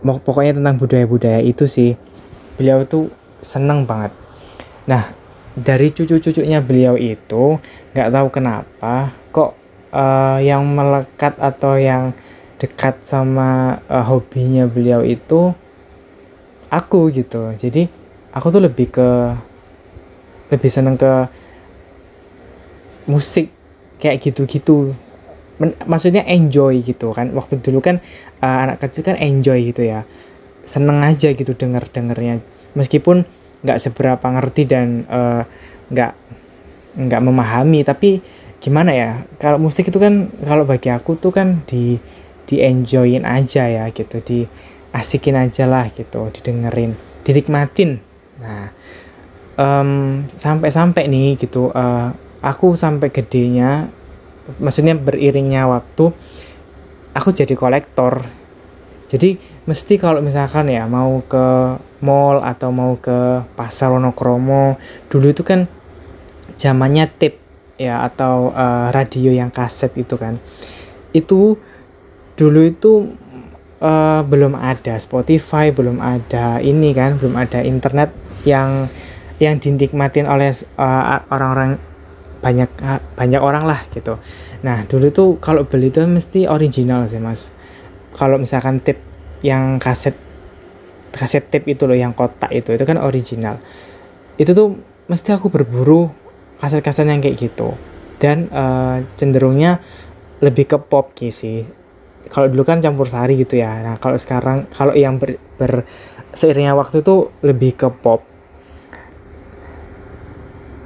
Pokoknya 0.00 0.56
tentang 0.56 0.80
budaya-budaya 0.80 1.44
itu 1.44 1.68
sih. 1.68 1.96
Beliau 2.56 2.84
tuh 2.88 3.12
seneng 3.44 3.84
banget. 3.84 4.12
Nah 4.88 5.12
dari 5.56 5.92
cucu-cucunya 5.92 6.62
beliau 6.62 6.94
itu 6.96 7.58
nggak 7.92 8.10
tahu 8.14 8.26
kenapa 8.30 9.12
kok 9.34 9.58
uh, 9.92 10.38
yang 10.38 10.62
melekat 10.64 11.34
atau 11.36 11.74
yang 11.76 12.14
dekat 12.60 13.02
sama 13.02 13.80
uh, 13.88 14.04
hobinya 14.04 14.68
beliau 14.68 15.04
itu 15.04 15.52
aku 16.70 17.10
gitu. 17.12 17.52
Jadi 17.56 17.88
aku 18.30 18.46
tuh 18.52 18.62
lebih 18.62 18.88
ke 18.92 19.10
lebih 20.50 20.70
seneng 20.70 20.98
ke 20.98 21.12
musik 23.06 23.50
kayak 24.00 24.24
gitu-gitu. 24.24 24.96
Maksudnya 25.60 26.24
enjoy 26.24 26.80
gitu 26.80 27.12
kan. 27.12 27.36
Waktu 27.36 27.60
dulu 27.60 27.84
kan 27.84 28.00
uh, 28.40 28.58
anak 28.64 28.80
kecil 28.80 29.04
kan 29.04 29.20
enjoy 29.20 29.60
gitu 29.70 29.84
ya. 29.84 30.08
Seneng 30.64 31.04
aja 31.04 31.30
gitu 31.30 31.52
denger 31.52 31.88
dengernya 31.92 32.40
meskipun 32.74 33.26
nggak 33.60 33.78
seberapa 33.80 34.24
ngerti 34.24 34.62
dan 34.64 35.04
uh, 35.10 35.44
nggak 35.92 36.12
nggak 36.96 37.22
memahami 37.22 37.80
tapi 37.84 38.24
gimana 38.60 38.92
ya 38.92 39.10
kalau 39.40 39.56
musik 39.56 39.88
itu 39.88 39.96
kan 39.96 40.28
kalau 40.44 40.64
bagi 40.68 40.92
aku 40.92 41.16
tuh 41.16 41.32
kan 41.32 41.64
di 41.64 41.96
di 42.44 42.56
enjoyin 42.60 43.24
aja 43.24 43.68
ya 43.68 43.84
gitu 43.92 44.20
di 44.20 44.44
asikin 44.90 45.38
aja 45.38 45.70
lah 45.70 45.86
gitu 45.94 46.28
didengerin 46.34 46.98
dinikmatin. 47.22 48.02
Nah 48.42 48.74
um, 49.60 50.24
sampai-sampai 50.34 51.06
nih 51.06 51.36
gitu 51.38 51.70
uh, 51.70 52.10
aku 52.40 52.72
sampai 52.76 53.12
gedenya 53.12 53.92
maksudnya 54.58 54.96
beriringnya 54.96 55.68
waktu 55.68 56.10
aku 57.14 57.28
jadi 57.30 57.54
kolektor. 57.54 58.26
Jadi 59.10 59.38
mesti 59.66 59.98
kalau 59.98 60.22
misalkan 60.22 60.70
ya 60.70 60.86
mau 60.86 61.22
ke 61.26 61.76
mall 62.02 62.42
atau 62.42 62.70
mau 62.70 62.94
ke 62.96 63.44
pasar 63.58 63.90
Wonokromo 63.90 64.78
dulu 65.10 65.34
itu 65.34 65.42
kan 65.42 65.66
zamannya 66.54 67.10
tape 67.10 67.38
ya 67.74 68.06
atau 68.06 68.54
uh, 68.54 68.94
radio 68.94 69.34
yang 69.34 69.50
kaset 69.50 69.90
itu 69.98 70.14
kan. 70.14 70.38
Itu 71.10 71.58
dulu 72.38 72.60
itu 72.62 72.92
uh, 73.82 74.22
belum 74.22 74.54
ada 74.54 74.94
Spotify 75.02 75.74
belum 75.74 75.98
ada 75.98 76.62
ini 76.62 76.94
kan 76.94 77.18
belum 77.18 77.34
ada 77.34 77.60
internet 77.66 78.14
yang 78.46 78.86
yang 79.42 79.58
dinikmatin 79.58 80.30
oleh 80.30 80.52
uh, 80.78 81.24
orang-orang 81.28 81.89
banyak 82.40 82.70
banyak 83.16 83.40
orang 83.40 83.64
lah 83.68 83.84
gitu. 83.92 84.16
Nah 84.64 84.84
dulu 84.88 85.12
tuh 85.12 85.28
kalau 85.38 85.68
beli 85.68 85.92
itu 85.92 86.00
mesti 86.04 86.48
original 86.48 87.04
sih 87.06 87.20
mas. 87.20 87.52
Kalau 88.16 88.40
misalkan 88.40 88.80
tape 88.80 89.00
yang 89.44 89.80
kaset 89.80 90.16
kaset 91.12 91.46
tape 91.48 91.68
itu 91.68 91.84
loh 91.84 91.96
yang 91.96 92.16
kotak 92.16 92.50
itu 92.52 92.72
itu 92.72 92.84
kan 92.88 92.96
original. 93.00 93.60
Itu 94.40 94.56
tuh 94.56 94.76
mesti 95.06 95.36
aku 95.36 95.52
berburu 95.52 96.08
kaset-kaset 96.60 97.08
yang 97.08 97.20
kayak 97.20 97.36
gitu. 97.36 97.76
Dan 98.20 98.48
uh, 98.52 99.00
cenderungnya 99.16 99.80
lebih 100.40 100.68
ke 100.68 100.78
pop 100.80 101.12
sih. 101.16 101.64
Kalau 102.30 102.46
dulu 102.48 102.62
kan 102.64 102.80
campur 102.80 103.08
sari 103.08 103.36
gitu 103.36 103.60
ya. 103.60 103.80
Nah 103.84 103.96
kalau 104.00 104.16
sekarang 104.16 104.68
kalau 104.72 104.96
yang 104.96 105.20
ber, 105.20 105.36
ber 105.56 105.84
seiringnya 106.30 106.78
waktu 106.78 107.02
itu 107.02 107.32
lebih 107.42 107.74
ke 107.74 107.88
pop 107.90 108.29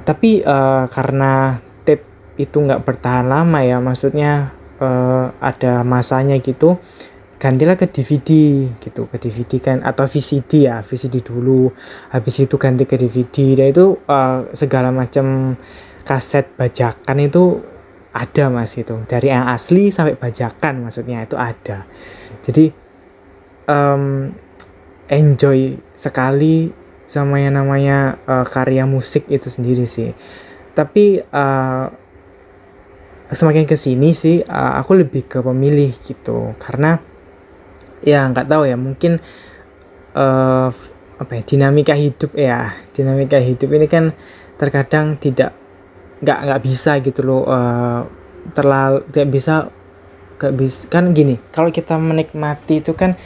tapi 0.04 0.44
uh, 0.44 0.86
karena 0.92 1.58
tape 1.82 2.04
itu 2.36 2.60
nggak 2.60 2.84
bertahan 2.84 3.26
lama 3.26 3.60
ya 3.64 3.80
maksudnya 3.80 4.52
uh, 4.78 5.32
ada 5.40 5.82
masanya 5.82 6.36
gitu 6.38 6.78
gantilah 7.44 7.76
ke 7.76 7.92
DVD 7.92 8.30
gitu 8.80 9.04
ke 9.12 9.20
DVD 9.20 9.52
kan 9.60 9.84
atau 9.84 10.08
VCD 10.08 10.64
ya 10.64 10.80
VCD 10.80 11.20
dulu. 11.20 11.68
Habis 12.08 12.48
itu 12.48 12.56
ganti 12.56 12.88
ke 12.88 12.96
DVD 12.96 13.60
dan 13.60 13.66
itu 13.68 14.00
uh, 14.08 14.48
segala 14.56 14.88
macam 14.88 15.58
kaset 16.08 16.48
bajakan 16.56 17.20
itu 17.20 17.60
ada 18.16 18.48
mas 18.48 18.72
itu 18.80 18.96
dari 19.04 19.28
yang 19.28 19.44
asli 19.50 19.92
sampai 19.92 20.16
bajakan 20.16 20.88
maksudnya 20.88 21.20
itu 21.20 21.36
ada. 21.36 21.84
Jadi 22.40 22.72
um, 23.68 24.32
enjoy 25.12 25.76
sekali 25.92 26.83
sama 27.04 27.40
yang 27.40 27.56
namanya 27.56 28.18
uh, 28.24 28.46
karya 28.48 28.88
musik 28.88 29.28
itu 29.28 29.48
sendiri 29.52 29.84
sih. 29.84 30.12
Tapi 30.74 31.20
uh, 31.20 31.86
semakin 33.30 33.64
ke 33.64 33.76
sini 33.78 34.12
sih 34.12 34.42
uh, 34.42 34.80
aku 34.80 34.98
lebih 34.98 35.28
ke 35.28 35.38
pemilih 35.44 35.94
gitu. 36.02 36.56
Karena 36.58 36.98
ya 38.04 38.28
nggak 38.28 38.46
tahu 38.48 38.68
ya 38.68 38.76
mungkin 38.76 39.20
uh, 40.16 40.68
apa 41.14 41.32
ya 41.36 41.42
dinamika 41.44 41.94
hidup 41.94 42.34
ya. 42.34 42.74
Dinamika 42.96 43.38
hidup 43.38 43.68
ini 43.70 43.86
kan 43.86 44.16
terkadang 44.56 45.18
tidak 45.18 45.52
nggak 46.24 46.38
nggak 46.46 46.62
bisa 46.62 47.02
gitu 47.04 47.20
loh 47.20 47.42
uh, 47.44 48.06
terlalu 48.56 49.04
tidak 49.12 49.28
bisa 49.34 49.54
bisa 50.54 50.88
kan 50.92 51.12
gini 51.16 51.40
kalau 51.52 51.72
kita 51.72 51.96
menikmati 51.96 52.80
itu 52.80 52.92
kan 52.92 53.16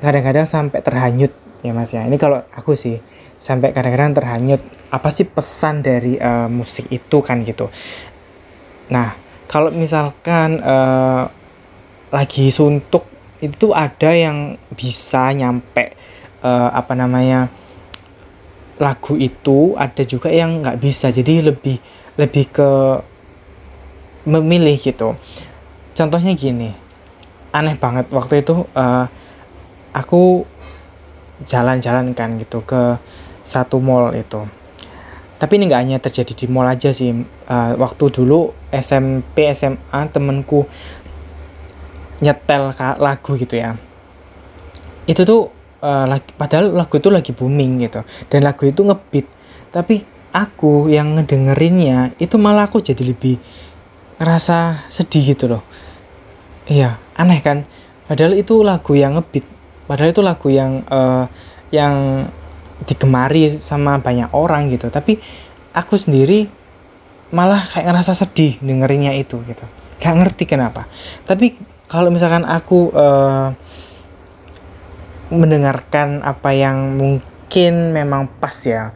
kadang-kadang 0.00 0.48
sampai 0.48 0.80
terhanyut 0.80 1.32
ya 1.60 1.72
mas 1.72 1.92
ya. 1.92 2.04
Ini 2.04 2.16
kalau 2.16 2.40
aku 2.52 2.76
sih 2.76 3.00
sampai 3.40 3.72
kadang-kadang 3.72 4.16
terhanyut 4.16 4.60
apa 4.92 5.08
sih 5.08 5.24
pesan 5.24 5.80
dari 5.80 6.20
uh, 6.20 6.50
musik 6.50 6.90
itu 6.92 7.22
kan 7.24 7.40
gitu. 7.46 7.72
Nah 8.92 9.16
kalau 9.48 9.72
misalkan 9.72 10.60
uh, 10.60 11.30
lagi 12.10 12.50
suntuk 12.52 13.06
itu 13.40 13.72
ada 13.72 14.12
yang 14.12 14.60
bisa 14.76 15.32
nyampe 15.32 15.96
uh, 16.44 16.68
apa 16.74 16.92
namanya 16.92 17.48
lagu 18.80 19.16
itu 19.16 19.76
ada 19.76 20.02
juga 20.04 20.28
yang 20.28 20.60
nggak 20.60 20.80
bisa. 20.80 21.08
Jadi 21.08 21.44
lebih 21.44 21.76
lebih 22.20 22.44
ke 22.52 22.70
memilih 24.28 24.76
gitu. 24.76 25.16
Contohnya 25.96 26.36
gini 26.36 26.90
aneh 27.50 27.74
banget 27.74 28.06
waktu 28.14 28.46
itu 28.46 28.62
uh, 28.78 29.06
aku 29.90 30.46
jalan-jalan 31.44 32.12
kan 32.12 32.36
gitu 32.40 32.64
ke 32.64 33.00
satu 33.44 33.80
mall 33.80 34.12
itu. 34.12 34.44
Tapi 35.40 35.56
ini 35.56 35.72
nggak 35.72 35.80
hanya 35.80 35.98
terjadi 35.98 36.44
di 36.44 36.46
mall 36.52 36.68
aja 36.68 36.92
sih. 36.92 37.16
Uh, 37.48 37.72
waktu 37.80 38.12
dulu 38.12 38.52
SMP 38.68 39.48
SMA 39.56 40.00
temenku 40.12 40.68
nyetel 42.20 42.76
lagu 43.00 43.32
gitu 43.40 43.56
ya. 43.56 43.72
Itu 45.08 45.24
tuh 45.24 45.48
uh, 45.80 46.04
lagi, 46.04 46.28
padahal 46.36 46.76
lagu 46.76 47.00
itu 47.00 47.08
lagi 47.08 47.32
booming 47.32 47.80
gitu. 47.88 48.04
Dan 48.28 48.44
lagu 48.44 48.68
itu 48.68 48.84
ngebeat. 48.84 49.26
Tapi 49.72 50.04
aku 50.30 50.92
yang 50.92 51.16
ngedengerinnya 51.16 52.14
itu 52.20 52.36
malah 52.36 52.68
aku 52.68 52.84
jadi 52.84 53.00
lebih 53.02 53.40
ngerasa 54.20 54.86
sedih 54.92 55.32
gitu 55.32 55.48
loh. 55.48 55.64
Iya 56.68 57.00
aneh 57.16 57.40
kan? 57.40 57.64
Padahal 58.04 58.36
itu 58.36 58.60
lagu 58.60 58.92
yang 58.92 59.16
ngebeat 59.16 59.59
padahal 59.90 60.14
itu 60.14 60.22
lagu 60.22 60.46
yang 60.54 60.86
uh, 60.86 61.26
yang 61.74 62.30
digemari 62.86 63.50
sama 63.58 63.98
banyak 63.98 64.30
orang 64.30 64.70
gitu. 64.70 64.86
Tapi 64.86 65.18
aku 65.74 65.98
sendiri 65.98 66.46
malah 67.34 67.66
kayak 67.66 67.90
ngerasa 67.90 68.14
sedih 68.14 68.62
dengerinnya 68.62 69.18
itu 69.18 69.42
gitu. 69.50 69.66
Gak 69.98 70.14
ngerti 70.14 70.46
kenapa. 70.46 70.86
Tapi 71.26 71.58
kalau 71.90 72.14
misalkan 72.14 72.46
aku 72.46 72.94
uh, 72.94 73.50
mendengarkan 75.34 76.22
apa 76.22 76.54
yang 76.54 76.94
mungkin 76.94 77.90
memang 77.90 78.30
pas 78.38 78.54
ya. 78.62 78.94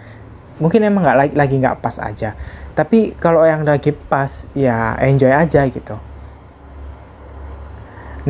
Mungkin 0.63 0.87
emang 0.87 1.03
nggak 1.03 1.19
lagi 1.19 1.35
lagi 1.35 1.55
nggak 1.59 1.83
pas 1.83 1.99
aja. 1.99 2.39
Tapi 2.79 3.19
kalau 3.19 3.43
yang 3.43 3.67
lagi 3.67 3.91
pas 3.91 4.47
ya 4.55 4.95
enjoy 5.03 5.35
aja 5.35 5.67
gitu. 5.67 5.99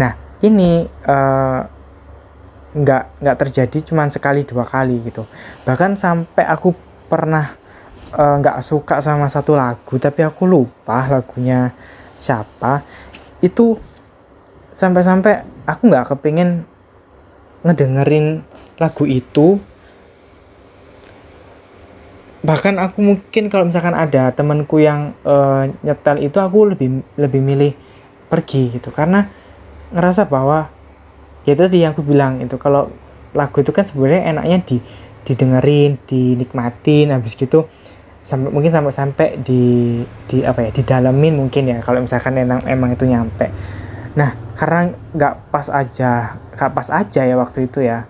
Nah 0.01 0.17
ini 0.41 0.89
uh, 1.05 1.74
nggak 2.75 3.23
nggak 3.23 3.37
terjadi 3.39 3.79
cuma 3.87 4.11
sekali 4.11 4.43
dua 4.43 4.67
kali 4.67 4.99
gitu. 5.07 5.25
Bahkan 5.63 5.95
sampai 5.95 6.45
aku 6.45 6.75
pernah 7.07 7.55
eh, 8.11 8.35
nggak 8.43 8.59
uh, 8.59 8.65
suka 8.65 8.99
sama 8.99 9.31
satu 9.31 9.55
lagu 9.55 9.97
tapi 10.03 10.27
aku 10.27 10.43
lupa 10.45 11.07
lagunya 11.07 11.71
siapa 12.19 12.83
itu 13.39 13.79
sampai-sampai 14.75 15.47
aku 15.71 15.83
nggak 15.87 16.11
kepingin 16.11 16.67
ngedengerin 17.63 18.43
lagu 18.83 19.07
itu. 19.07 19.63
Bahkan 22.45 22.77
aku 22.77 23.01
mungkin 23.01 23.49
kalau 23.49 23.65
misalkan 23.65 23.97
ada 23.97 24.29
temanku 24.37 24.77
yang 24.77 25.17
uh, 25.25 25.65
nyetel 25.81 26.21
itu 26.21 26.37
aku 26.37 26.77
lebih 26.77 27.01
lebih 27.17 27.41
milih 27.41 27.73
pergi 28.29 28.77
gitu. 28.77 28.93
Karena 28.93 29.25
ngerasa 29.95 30.29
bahwa 30.29 30.74
ya 31.45 31.57
itu 31.57 31.63
tadi 31.65 31.85
yang 31.85 31.93
aku 31.93 32.05
bilang 32.05 32.41
itu 32.41 32.57
kalau 32.57 32.89
lagu 33.37 33.57
itu 33.61 33.73
kan 33.75 33.85
sebenarnya 33.85 34.33
enaknya 34.33 34.59
di 34.65 34.77
didengerin 35.25 35.97
dinikmatin 36.05 37.11
habis 37.11 37.33
gitu 37.35 37.65
sampai 38.25 38.49
mungkin 38.49 38.73
sampai 38.73 38.93
sampai 38.93 39.29
di 39.45 40.01
di 40.25 40.41
apa 40.41 40.65
ya 40.65 40.71
didalemin 40.73 41.37
mungkin 41.37 41.69
ya 41.69 41.79
kalau 41.85 42.01
misalkan 42.01 42.41
emang 42.41 42.65
emang 42.65 42.97
itu 42.97 43.05
nyampe. 43.05 43.53
Nah 44.17 44.33
karena 44.57 44.97
nggak 45.13 45.53
pas 45.53 45.69
aja 45.69 46.41
nggak 46.57 46.71
pas 46.73 46.89
aja 46.89 47.21
ya 47.29 47.37
waktu 47.37 47.69
itu 47.69 47.85
ya. 47.85 48.09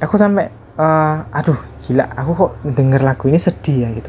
Aku 0.00 0.16
sampai 0.16 0.48
uh, 0.80 1.28
aduh 1.28 1.60
gila 1.84 2.08
aku 2.16 2.30
kok 2.32 2.50
denger 2.64 3.04
lagu 3.04 3.28
ini 3.28 3.36
sedih 3.36 3.84
ya 3.84 3.88
gitu. 3.92 4.08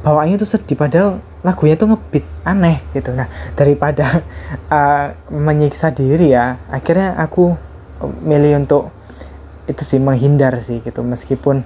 Bawaannya 0.00 0.40
tuh 0.40 0.48
sedih 0.48 0.80
padahal 0.80 1.20
lagunya 1.44 1.76
tuh 1.76 1.92
ngebeat 1.92 2.24
aneh 2.48 2.80
gitu. 2.96 3.12
Nah 3.12 3.28
daripada 3.52 4.24
uh, 4.72 5.12
menyiksa 5.44 5.92
diri 5.92 6.32
ya 6.32 6.56
akhirnya 6.72 7.20
aku 7.20 7.52
milih 8.02 8.64
untuk 8.64 8.88
itu 9.68 9.82
sih 9.84 10.00
menghindar 10.00 10.56
sih 10.64 10.80
gitu. 10.80 11.04
Meskipun 11.04 11.62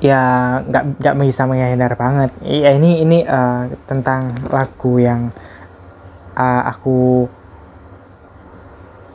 ya 0.00 0.20
nggak 0.64 1.00
nggak 1.00 1.14
bisa 1.20 1.44
menghindar 1.48 1.96
banget. 1.96 2.30
Ya 2.44 2.76
ini 2.76 3.04
ini 3.04 3.18
uh, 3.24 3.68
tentang 3.88 4.36
lagu 4.48 5.00
yang 5.00 5.32
uh, 6.36 6.62
aku 6.68 7.28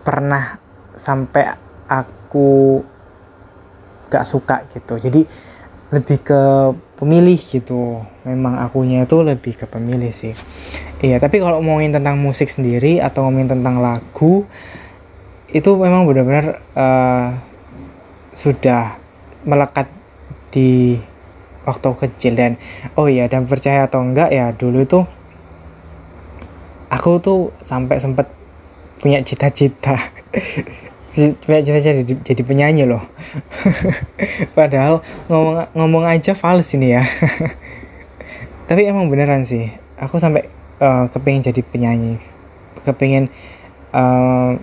pernah 0.05 0.61
sampai 0.93 1.49
aku 1.89 2.81
gak 4.09 4.25
suka 4.25 4.63
gitu. 4.69 5.01
Jadi 5.01 5.25
lebih 5.89 6.21
ke 6.21 6.41
pemilih 7.01 7.38
gitu. 7.41 8.05
Memang 8.25 8.61
akunya 8.61 9.05
itu 9.05 9.21
lebih 9.25 9.57
ke 9.57 9.65
pemilih 9.65 10.13
sih. 10.13 10.38
Iya 11.01 11.17
tapi 11.17 11.41
kalau 11.41 11.59
ngomongin 11.59 11.93
tentang 11.93 12.21
musik 12.21 12.47
sendiri 12.47 13.01
atau 13.01 13.25
ngomongin 13.25 13.57
tentang 13.57 13.81
lagu 13.81 14.45
itu 15.56 15.72
memang 15.80 16.03
benar-benar 16.03 16.60
uh, 16.76 17.32
sudah 18.36 18.99
melekat 19.47 19.88
di 20.51 20.99
waktu 21.64 21.89
kecil 21.95 22.36
dan 22.36 22.60
oh 22.99 23.08
iya 23.08 23.32
dan 23.32 23.47
percaya 23.47 23.88
atau 23.88 24.03
enggak 24.03 24.36
ya 24.36 24.51
dulu 24.51 24.84
itu 24.84 24.99
aku 26.91 27.24
tuh 27.24 27.39
sampai 27.64 27.97
sempet 27.97 28.28
punya 28.99 29.22
cita-cita. 29.22 29.99
Cuma 31.16 31.64
cita-cita 31.64 32.03
jadi, 32.03 32.14
jadi 32.24 32.41
penyanyi 32.43 32.84
loh. 32.88 33.03
Padahal 34.58 34.99
ngomong 35.32 35.72
ngomong 35.76 36.03
aja 36.08 36.36
fals 36.36 36.76
ini 36.76 36.95
ya. 36.95 37.03
Tapi 38.68 38.82
emang 38.89 39.08
beneran 39.08 39.45
sih 39.45 39.70
aku 39.95 40.18
sampai 40.20 40.49
uh, 40.82 41.08
kepingin 41.12 41.51
jadi 41.51 41.62
penyanyi. 41.64 42.20
Kepingin 42.84 43.32
uh, 43.95 44.60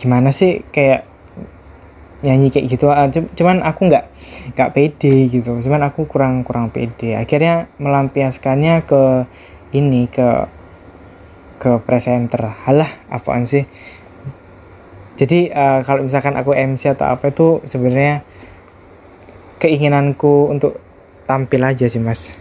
gimana 0.00 0.32
sih 0.32 0.64
kayak 0.72 1.04
nyanyi 2.20 2.52
kayak 2.52 2.66
gitu 2.72 2.92
cuman 3.36 3.64
aku 3.64 3.88
nggak 3.88 4.04
nggak 4.54 4.70
pede 4.74 5.30
gitu. 5.30 5.56
Cuman 5.58 5.80
aku 5.88 6.06
kurang 6.06 6.42
kurang 6.42 6.72
pede. 6.72 7.16
Akhirnya 7.16 7.70
melampiaskannya 7.80 8.84
ke 8.86 9.26
ini 9.76 10.06
ke 10.10 10.48
ke 11.60 11.80
presenter. 11.84 12.44
Halah 12.66 12.88
apaan 13.12 13.44
sih? 13.44 13.64
Jadi 15.20 15.52
uh, 15.52 15.84
kalau 15.84 16.00
misalkan 16.04 16.32
aku 16.36 16.56
MC 16.56 16.96
atau 16.96 17.12
apa 17.12 17.28
itu 17.28 17.60
sebenarnya 17.68 18.24
keinginanku 19.60 20.48
untuk 20.48 20.80
tampil 21.28 21.60
aja 21.60 21.84
sih 21.84 22.00
mas. 22.00 22.40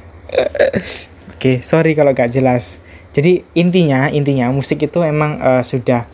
Oke 1.36 1.36
okay, 1.36 1.56
sorry 1.60 1.92
kalau 1.96 2.16
gak 2.16 2.32
jelas. 2.32 2.80
Jadi 3.12 3.44
intinya 3.52 4.08
intinya 4.08 4.48
musik 4.48 4.80
itu 4.80 5.04
emang 5.04 5.44
uh, 5.44 5.60
sudah 5.60 6.08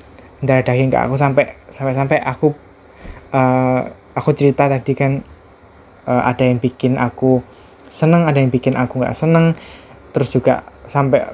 darah 0.44 0.64
daging 0.64 0.92
ke 0.92 1.00
aku 1.00 1.16
sampai 1.16 1.56
sampai 1.72 1.94
sampai 1.96 2.18
aku 2.20 2.52
uh, 3.32 3.82
aku 4.16 4.30
cerita 4.36 4.68
tadi 4.68 4.92
kan 4.96 5.24
uh, 6.08 6.24
ada 6.24 6.44
yang 6.48 6.60
bikin 6.60 6.96
aku 7.00 7.44
seneng 7.96 8.28
ada 8.28 8.44
yang 8.44 8.52
bikin 8.52 8.76
aku 8.76 9.00
nggak 9.00 9.16
seneng. 9.16 9.56
Terus 10.12 10.32
juga 10.32 10.64
sampai 10.88 11.28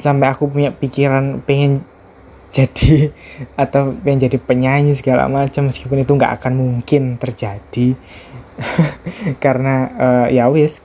sampai 0.00 0.26
aku 0.28 0.48
punya 0.48 0.72
pikiran 0.72 1.44
pengen 1.44 1.84
jadi 2.56 3.12
atau 3.52 3.92
pengen 4.00 4.28
jadi 4.28 4.38
penyanyi 4.40 4.96
segala 4.96 5.28
macam 5.28 5.68
meskipun 5.68 6.00
itu 6.00 6.12
nggak 6.16 6.40
akan 6.40 6.52
mungkin 6.56 7.20
terjadi. 7.20 7.96
Karena 9.44 9.92
uh, 10.00 10.26
ya 10.32 10.48
wis 10.48 10.80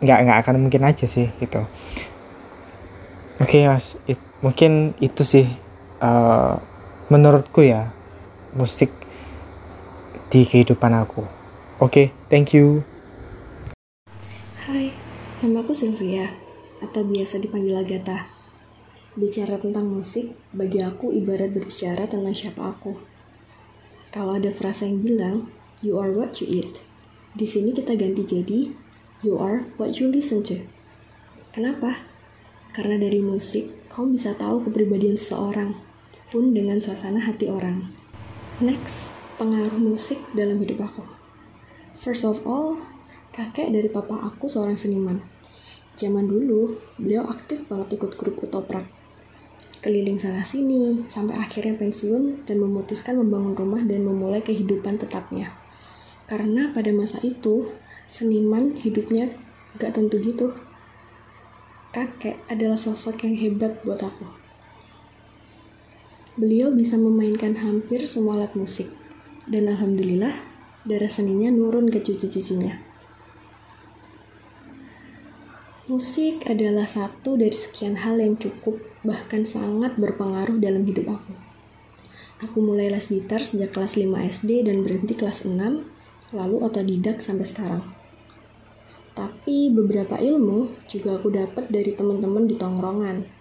nggak 0.00 0.18
nggak 0.28 0.38
akan 0.44 0.54
mungkin 0.60 0.84
aja 0.84 1.08
sih 1.08 1.32
gitu. 1.40 1.64
Oke 3.40 3.64
okay, 3.64 3.72
mas 3.72 3.96
it, 4.04 4.20
mungkin 4.44 4.92
itu 5.00 5.24
sih 5.24 5.48
uh, 6.04 6.60
menurutku 7.10 7.66
ya 7.66 7.90
musik 8.54 8.94
di 10.30 10.46
kehidupan 10.46 10.94
aku 10.94 11.26
oke 11.82 11.90
okay, 11.90 12.06
thank 12.30 12.54
you 12.54 12.86
Hai 14.64 14.94
nama 15.42 15.66
aku 15.66 15.74
Sylvia 15.74 16.30
atau 16.78 17.02
biasa 17.02 17.42
dipanggil 17.42 17.74
Agatha 17.74 18.40
Bicara 19.10 19.58
tentang 19.58 19.90
musik, 19.90 20.38
bagi 20.54 20.78
aku 20.78 21.10
ibarat 21.10 21.50
berbicara 21.50 22.06
tentang 22.06 22.30
siapa 22.30 22.62
aku. 22.62 22.94
Kalau 24.14 24.38
ada 24.38 24.54
frasa 24.54 24.86
yang 24.86 25.02
bilang, 25.02 25.36
you 25.82 25.98
are 25.98 26.14
what 26.14 26.38
you 26.38 26.46
eat. 26.46 26.78
Di 27.34 27.42
sini 27.42 27.74
kita 27.74 27.98
ganti 27.98 28.22
jadi, 28.22 28.70
you 29.26 29.34
are 29.34 29.66
what 29.82 29.98
you 29.98 30.06
listen 30.06 30.46
to. 30.46 30.62
Kenapa? 31.50 32.06
Karena 32.70 33.02
dari 33.02 33.18
musik, 33.18 33.90
kamu 33.90 34.14
bisa 34.14 34.38
tahu 34.38 34.62
kepribadian 34.62 35.18
seseorang, 35.18 35.74
pun 36.30 36.54
dengan 36.54 36.78
suasana 36.78 37.20
hati 37.20 37.50
orang. 37.50 37.90
Next, 38.62 39.12
pengaruh 39.36 39.76
musik 39.76 40.22
dalam 40.32 40.62
hidup 40.62 40.86
aku. 40.88 41.04
First 41.98 42.24
of 42.24 42.46
all, 42.48 42.80
kakek 43.36 43.74
dari 43.74 43.90
papa 43.92 44.16
aku 44.30 44.48
seorang 44.48 44.80
seniman. 44.80 45.20
Zaman 46.00 46.30
dulu, 46.30 46.80
beliau 46.96 47.28
aktif 47.28 47.68
banget 47.68 48.00
ikut 48.00 48.16
grup 48.16 48.40
utoprak 48.40 49.00
keliling 49.80 50.20
sana 50.20 50.44
sini 50.44 51.08
sampai 51.08 51.40
akhirnya 51.40 51.72
pensiun 51.80 52.44
dan 52.44 52.60
memutuskan 52.60 53.16
membangun 53.16 53.56
rumah 53.56 53.80
dan 53.80 54.04
memulai 54.04 54.44
kehidupan 54.44 55.00
tetapnya. 55.00 55.56
Karena 56.28 56.70
pada 56.70 56.92
masa 56.92 57.16
itu 57.24 57.72
seniman 58.06 58.76
hidupnya 58.76 59.32
gak 59.80 59.96
tentu 59.96 60.20
gitu. 60.20 60.52
Kakek 61.90 62.38
adalah 62.46 62.78
sosok 62.78 63.26
yang 63.26 63.34
hebat 63.34 63.82
buat 63.82 63.98
aku. 63.98 64.39
Beliau 66.40 66.72
bisa 66.72 66.96
memainkan 66.96 67.52
hampir 67.60 68.08
semua 68.08 68.40
alat 68.40 68.56
musik 68.56 68.88
dan 69.44 69.68
alhamdulillah 69.68 70.32
darah 70.88 71.12
seninya 71.12 71.52
nurun 71.52 71.92
ke 71.92 72.00
cucu-cucunya. 72.00 72.80
Musik 75.84 76.48
adalah 76.48 76.88
satu 76.88 77.36
dari 77.36 77.52
sekian 77.52 78.00
hal 78.00 78.16
yang 78.16 78.40
cukup 78.40 78.80
bahkan 79.04 79.44
sangat 79.44 80.00
berpengaruh 80.00 80.56
dalam 80.56 80.88
hidup 80.88 81.20
aku. 81.20 81.36
Aku 82.48 82.64
mulai 82.64 82.88
les 82.88 83.04
gitar 83.12 83.44
sejak 83.44 83.76
kelas 83.76 84.00
5 84.00 84.08
SD 84.08 84.64
dan 84.64 84.80
berhenti 84.80 85.12
kelas 85.12 85.44
6, 85.44 85.52
lalu 86.32 86.56
otodidak 86.64 87.20
sampai 87.20 87.44
sekarang. 87.44 87.84
Tapi 89.12 89.68
beberapa 89.68 90.16
ilmu 90.16 90.88
juga 90.88 91.20
aku 91.20 91.28
dapat 91.36 91.68
dari 91.68 91.92
teman-teman 91.92 92.48
di 92.48 92.56
tongkrongan. 92.56 93.39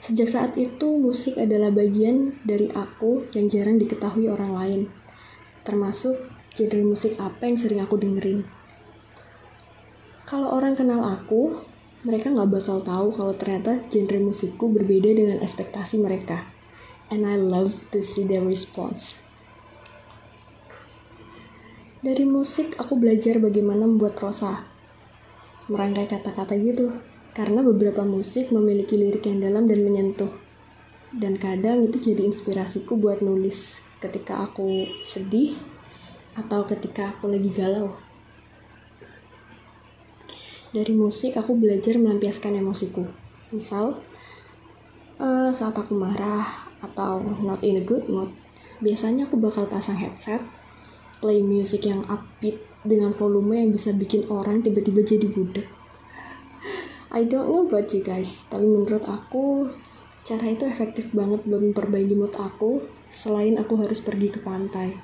Sejak 0.00 0.32
saat 0.32 0.52
itu, 0.56 0.96
musik 0.96 1.36
adalah 1.36 1.68
bagian 1.68 2.32
dari 2.40 2.72
aku 2.72 3.28
yang 3.36 3.52
jarang 3.52 3.76
diketahui 3.76 4.32
orang 4.32 4.56
lain, 4.56 4.80
termasuk 5.60 6.16
genre 6.56 6.80
musik 6.80 7.20
apa 7.20 7.44
yang 7.44 7.60
sering 7.60 7.84
aku 7.84 8.00
dengerin. 8.00 8.48
Kalau 10.24 10.56
orang 10.56 10.72
kenal 10.72 11.04
aku, 11.04 11.60
mereka 12.00 12.32
nggak 12.32 12.48
bakal 12.48 12.80
tahu 12.80 13.12
kalau 13.12 13.36
ternyata 13.36 13.84
genre 13.92 14.32
musikku 14.32 14.72
berbeda 14.72 15.12
dengan 15.12 15.44
ekspektasi 15.44 16.00
mereka. 16.00 16.48
And 17.12 17.28
I 17.28 17.36
love 17.36 17.76
to 17.92 18.00
see 18.00 18.24
their 18.24 18.40
response. 18.40 19.20
Dari 22.00 22.24
musik, 22.24 22.80
aku 22.80 22.96
belajar 22.96 23.36
bagaimana 23.36 23.84
membuat 23.84 24.16
prosa. 24.16 24.64
Merangkai 25.68 26.08
kata-kata 26.08 26.56
gitu, 26.56 26.88
karena 27.30 27.62
beberapa 27.62 28.02
musik 28.02 28.50
memiliki 28.50 28.98
lirik 28.98 29.26
yang 29.26 29.38
dalam 29.42 29.70
dan 29.70 29.80
menyentuh. 29.86 30.30
Dan 31.10 31.38
kadang 31.38 31.86
itu 31.86 31.98
jadi 31.98 32.22
inspirasiku 32.26 32.94
buat 32.94 33.18
nulis 33.18 33.82
ketika 33.98 34.46
aku 34.46 34.86
sedih 35.02 35.58
atau 36.38 36.62
ketika 36.66 37.14
aku 37.14 37.30
lagi 37.30 37.50
galau. 37.50 37.98
Dari 40.70 40.94
musik 40.94 41.34
aku 41.34 41.58
belajar 41.58 41.98
melampiaskan 41.98 42.62
emosiku. 42.62 43.10
Misal, 43.50 43.98
uh, 45.18 45.50
saat 45.50 45.74
aku 45.74 45.98
marah 45.98 46.70
atau 46.78 47.18
not 47.42 47.58
in 47.66 47.82
a 47.82 47.84
good 47.84 48.06
mood, 48.06 48.30
biasanya 48.78 49.26
aku 49.26 49.34
bakal 49.34 49.66
pasang 49.66 49.98
headset, 49.98 50.46
play 51.18 51.42
music 51.42 51.90
yang 51.90 52.06
upbeat 52.06 52.62
dengan 52.86 53.10
volume 53.12 53.58
yang 53.58 53.74
bisa 53.74 53.90
bikin 53.90 54.30
orang 54.30 54.62
tiba-tiba 54.62 55.02
jadi 55.02 55.26
budak. 55.26 55.79
I 57.10 57.26
don't 57.26 57.50
know 57.50 57.66
about 57.66 57.90
you 57.90 58.06
guys, 58.06 58.46
tapi 58.46 58.62
menurut 58.62 59.02
aku 59.02 59.66
cara 60.22 60.46
itu 60.46 60.62
efektif 60.62 61.10
banget 61.10 61.42
buat 61.42 61.58
memperbaiki 61.58 62.14
mood 62.14 62.30
aku 62.38 62.86
selain 63.10 63.58
aku 63.58 63.82
harus 63.82 63.98
pergi 63.98 64.30
ke 64.30 64.38
pantai. 64.38 64.94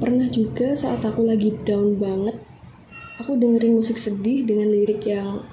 Pernah 0.00 0.32
juga 0.32 0.72
saat 0.72 1.04
aku 1.04 1.28
lagi 1.28 1.52
down 1.68 2.00
banget, 2.00 2.40
aku 3.20 3.36
dengerin 3.36 3.84
musik 3.84 4.00
sedih 4.00 4.48
dengan 4.48 4.72
lirik 4.72 5.04
yang 5.04 5.44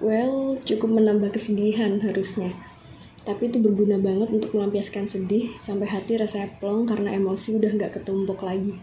well 0.00 0.56
cukup 0.64 0.88
menambah 0.88 1.36
kesedihan 1.36 2.00
harusnya. 2.00 2.56
Tapi 3.28 3.52
itu 3.52 3.60
berguna 3.60 4.00
banget 4.00 4.32
untuk 4.32 4.56
melampiaskan 4.56 5.04
sedih 5.04 5.52
sampai 5.60 5.84
hati 5.84 6.16
rasanya 6.16 6.48
plong 6.64 6.88
karena 6.88 7.12
emosi 7.12 7.60
udah 7.60 7.76
nggak 7.76 8.00
ketumpuk 8.00 8.40
lagi. 8.40 8.80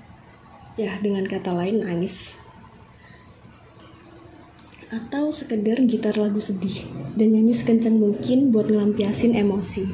Ya, 0.77 1.01
dengan 1.01 1.25
kata 1.25 1.49
lain 1.49 1.81
nangis 1.81 2.37
atau 4.89 5.29
sekedar 5.29 5.77
gitar 5.85 6.17
lagu 6.17 6.41
sedih 6.41 6.81
dan 7.13 7.37
nyanyi 7.37 7.53
sekencang 7.53 8.01
mungkin 8.01 8.49
buat 8.49 8.73
ngelampiasin 8.73 9.37
emosi. 9.37 9.85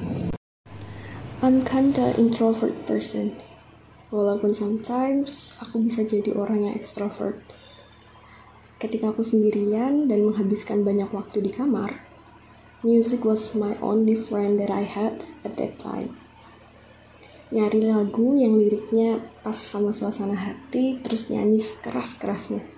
I'm 1.43 1.67
kinda 1.67 2.15
introvert 2.15 2.73
person. 2.87 3.35
Walaupun 4.07 4.55
sometimes 4.55 5.59
aku 5.59 5.83
bisa 5.83 6.07
jadi 6.07 6.31
orang 6.31 6.71
yang 6.71 6.73
extrovert. 6.79 7.43
Ketika 8.79 9.11
aku 9.11 9.19
sendirian 9.19 10.07
dan 10.07 10.23
menghabiskan 10.23 10.87
banyak 10.87 11.11
waktu 11.11 11.43
di 11.43 11.51
kamar, 11.51 11.99
music 12.79 13.27
was 13.27 13.51
my 13.51 13.75
only 13.83 14.15
friend 14.15 14.55
that 14.63 14.71
I 14.71 14.87
had 14.87 15.27
at 15.43 15.59
that 15.59 15.75
time. 15.75 16.15
Nyari 17.51 17.83
lagu 17.83 18.39
yang 18.39 18.55
liriknya 18.55 19.19
pas 19.43 19.59
sama 19.59 19.91
suasana 19.91 20.39
hati, 20.39 21.03
terus 21.03 21.27
nyanyi 21.27 21.59
sekeras-kerasnya 21.59 22.74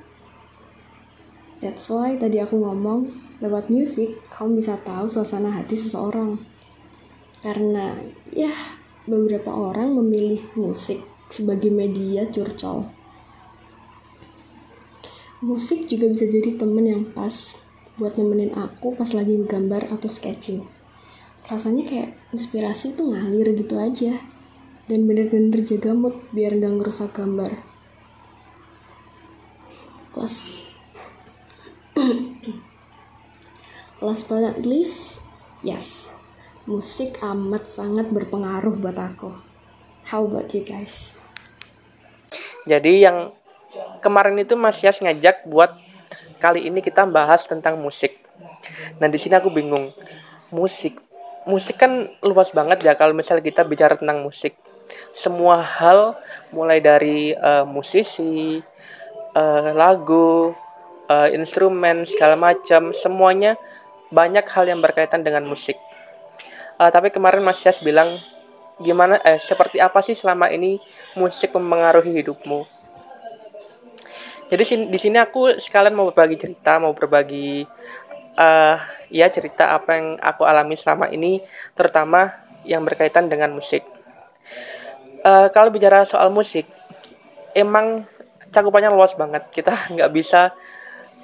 That's 1.57 1.89
why 1.89 2.13
tadi 2.21 2.37
aku 2.37 2.61
ngomong, 2.61 3.09
lewat 3.41 3.73
musik 3.73 4.21
kamu 4.29 4.61
bisa 4.61 4.77
tahu 4.81 5.09
suasana 5.09 5.49
hati 5.49 5.73
seseorang. 5.73 6.37
Karena 7.41 7.97
ya 8.29 8.53
beberapa 9.09 9.49
orang 9.53 9.97
memilih 9.97 10.41
musik 10.53 11.01
sebagai 11.33 11.73
media 11.73 12.29
curcol. 12.29 12.85
Musik 15.41 15.85
juga 15.85 16.09
bisa 16.09 16.25
jadi 16.25 16.57
temen 16.57 16.85
yang 16.85 17.03
pas 17.13 17.53
buat 17.97 18.17
nemenin 18.17 18.53
aku 18.57 18.93
pas 18.93 19.09
lagi 19.13 19.37
gambar 19.41 19.89
atau 19.93 20.09
sketching. 20.09 20.65
Rasanya 21.47 21.87
kayak 21.87 22.09
inspirasi 22.35 22.93
tuh 22.93 23.15
ngalir 23.15 23.55
gitu 23.55 23.79
aja. 23.79 24.17
Dan 24.87 25.03
bener-bener 25.03 25.67
jaga 25.67 25.91
mood 25.91 26.15
biar 26.31 26.55
gak 26.57 26.79
ngerusak 26.79 27.11
gambar. 27.11 27.59
Plus, 30.15 30.66
Last 33.97 34.29
but 34.29 34.45
not 34.45 34.61
least, 34.61 35.17
yes, 35.65 36.05
musik 36.69 37.17
amat 37.25 37.65
sangat 37.65 38.13
berpengaruh 38.13 38.77
buat 38.77 38.93
aku. 38.93 39.33
How 40.05 40.21
about 40.23 40.53
you 40.53 40.61
guys? 40.61 41.17
Jadi 42.69 43.01
yang 43.01 43.33
kemarin 44.05 44.37
itu 44.37 44.53
Mas 44.53 44.77
Yas 44.85 45.01
ngajak 45.01 45.49
buat 45.49 45.73
kali 46.37 46.69
ini 46.69 46.85
kita 46.85 47.09
bahas 47.09 47.49
tentang 47.49 47.81
musik. 47.81 48.21
Nah 49.01 49.09
di 49.09 49.17
sini 49.17 49.33
aku 49.33 49.49
bingung, 49.49 49.89
musik, 50.53 51.01
musik 51.49 51.81
kan 51.81 52.13
luas 52.21 52.53
banget 52.53 52.85
ya 52.85 52.93
kalau 52.93 53.17
misalnya 53.17 53.41
kita 53.41 53.65
bicara 53.65 53.97
tentang 53.97 54.21
musik. 54.21 54.53
Semua 55.11 55.59
hal 55.59 56.15
mulai 56.53 56.79
dari 56.79 57.33
uh, 57.35 57.67
musisi, 57.67 58.61
uh, 59.35 59.69
lagu, 59.73 60.55
uh, 61.09 61.29
instrumen 61.31 62.03
segala 62.07 62.35
macam 62.35 62.91
semuanya 62.91 63.55
banyak 64.11 64.43
hal 64.47 64.65
yang 64.67 64.79
berkaitan 64.79 65.23
dengan 65.23 65.43
musik. 65.43 65.75
Uh, 66.77 66.87
tapi 66.93 67.09
kemarin 67.09 67.41
Mas 67.43 67.59
Yas 67.65 67.81
bilang 67.81 68.21
gimana 68.77 69.17
eh 69.25 69.41
seperti 69.41 69.81
apa 69.81 70.05
sih 70.05 70.13
selama 70.13 70.53
ini 70.53 70.77
musik 71.17 71.51
mempengaruhi 71.55 72.21
hidupmu? 72.21 72.69
Jadi 74.47 74.87
di 74.87 74.99
sini 75.01 75.19
aku 75.19 75.59
sekalian 75.59 75.91
mau 75.91 76.07
berbagi 76.07 76.39
cerita 76.39 76.79
mau 76.79 76.95
berbagi 76.95 77.67
uh, 78.39 78.77
ya 79.11 79.27
cerita 79.27 79.75
apa 79.75 79.97
yang 79.97 80.07
aku 80.23 80.47
alami 80.47 80.79
selama 80.79 81.11
ini 81.11 81.43
terutama 81.75 82.31
yang 82.63 82.85
berkaitan 82.87 83.27
dengan 83.27 83.51
musik. 83.51 83.83
Uh, 85.25 85.51
kalau 85.51 85.67
bicara 85.73 86.07
soal 86.07 86.31
musik 86.31 86.63
emang 87.51 88.07
cakupannya 88.53 88.93
luas 88.93 89.17
banget. 89.17 89.49
Kita 89.51 89.73
nggak 89.93 90.11
bisa 90.13 90.55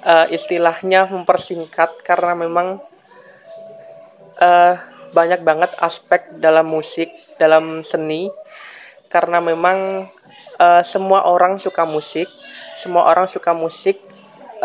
uh, 0.04 0.26
istilahnya 0.30 1.08
mempersingkat 1.08 2.04
karena 2.04 2.36
memang 2.36 2.78
uh, 4.38 4.74
banyak 5.10 5.40
banget 5.42 5.70
aspek 5.80 6.38
dalam 6.38 6.68
musik, 6.68 7.10
dalam 7.40 7.82
seni 7.82 8.28
karena 9.08 9.38
memang 9.38 10.10
uh, 10.58 10.82
semua 10.82 11.26
orang 11.30 11.56
suka 11.62 11.86
musik, 11.86 12.26
semua 12.74 13.06
orang 13.06 13.30
suka 13.30 13.54
musik 13.54 14.02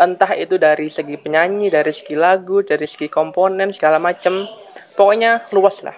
entah 0.00 0.32
itu 0.32 0.56
dari 0.56 0.88
segi 0.88 1.20
penyanyi, 1.20 1.68
dari 1.68 1.92
segi 1.92 2.16
lagu, 2.16 2.64
dari 2.64 2.88
segi 2.88 3.12
komponen 3.12 3.68
segala 3.70 4.00
macam. 4.00 4.48
Pokoknya 4.96 5.44
luas 5.52 5.84
lah. 5.84 5.94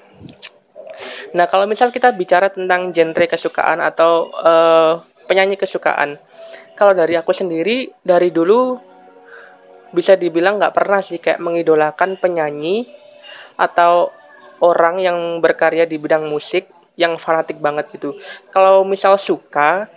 Nah, 1.32 1.46
kalau 1.48 1.64
misal 1.64 1.94
kita 1.94 2.12
bicara 2.12 2.52
tentang 2.52 2.92
genre 2.92 3.26
kesukaan 3.30 3.80
atau 3.80 4.28
uh, 4.36 5.00
penyanyi 5.30 5.56
kesukaan, 5.56 6.18
kalau 6.76 6.92
dari 6.92 7.16
aku 7.16 7.32
sendiri 7.32 7.88
dari 8.04 8.28
dulu 8.28 8.91
bisa 9.92 10.16
dibilang 10.16 10.58
nggak 10.58 10.74
pernah 10.74 11.00
sih 11.04 11.20
kayak 11.20 11.40
mengidolakan 11.40 12.16
penyanyi 12.16 12.88
atau 13.60 14.10
orang 14.64 14.98
yang 14.98 15.18
berkarya 15.44 15.84
di 15.84 16.00
bidang 16.00 16.26
musik 16.26 16.70
yang 16.96 17.16
fanatik 17.16 17.58
banget 17.58 17.88
gitu. 17.92 18.16
Kalau 18.52 18.84
misal 18.84 19.16
suka, 19.16 19.88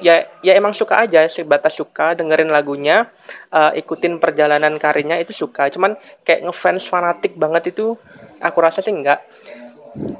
ya 0.00 0.26
ya 0.40 0.52
emang 0.56 0.72
suka 0.72 1.00
aja 1.04 1.24
sebatas 1.28 1.76
suka 1.76 2.16
dengerin 2.18 2.50
lagunya, 2.50 3.08
uh, 3.52 3.72
ikutin 3.72 4.18
perjalanan 4.20 4.76
karirnya 4.76 5.20
itu 5.20 5.32
suka. 5.32 5.70
Cuman 5.72 5.96
kayak 6.26 6.48
ngefans 6.48 6.88
fanatik 6.88 7.36
banget 7.36 7.72
itu 7.76 7.94
aku 8.42 8.58
rasa 8.58 8.82
sih 8.82 8.92
enggak. 8.92 9.22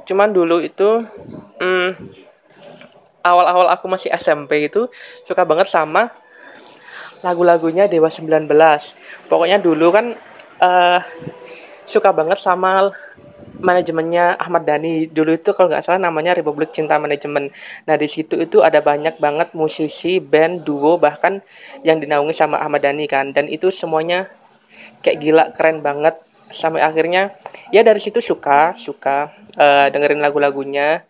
Cuman 0.05 0.33
dulu 0.33 0.63
itu 0.63 1.05
hmm, 1.59 1.89
awal-awal 3.23 3.67
aku 3.69 3.85
masih 3.91 4.09
SMP 4.15 4.71
itu 4.71 4.87
suka 5.27 5.43
banget 5.43 5.67
sama 5.67 6.13
lagu-lagunya 7.21 7.87
Dewa 7.91 8.07
19. 8.07 8.47
Pokoknya 9.27 9.57
dulu 9.59 9.87
kan 9.91 10.15
uh, 10.63 10.99
suka 11.83 12.13
banget 12.13 12.39
sama 12.39 12.93
manajemennya 13.59 14.39
Ahmad 14.39 14.63
Dhani 14.63 15.11
dulu 15.11 15.35
itu 15.35 15.51
kalau 15.51 15.67
nggak 15.67 15.83
salah 15.83 15.99
namanya 15.99 16.31
Republik 16.31 16.71
Cinta 16.71 16.95
Manajemen. 16.95 17.51
Nah 17.85 17.95
di 17.99 18.07
situ 18.07 18.39
itu 18.39 18.63
ada 18.63 18.79
banyak 18.79 19.19
banget 19.19 19.51
musisi, 19.51 20.23
band, 20.23 20.63
duo 20.63 20.95
bahkan 20.95 21.43
yang 21.83 21.99
dinaungi 21.99 22.31
sama 22.31 22.59
Ahmad 22.63 22.87
Dhani 22.87 23.05
kan. 23.05 23.35
Dan 23.35 23.51
itu 23.51 23.67
semuanya 23.69 24.31
kayak 25.03 25.17
gila 25.19 25.43
keren 25.53 25.83
banget. 25.83 26.15
Sampai 26.49 26.81
akhirnya 26.81 27.37
ya 27.69 27.85
dari 27.85 28.01
situ 28.01 28.25
suka 28.25 28.73
suka 28.73 29.29
uh, 29.53 29.85
dengerin 29.93 30.17
lagu-lagunya 30.17 31.05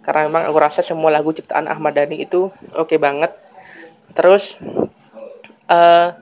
karena 0.00 0.24
memang 0.24 0.48
aku 0.48 0.56
rasa 0.56 0.80
semua 0.80 1.12
lagu 1.12 1.28
ciptaan 1.36 1.68
Ahmad 1.68 1.92
Dhani 1.92 2.24
itu 2.24 2.48
oke 2.72 2.94
okay 2.94 2.96
banget. 2.96 3.34
Terus 4.16 4.56
uh, 5.68 6.16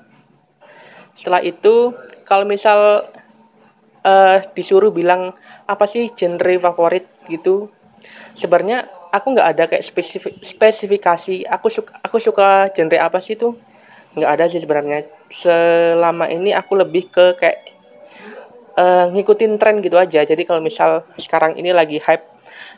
setelah 1.17 1.41
itu 1.41 1.97
kalau 2.29 2.45
misal 2.45 3.09
uh, 4.05 4.37
disuruh 4.53 4.93
bilang 4.93 5.33
apa 5.67 5.89
sih 5.89 6.13
genre 6.13 6.55
favorit? 6.61 7.17
gitu. 7.29 7.69
Sebenarnya 8.39 8.87
aku 9.11 9.35
nggak 9.35 9.49
ada 9.57 9.65
kayak 9.67 9.85
spesifik 9.85 10.35
spesifikasi. 10.41 11.47
Aku 11.51 11.67
suka 11.69 11.93
aku 12.01 12.17
suka 12.23 12.71
genre 12.73 12.99
apa 12.99 13.19
sih 13.19 13.35
tuh? 13.35 13.59
Nggak 14.17 14.31
ada 14.31 14.45
sih 14.49 14.63
sebenarnya. 14.63 15.07
Selama 15.29 16.31
ini 16.31 16.55
aku 16.55 16.79
lebih 16.79 17.11
ke 17.11 17.37
kayak 17.37 17.59
uh, 18.79 19.07
ngikutin 19.13 19.59
tren 19.61 19.83
gitu 19.83 19.99
aja. 19.99 20.23
Jadi 20.23 20.43
kalau 20.47 20.63
misal 20.63 21.05
sekarang 21.19 21.59
ini 21.59 21.75
lagi 21.75 21.99
hype 22.01 22.25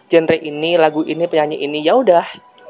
genre 0.09 0.37
ini 0.37 0.81
lagu 0.81 1.05
ini 1.05 1.29
penyanyi 1.29 1.61
ini 1.63 1.85
ya 1.85 1.95
udah. 1.95 2.27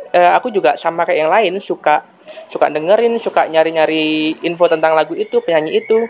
Uh, 0.08 0.32
aku 0.34 0.48
juga 0.48 0.74
sama 0.80 1.04
kayak 1.04 1.18
yang 1.20 1.32
lain 1.32 1.54
suka 1.60 2.00
suka 2.48 2.72
dengerin 2.72 3.16
suka 3.20 3.46
nyari-nyari 3.46 4.38
info 4.44 4.68
tentang 4.70 4.96
lagu 4.96 5.12
itu 5.14 5.40
penyanyi 5.44 5.82
itu. 5.84 6.08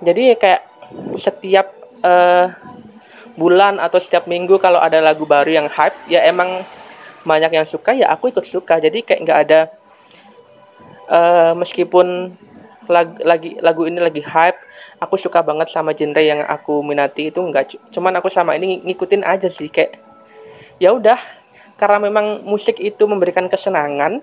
Jadi 0.00 0.34
kayak 0.38 0.62
setiap 1.18 1.72
uh, 2.00 2.50
bulan 3.36 3.78
atau 3.78 4.00
setiap 4.00 4.26
minggu 4.26 4.58
kalau 4.58 4.82
ada 4.82 4.98
lagu 4.98 5.24
baru 5.24 5.48
yang 5.50 5.68
hype 5.70 5.96
ya 6.10 6.24
emang 6.26 6.64
banyak 7.22 7.52
yang 7.52 7.66
suka 7.68 7.92
ya 7.92 8.08
aku 8.10 8.32
ikut 8.32 8.46
suka. 8.46 8.80
Jadi 8.80 9.04
kayak 9.04 9.20
nggak 9.26 9.40
ada 9.48 9.60
uh, 11.10 11.52
meskipun 11.58 12.32
lagu, 12.90 13.14
lagi 13.22 13.50
lagu 13.62 13.86
ini 13.86 14.02
lagi 14.02 14.22
hype 14.22 14.58
aku 14.98 15.14
suka 15.14 15.40
banget 15.46 15.70
sama 15.70 15.94
genre 15.94 16.18
yang 16.18 16.42
aku 16.42 16.82
minati 16.82 17.30
itu 17.30 17.38
enggak 17.38 17.78
cuman 17.94 18.18
aku 18.18 18.26
sama 18.26 18.58
ini 18.58 18.82
ngikutin 18.82 19.22
aja 19.22 19.46
sih 19.46 19.70
kayak 19.70 20.02
ya 20.82 20.90
udah 20.90 21.16
karena 21.78 22.02
memang 22.02 22.42
musik 22.44 22.76
itu 22.82 23.06
memberikan 23.06 23.46
kesenangan 23.46 24.20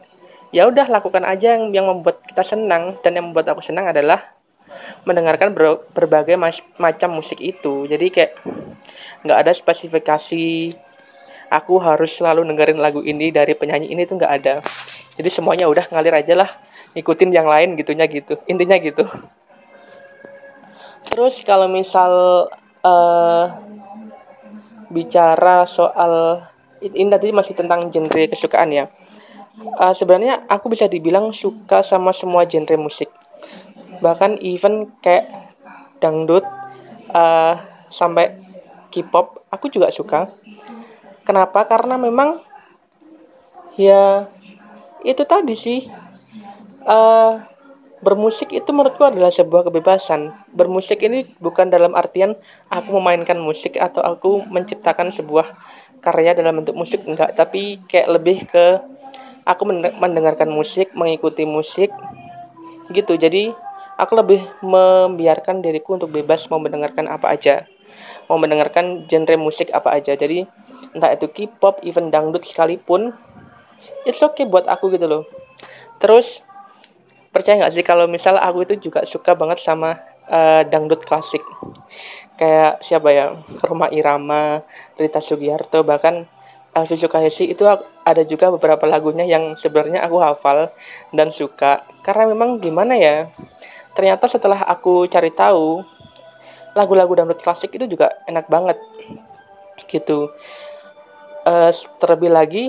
ya 0.52 0.68
udah 0.68 0.88
lakukan 0.88 1.24
aja 1.28 1.56
yang 1.56 1.72
yang 1.74 1.86
membuat 1.88 2.24
kita 2.26 2.44
senang. 2.44 3.00
Dan 3.02 3.20
yang 3.20 3.26
membuat 3.32 3.52
aku 3.52 3.64
senang 3.64 3.90
adalah 3.90 4.36
mendengarkan 5.08 5.56
ber, 5.56 5.84
berbagai 5.96 6.36
mas, 6.36 6.60
macam 6.76 7.18
musik 7.18 7.40
itu. 7.40 7.88
Jadi 7.88 8.12
kayak 8.12 8.32
nggak 9.24 9.38
ada 9.48 9.52
spesifikasi 9.56 10.76
aku 11.48 11.80
harus 11.80 12.12
selalu 12.16 12.44
dengerin 12.44 12.80
lagu 12.80 13.00
ini 13.04 13.32
dari 13.32 13.56
penyanyi 13.56 13.92
ini 13.92 14.04
tuh 14.04 14.20
nggak 14.20 14.34
ada. 14.44 14.56
Jadi 15.18 15.30
semuanya 15.34 15.66
udah 15.66 15.88
ngalir 15.90 16.14
aja 16.14 16.34
lah 16.38 16.50
ikutin 16.98 17.30
yang 17.30 17.46
lain 17.46 17.78
gitunya 17.78 18.06
gitu 18.10 18.42
intinya 18.50 18.78
gitu. 18.82 19.06
Terus 21.08 21.40
kalau 21.46 21.70
misal 21.72 22.12
uh, 22.84 23.46
bicara 24.90 25.64
soal 25.66 26.46
ini 26.82 27.10
tadi 27.10 27.34
masih 27.34 27.58
tentang 27.58 27.90
genre 27.90 28.24
kesukaan 28.30 28.70
ya 28.70 28.86
uh, 29.58 29.94
sebenarnya 29.94 30.46
aku 30.50 30.70
bisa 30.72 30.86
dibilang 30.86 31.34
suka 31.34 31.82
sama 31.82 32.14
semua 32.14 32.46
genre 32.46 32.78
musik. 32.78 33.10
Bahkan 34.00 34.42
even 34.46 34.94
kayak 35.02 35.54
dangdut 35.98 36.46
uh, 37.14 37.58
sampai 37.90 38.38
K-pop 38.94 39.44
aku 39.52 39.68
juga 39.68 39.92
suka. 39.92 40.32
Kenapa? 41.28 41.68
Karena 41.68 42.00
memang 42.00 42.40
ya 43.76 44.32
itu 45.04 45.24
tadi 45.28 45.56
sih. 45.58 45.82
Uh, 46.88 47.44
bermusik 48.00 48.54
itu 48.54 48.70
menurutku 48.72 49.04
adalah 49.04 49.34
sebuah 49.34 49.68
kebebasan. 49.68 50.32
Bermusik 50.54 51.04
ini 51.04 51.28
bukan 51.42 51.68
dalam 51.68 51.98
artian 51.98 52.38
aku 52.72 52.96
memainkan 52.96 53.42
musik 53.42 53.76
atau 53.76 54.06
aku 54.06 54.46
menciptakan 54.48 55.12
sebuah 55.12 55.52
karya 56.00 56.38
dalam 56.38 56.62
bentuk 56.62 56.78
musik 56.78 57.04
enggak. 57.04 57.36
Tapi 57.36 57.82
kayak 57.90 58.08
lebih 58.08 58.48
ke 58.48 58.66
aku 59.48 59.64
mendengarkan 59.96 60.52
musik 60.52 60.92
mengikuti 60.92 61.48
musik 61.48 61.96
gitu. 62.92 63.16
Jadi 63.16 63.56
aku 63.96 64.14
lebih 64.20 64.44
membiarkan 64.60 65.64
diriku 65.64 65.96
untuk 65.96 66.12
bebas 66.12 66.52
mau 66.52 66.60
mendengarkan 66.60 67.08
apa 67.08 67.32
aja. 67.32 67.64
Mau 68.28 68.36
mendengarkan 68.36 69.08
genre 69.08 69.40
musik 69.40 69.72
apa 69.72 69.96
aja. 69.96 70.12
Jadi 70.20 70.44
entah 70.92 71.16
itu 71.16 71.32
K-pop 71.32 71.80
even 71.88 72.12
dangdut 72.12 72.44
sekalipun 72.44 73.16
it's 74.04 74.20
okay 74.20 74.44
buat 74.44 74.68
aku 74.68 74.92
gitu 74.92 75.08
loh. 75.08 75.24
Terus 76.04 76.44
percaya 77.32 77.64
nggak 77.64 77.74
sih 77.74 77.84
kalau 77.88 78.06
misal 78.06 78.36
aku 78.36 78.68
itu 78.68 78.92
juga 78.92 79.08
suka 79.08 79.32
banget 79.32 79.64
sama 79.64 80.00
uh, 80.28 80.68
dangdut 80.68 81.08
klasik? 81.08 81.42
Kayak 82.36 82.84
siapa 82.84 83.10
ya? 83.16 83.26
Roma 83.64 83.88
Irama 83.90 84.62
Rita 85.00 85.24
Sugiarto 85.24 85.82
bahkan 85.88 86.28
Elvi 86.78 86.94
Sukaisi 86.94 87.50
itu 87.50 87.66
ada 88.06 88.22
juga 88.22 88.54
beberapa 88.54 88.86
lagunya 88.86 89.26
yang 89.26 89.58
sebenarnya 89.58 90.06
aku 90.06 90.22
hafal 90.22 90.70
dan 91.10 91.34
suka. 91.34 91.82
Karena 92.06 92.30
memang 92.30 92.62
gimana 92.62 92.94
ya 92.94 93.34
ternyata 93.98 94.30
setelah 94.30 94.62
aku 94.62 95.10
cari 95.10 95.34
tahu 95.34 95.82
lagu-lagu 96.78 97.18
dangdut 97.18 97.42
klasik 97.42 97.74
itu 97.74 97.90
juga 97.90 98.14
enak 98.30 98.46
banget 98.46 98.78
gitu. 99.90 100.30
Uh, 101.48 101.74
terlebih 101.98 102.30
lagi 102.30 102.64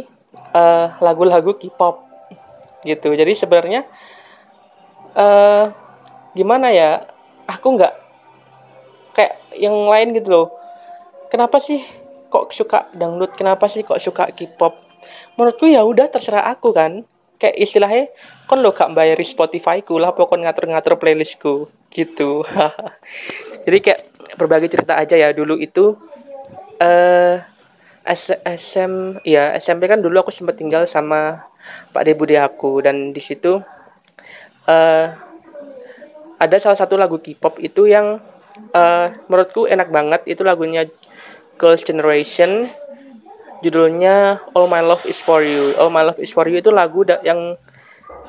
uh, 0.56 0.96
lagu-lagu 1.04 1.52
K-pop 1.52 2.08
gitu. 2.88 3.12
Jadi 3.12 3.36
sebenarnya 3.36 3.84
uh, 5.12 5.68
gimana 6.32 6.72
ya 6.72 7.04
aku 7.44 7.76
nggak 7.76 7.94
kayak 9.12 9.34
yang 9.52 9.74
lain 9.84 10.16
gitu 10.16 10.28
loh. 10.32 10.48
Kenapa 11.28 11.60
sih 11.60 11.84
kok 12.28 12.52
suka 12.52 12.88
dangdut 12.92 13.32
kenapa 13.34 13.66
sih 13.66 13.82
kok 13.82 14.00
suka 14.00 14.28
K-pop? 14.32 14.76
Menurutku 15.36 15.68
ya 15.68 15.84
udah 15.84 16.08
terserah 16.12 16.48
aku 16.48 16.76
kan. 16.76 17.04
Kayak 17.38 17.56
istilahnya 17.56 18.04
kon 18.50 18.60
lo 18.60 18.74
gak 18.74 18.90
bayari 18.92 19.22
Spotify 19.22 19.80
ku 19.80 19.96
lah 19.96 20.12
pokoknya 20.12 20.50
ngatur-ngatur 20.50 21.00
playlistku. 21.00 21.70
Gitu. 21.88 22.42
Jadi 23.64 23.78
kayak 23.78 24.00
berbagai 24.36 24.68
cerita 24.68 24.98
aja 24.98 25.16
ya 25.16 25.30
dulu 25.32 25.56
itu 25.58 25.96
eh 26.78 27.38
uh, 27.38 28.46
SM 28.48 29.22
ya 29.26 29.52
SMP 29.58 29.84
kan 29.90 30.00
dulu 30.00 30.22
aku 30.22 30.32
sempat 30.32 30.56
tinggal 30.56 30.88
sama 30.88 31.48
Pak 31.94 32.02
De 32.04 32.12
Bude 32.12 32.36
aku. 32.36 32.82
Dan 32.82 33.14
di 33.14 33.22
situ 33.22 33.62
uh, 34.66 35.06
ada 36.38 36.56
salah 36.58 36.78
satu 36.78 36.94
lagu 36.98 37.22
K-pop 37.22 37.58
itu 37.62 37.86
yang 37.86 38.18
uh, 38.74 39.06
menurutku 39.30 39.70
enak 39.70 39.88
banget. 39.94 40.20
Itu 40.26 40.42
lagunya 40.42 40.90
Girls 41.58 41.82
Generation 41.82 42.70
judulnya 43.60 44.38
All 44.54 44.70
My 44.70 44.82
Love 44.82 45.04
Is 45.10 45.18
For 45.18 45.42
You. 45.42 45.74
All 45.76 45.90
My 45.90 46.06
Love 46.06 46.22
Is 46.22 46.30
For 46.30 46.46
You 46.46 46.62
itu 46.62 46.70
lagu 46.70 47.02
yang 47.26 47.58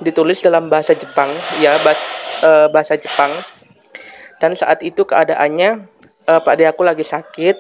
ditulis 0.02 0.42
dalam 0.42 0.72
bahasa 0.72 0.96
Jepang, 0.96 1.30
ya 1.62 1.76
bahasa, 1.86 2.06
uh, 2.42 2.68
bahasa 2.72 2.94
Jepang. 2.98 3.32
Dan 4.40 4.56
saat 4.56 4.80
itu 4.82 5.04
keadaannya 5.04 5.86
uh, 6.26 6.40
Pak 6.40 6.56
De 6.56 6.64
aku 6.66 6.82
lagi 6.88 7.04
sakit 7.04 7.60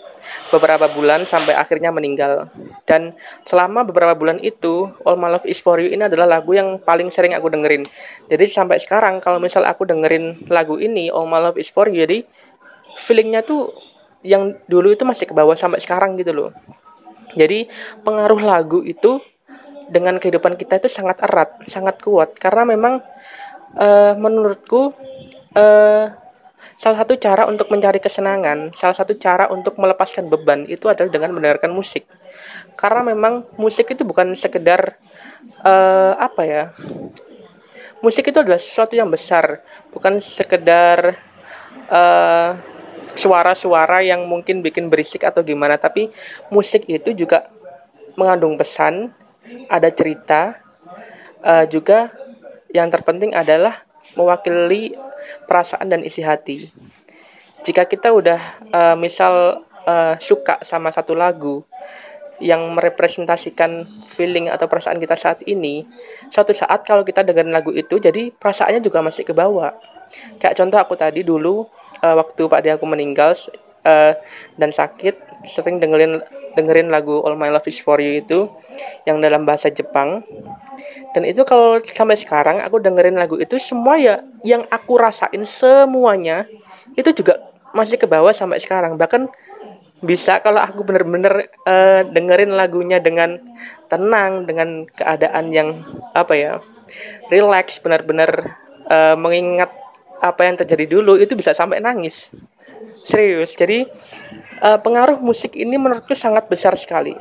beberapa 0.54 0.88
bulan 0.92 1.28
sampai 1.28 1.58
akhirnya 1.58 1.92
meninggal. 1.92 2.48
Dan 2.88 3.14
selama 3.44 3.84
beberapa 3.84 4.16
bulan 4.16 4.40
itu, 4.40 4.88
All 5.04 5.20
My 5.20 5.30
Love 5.36 5.46
Is 5.50 5.60
For 5.60 5.78
You 5.78 5.92
ini 5.92 6.08
adalah 6.08 6.40
lagu 6.40 6.56
yang 6.56 6.80
paling 6.80 7.12
sering 7.12 7.36
aku 7.36 7.52
dengerin. 7.52 7.84
Jadi 8.32 8.46
sampai 8.48 8.80
sekarang 8.80 9.20
kalau 9.20 9.38
misal 9.38 9.68
aku 9.68 9.84
dengerin 9.84 10.48
lagu 10.48 10.80
ini, 10.80 11.12
All 11.12 11.28
My 11.28 11.44
Love 11.44 11.60
Is 11.60 11.68
For 11.70 11.92
You, 11.92 12.08
jadi 12.08 12.24
feelingnya 13.00 13.44
tuh 13.44 13.72
yang 14.26 14.56
dulu 14.68 14.92
itu 14.92 15.08
masih 15.08 15.30
ke 15.30 15.34
bawah 15.34 15.56
sampai 15.56 15.80
sekarang 15.80 16.20
gitu 16.20 16.36
loh. 16.36 16.52
Jadi 17.38 17.70
pengaruh 18.02 18.42
lagu 18.42 18.82
itu 18.82 19.22
dengan 19.90 20.22
kehidupan 20.22 20.58
kita 20.58 20.82
itu 20.82 20.90
sangat 20.90 21.22
erat, 21.26 21.66
sangat 21.66 21.98
kuat 22.02 22.38
karena 22.38 22.66
memang 22.66 23.02
uh, 23.78 24.14
menurutku 24.18 24.94
uh, 25.58 26.06
salah 26.80 26.98
satu 27.04 27.18
cara 27.18 27.50
untuk 27.50 27.68
mencari 27.74 27.98
kesenangan, 27.98 28.72
salah 28.72 28.96
satu 28.96 29.18
cara 29.18 29.50
untuk 29.50 29.76
melepaskan 29.76 30.30
beban 30.30 30.64
itu 30.70 30.88
adalah 30.88 31.10
dengan 31.10 31.36
mendengarkan 31.36 31.74
musik. 31.74 32.06
Karena 32.80 33.04
memang 33.04 33.44
musik 33.60 33.92
itu 33.92 34.08
bukan 34.08 34.32
sekedar 34.38 34.96
uh, 35.64 36.14
apa 36.16 36.42
ya? 36.46 36.64
Musik 38.00 38.32
itu 38.32 38.40
adalah 38.40 38.62
sesuatu 38.62 38.96
yang 38.96 39.12
besar, 39.12 39.60
bukan 39.92 40.24
sekedar 40.24 41.20
uh, 41.92 42.56
suara-suara 43.16 44.06
yang 44.06 44.26
mungkin 44.30 44.62
bikin 44.62 44.92
berisik 44.92 45.26
atau 45.26 45.42
gimana 45.42 45.80
tapi 45.80 46.10
musik 46.54 46.86
itu 46.86 47.14
juga 47.14 47.50
mengandung 48.14 48.60
pesan 48.60 49.14
ada 49.72 49.90
cerita 49.90 50.60
uh, 51.42 51.66
juga 51.66 52.14
yang 52.70 52.92
terpenting 52.94 53.34
adalah 53.34 53.82
mewakili 54.14 54.94
perasaan 55.50 55.90
dan 55.90 56.02
isi 56.06 56.22
hati 56.22 56.70
jika 57.66 57.84
kita 57.84 58.14
udah 58.14 58.40
uh, 58.72 58.96
misal 58.96 59.66
uh, 59.84 60.16
suka 60.22 60.62
sama 60.64 60.94
satu 60.94 61.12
lagu 61.18 61.66
yang 62.40 62.64
merepresentasikan 62.72 63.84
feeling 64.08 64.48
atau 64.48 64.72
perasaan 64.72 64.96
kita 64.96 65.20
saat 65.20 65.44
ini, 65.44 65.84
suatu 66.32 66.56
saat 66.56 66.88
kalau 66.88 67.04
kita 67.04 67.20
dengerin 67.20 67.52
lagu 67.52 67.76
itu, 67.76 68.00
jadi 68.00 68.32
perasaannya 68.32 68.80
juga 68.80 69.04
masih 69.04 69.28
ke 69.28 69.36
bawah. 69.36 69.76
Kayak 70.40 70.56
contoh 70.56 70.80
aku 70.80 70.96
tadi 70.96 71.28
dulu 71.28 71.68
uh, 72.04 72.16
waktu 72.20 72.42
Pak 72.48 72.60
dia 72.64 72.74
aku 72.76 72.86
meninggal 72.88 73.36
uh, 73.86 74.14
dan 74.60 74.70
sakit 74.72 75.46
sering 75.48 75.80
dengerin 75.80 76.20
dengerin 76.58 76.92
lagu 76.92 77.22
All 77.24 77.40
My 77.40 77.48
Love 77.54 77.70
Is 77.70 77.80
For 77.80 78.02
You 78.02 78.20
itu 78.20 78.50
yang 79.08 79.24
dalam 79.24 79.48
bahasa 79.48 79.72
Jepang. 79.72 80.26
Dan 81.16 81.26
itu 81.26 81.42
kalau 81.48 81.82
sampai 81.82 82.20
sekarang 82.20 82.62
aku 82.62 82.78
dengerin 82.82 83.18
lagu 83.18 83.40
itu 83.40 83.58
semua 83.58 83.98
ya 83.98 84.22
yang 84.46 84.66
aku 84.70 85.00
rasain 85.00 85.42
semuanya 85.42 86.46
itu 86.94 87.10
juga 87.16 87.40
masih 87.74 87.98
ke 87.98 88.06
bawah 88.06 88.34
sampai 88.34 88.62
sekarang. 88.62 88.98
Bahkan 88.98 89.30
bisa 90.00 90.40
kalau 90.40 90.64
aku 90.64 90.88
bener-bener 90.88 91.52
uh, 91.68 92.08
dengerin 92.08 92.56
lagunya 92.56 93.04
dengan 93.04 93.36
tenang 93.92 94.48
dengan 94.48 94.88
keadaan 94.96 95.52
yang 95.52 95.84
apa 96.16 96.34
ya 96.40 96.52
relax 97.28 97.84
benar-benar 97.84 98.56
uh, 98.88 99.20
mengingat 99.20 99.68
apa 100.20 100.46
yang 100.46 100.56
terjadi 100.60 101.00
dulu 101.00 101.16
itu 101.16 101.34
bisa 101.34 101.56
sampai 101.56 101.80
nangis. 101.80 102.32
Serius. 103.00 103.56
Jadi 103.56 103.88
uh, 104.62 104.80
pengaruh 104.80 105.20
musik 105.24 105.56
ini 105.56 105.80
menurutku 105.80 106.14
sangat 106.16 106.52
besar 106.52 106.76
sekali. 106.76 107.16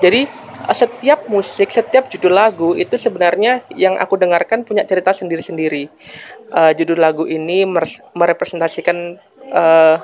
Jadi 0.00 0.24
uh, 0.64 0.76
setiap 0.76 1.28
musik 1.28 1.68
setiap 1.68 2.08
judul 2.08 2.32
lagu 2.32 2.72
itu 2.72 2.96
sebenarnya 2.96 3.64
yang 3.76 4.00
aku 4.00 4.16
dengarkan 4.16 4.64
punya 4.64 4.82
cerita 4.88 5.12
sendiri-sendiri. 5.12 5.92
Uh, 6.48 6.72
judul 6.72 6.96
lagu 6.96 7.28
ini 7.28 7.68
merepresentasikan 8.16 9.20
uh, 9.52 9.96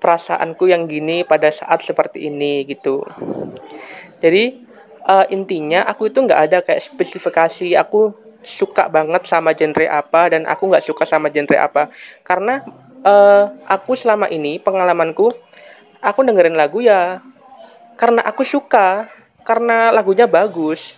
perasaanku 0.00 0.68
yang 0.68 0.84
gini 0.84 1.24
pada 1.24 1.48
saat 1.48 1.80
seperti 1.80 2.28
ini 2.28 2.64
gitu. 2.68 3.04
Jadi 4.20 4.64
uh, 5.04 5.24
intinya 5.32 5.84
aku 5.84 6.08
itu 6.08 6.20
nggak 6.20 6.40
ada 6.40 6.58
kayak 6.64 6.80
spesifikasi 6.80 7.76
aku 7.76 8.23
suka 8.44 8.86
banget 8.92 9.24
sama 9.26 9.56
genre 9.56 9.88
apa 9.88 10.36
dan 10.36 10.46
aku 10.46 10.70
nggak 10.70 10.84
suka 10.84 11.08
sama 11.08 11.32
genre 11.32 11.56
apa. 11.58 11.90
Karena 12.22 12.62
uh, 13.02 13.50
aku 13.66 13.96
selama 13.98 14.30
ini 14.30 14.60
pengalamanku 14.60 15.32
aku 16.04 16.20
dengerin 16.22 16.54
lagu 16.54 16.84
ya 16.84 17.24
karena 17.96 18.22
aku 18.22 18.44
suka 18.44 19.08
karena 19.42 19.90
lagunya 19.90 20.28
bagus. 20.28 20.94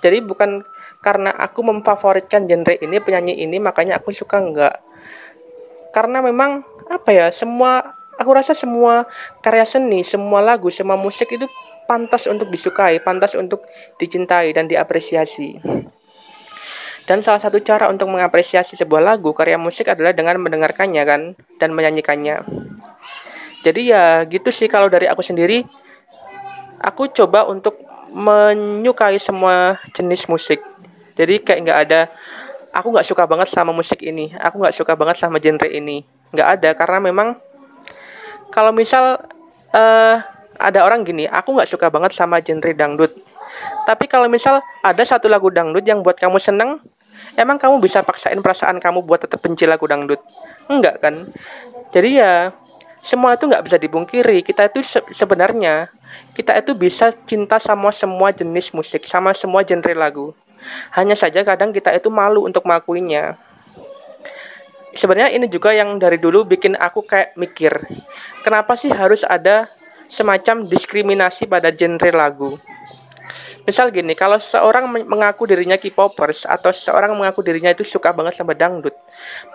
Jadi 0.00 0.22
bukan 0.24 0.62
karena 1.04 1.36
aku 1.36 1.60
memfavoritkan 1.60 2.48
genre 2.48 2.80
ini 2.80 2.96
penyanyi 2.96 3.44
ini 3.44 3.60
makanya 3.60 4.00
aku 4.00 4.08
suka 4.08 4.40
enggak 4.40 4.80
karena 5.92 6.24
memang 6.24 6.66
apa 6.88 7.12
ya 7.12 7.26
semua 7.28 7.94
aku 8.16 8.30
rasa 8.32 8.56
semua 8.56 9.04
karya 9.44 9.62
seni 9.62 10.00
semua 10.00 10.40
lagu 10.40 10.72
semua 10.72 10.96
musik 10.96 11.30
itu 11.36 11.44
pantas 11.84 12.24
untuk 12.24 12.48
disukai 12.48 13.04
pantas 13.04 13.36
untuk 13.36 13.62
dicintai 14.00 14.56
dan 14.56 14.64
diapresiasi 14.64 15.60
dan 17.04 17.20
salah 17.20 17.40
satu 17.40 17.60
cara 17.60 17.92
untuk 17.92 18.08
mengapresiasi 18.08 18.80
sebuah 18.80 19.04
lagu 19.04 19.36
karya 19.36 19.60
musik 19.60 19.92
adalah 19.92 20.16
dengan 20.16 20.40
mendengarkannya 20.40 21.02
kan 21.04 21.20
dan 21.60 21.70
menyanyikannya. 21.76 22.40
Jadi 23.64 23.80
ya 23.92 24.24
gitu 24.28 24.48
sih 24.48 24.68
kalau 24.68 24.88
dari 24.88 25.08
aku 25.08 25.20
sendiri 25.24 25.64
aku 26.80 27.08
coba 27.12 27.48
untuk 27.48 27.80
menyukai 28.12 29.20
semua 29.20 29.80
jenis 29.92 30.28
musik. 30.28 30.60
Jadi 31.16 31.40
kayak 31.44 31.60
nggak 31.64 31.78
ada 31.88 32.00
aku 32.72 32.90
nggak 32.90 33.06
suka 33.06 33.24
banget 33.28 33.48
sama 33.52 33.70
musik 33.70 34.00
ini, 34.00 34.32
aku 34.36 34.60
nggak 34.60 34.74
suka 34.74 34.92
banget 34.96 35.16
sama 35.20 35.36
genre 35.38 35.68
ini. 35.68 36.02
Nggak 36.32 36.48
ada 36.60 36.70
karena 36.72 36.98
memang 37.04 37.28
kalau 38.48 38.72
misal 38.72 39.20
uh, 39.74 40.16
ada 40.54 40.80
orang 40.86 41.02
gini, 41.02 41.26
aku 41.26 41.52
nggak 41.52 41.68
suka 41.68 41.90
banget 41.90 42.14
sama 42.14 42.40
genre 42.40 42.72
dangdut. 42.72 43.12
Tapi 43.84 44.04
kalau 44.10 44.26
misal 44.26 44.58
ada 44.82 45.02
satu 45.04 45.30
lagu 45.30 45.50
dangdut 45.50 45.84
yang 45.86 46.02
buat 46.02 46.18
kamu 46.18 46.38
seneng, 46.42 46.82
emang 47.38 47.58
kamu 47.60 47.80
bisa 47.82 48.00
paksain 48.00 48.38
perasaan 48.40 48.78
kamu 48.78 49.02
buat 49.04 49.24
tetap 49.24 49.40
benci 49.42 49.64
lagu 49.64 49.84
dangdut? 49.84 50.20
Enggak 50.70 51.02
kan? 51.02 51.28
Jadi 51.90 52.20
ya 52.20 52.52
semua 53.04 53.36
itu 53.36 53.44
nggak 53.44 53.64
bisa 53.68 53.76
dipungkiri 53.76 54.40
kita 54.40 54.72
itu 54.72 54.80
se 54.80 54.98
sebenarnya 55.12 55.92
kita 56.32 56.56
itu 56.56 56.72
bisa 56.72 57.12
cinta 57.28 57.60
sama 57.60 57.92
semua 57.92 58.32
jenis 58.32 58.72
musik 58.72 59.04
sama 59.04 59.36
semua 59.36 59.60
genre 59.66 59.94
lagu. 59.94 60.26
Hanya 60.96 61.12
saja 61.12 61.44
kadang 61.44 61.76
kita 61.76 61.92
itu 61.92 62.08
malu 62.08 62.48
untuk 62.48 62.64
mengakuinya 62.64 63.36
sebenarnya 64.94 65.34
ini 65.34 65.50
juga 65.50 65.74
yang 65.74 65.98
dari 65.98 66.16
dulu 66.16 66.46
bikin 66.46 66.78
aku 66.78 67.02
kayak 67.04 67.34
mikir 67.34 67.74
kenapa 68.46 68.78
sih 68.78 68.88
harus 68.94 69.26
ada 69.26 69.66
semacam 70.06 70.62
diskriminasi 70.62 71.50
pada 71.50 71.74
genre 71.74 72.10
lagu 72.14 72.50
Misal 73.64 73.88
gini, 73.88 74.12
kalau 74.12 74.36
seorang 74.36 74.84
mengaku 75.08 75.48
dirinya 75.48 75.80
K-popers 75.80 76.44
atau 76.44 76.68
seorang 76.68 77.16
mengaku 77.16 77.40
dirinya 77.40 77.72
itu 77.72 77.80
suka 77.80 78.12
banget 78.12 78.36
sama 78.36 78.52
dangdut, 78.52 78.92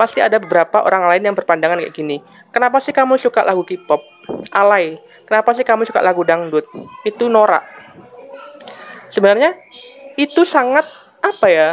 pasti 0.02 0.18
ada 0.18 0.42
beberapa 0.42 0.82
orang 0.82 1.06
lain 1.06 1.30
yang 1.30 1.36
berpandangan 1.38 1.78
kayak 1.78 1.94
gini. 1.94 2.18
Kenapa 2.50 2.82
sih 2.82 2.90
kamu 2.90 3.22
suka 3.22 3.46
lagu 3.46 3.62
K-pop? 3.62 4.02
Alay. 4.50 4.98
Kenapa 5.30 5.54
sih 5.54 5.62
kamu 5.62 5.86
suka 5.86 6.02
lagu 6.02 6.26
dangdut? 6.26 6.66
Itu 7.06 7.30
norak. 7.30 7.62
Sebenarnya 9.14 9.54
itu 10.18 10.42
sangat 10.42 10.90
apa 11.22 11.48
ya? 11.54 11.70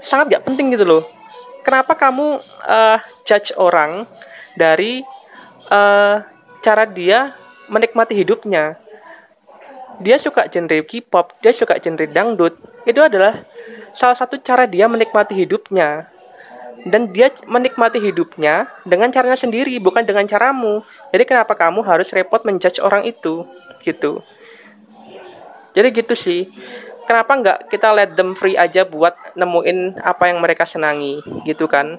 Sangat 0.00 0.40
gak 0.40 0.44
penting 0.48 0.72
gitu 0.72 0.88
loh. 0.88 1.04
Kenapa 1.60 1.92
kamu 1.92 2.40
uh, 2.64 2.98
judge 3.28 3.52
orang 3.60 4.08
dari 4.56 5.04
uh, 5.68 6.24
cara 6.64 6.88
dia 6.88 7.36
menikmati 7.68 8.16
hidupnya? 8.16 8.80
Dia 10.00 10.16
suka 10.20 10.48
genre 10.48 10.82
K-pop, 10.84 11.36
dia 11.40 11.52
suka 11.52 11.80
genre 11.80 12.06
dangdut, 12.08 12.54
itu 12.84 13.00
adalah 13.00 13.44
salah 13.96 14.16
satu 14.16 14.36
cara 14.40 14.68
dia 14.68 14.86
menikmati 14.86 15.32
hidupnya. 15.32 16.12
Dan 16.86 17.10
dia 17.10 17.34
menikmati 17.50 17.98
hidupnya 17.98 18.70
dengan 18.86 19.10
caranya 19.10 19.34
sendiri, 19.34 19.74
bukan 19.82 20.06
dengan 20.06 20.22
caramu. 20.22 20.86
Jadi 21.10 21.24
kenapa 21.26 21.58
kamu 21.58 21.82
harus 21.82 22.14
repot 22.14 22.46
menjudge 22.46 22.78
orang 22.78 23.02
itu? 23.02 23.42
Gitu. 23.82 24.22
Jadi 25.74 25.88
gitu 25.90 26.14
sih. 26.14 26.46
Kenapa 27.10 27.34
nggak 27.38 27.58
kita 27.74 27.90
let 27.90 28.14
them 28.14 28.38
free 28.38 28.54
aja 28.54 28.86
buat 28.86 29.18
nemuin 29.34 29.98
apa 29.98 30.30
yang 30.30 30.38
mereka 30.38 30.62
senangi, 30.62 31.22
gitu 31.42 31.66
kan? 31.66 31.98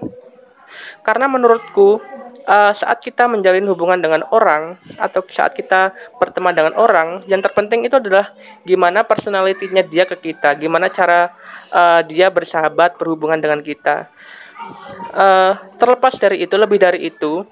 Karena 1.04 1.28
menurutku 1.28 2.00
uh, 2.48 2.72
saat 2.72 3.04
kita 3.04 3.28
menjalin 3.28 3.68
hubungan 3.68 4.00
dengan 4.00 4.24
orang 4.32 4.80
atau 4.96 5.22
saat 5.28 5.54
kita 5.54 5.94
berteman 6.18 6.56
dengan 6.56 6.74
orang, 6.80 7.22
yang 7.28 7.44
terpenting 7.44 7.84
itu 7.86 8.00
adalah 8.00 8.32
gimana 8.64 9.04
personalitinya 9.04 9.84
dia 9.84 10.08
ke 10.08 10.16
kita, 10.18 10.56
gimana 10.56 10.88
cara 10.88 11.36
uh, 11.70 12.02
dia 12.08 12.32
bersahabat 12.32 12.96
berhubungan 12.96 13.38
dengan 13.38 13.60
kita. 13.60 14.08
Uh, 15.14 15.54
terlepas 15.78 16.16
dari 16.18 16.42
itu, 16.48 16.56
lebih 16.58 16.82
dari 16.82 17.12
itu, 17.12 17.46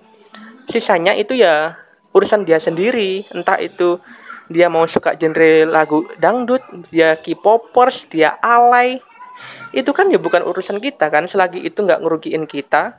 sisanya 0.65 1.13
itu 1.13 1.37
ya 1.37 1.77
urusan 2.15 2.47
dia 2.47 2.57
sendiri, 2.57 3.27
entah 3.35 3.59
itu 3.59 3.99
dia 4.47 4.71
mau 4.71 4.87
suka 4.87 5.13
genre 5.19 5.67
lagu 5.67 6.07
dangdut, 6.17 6.63
dia 6.89 7.17
K-popers, 7.19 8.09
dia 8.09 8.37
alay, 8.41 9.01
itu 9.75 9.91
kan 9.91 10.07
ya 10.07 10.15
bukan 10.15 10.45
urusan 10.47 10.79
kita 10.79 11.11
kan 11.11 11.27
selagi 11.27 11.59
itu 11.59 11.83
nggak 11.83 11.99
ngerugiin 11.99 12.47
kita 12.47 12.95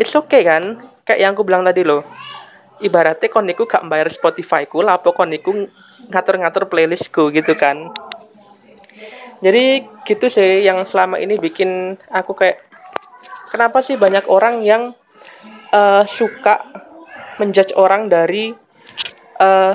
it's 0.00 0.16
okay 0.16 0.40
kan? 0.40 0.80
Kayak 1.04 1.20
yang 1.20 1.30
aku 1.36 1.44
bilang 1.44 1.60
tadi 1.60 1.84
loh. 1.84 2.00
Ibaratnya 2.80 3.28
koniku 3.28 3.68
gak 3.68 3.84
bayar 3.84 4.08
Spotify 4.08 4.64
ku 4.64 4.80
lah 4.80 4.96
apa 4.96 5.12
koniku 5.12 5.52
ngatur-ngatur 6.08 6.72
playlistku 6.72 7.28
gitu 7.28 7.52
kan. 7.52 7.92
Jadi 9.44 9.84
gitu 10.08 10.32
sih 10.32 10.64
yang 10.64 10.80
selama 10.88 11.20
ini 11.20 11.36
bikin 11.36 12.00
aku 12.08 12.32
kayak 12.32 12.64
kenapa 13.52 13.84
sih 13.84 14.00
banyak 14.00 14.24
orang 14.32 14.64
yang 14.64 14.96
uh, 15.76 16.08
suka 16.08 16.64
menjudge 17.36 17.76
orang 17.76 18.08
dari 18.08 18.52
uh, 19.40 19.72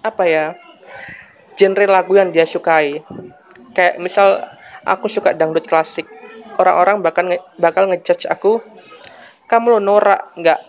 apa 0.00 0.24
ya 0.24 0.56
genre 1.52 1.84
lagu 1.84 2.16
yang 2.16 2.32
dia 2.32 2.48
sukai. 2.48 3.04
Kayak 3.76 4.00
misal 4.00 4.40
aku 4.88 5.12
suka 5.12 5.36
dangdut 5.36 5.68
klasik. 5.68 6.08
Orang-orang 6.56 7.04
bakal 7.04 7.28
nge 7.28 7.44
bakal 7.60 7.92
ngejudge 7.92 8.24
aku 8.28 8.64
kamu 9.46 9.78
lo 9.78 9.80
norak 9.82 10.34
nggak 10.34 10.60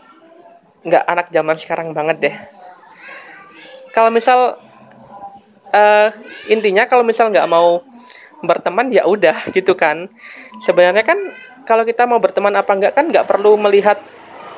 nggak 0.87 1.03
anak 1.03 1.27
zaman 1.33 1.55
sekarang 1.57 1.87
banget 1.91 2.17
deh. 2.21 2.35
Kalau 3.91 4.13
misal 4.13 4.61
uh, 5.73 6.09
intinya 6.47 6.85
kalau 6.85 7.01
misal 7.01 7.33
nggak 7.33 7.49
mau 7.49 7.81
berteman 8.45 8.93
ya 8.93 9.03
udah 9.09 9.49
gitu 9.51 9.73
kan. 9.73 10.07
Sebenarnya 10.61 11.01
kan 11.01 11.17
kalau 11.65 11.83
kita 11.83 12.05
mau 12.05 12.21
berteman 12.21 12.53
apa 12.53 12.71
enggak 12.77 12.93
kan 12.93 13.09
nggak 13.09 13.25
perlu 13.25 13.57
melihat 13.57 13.97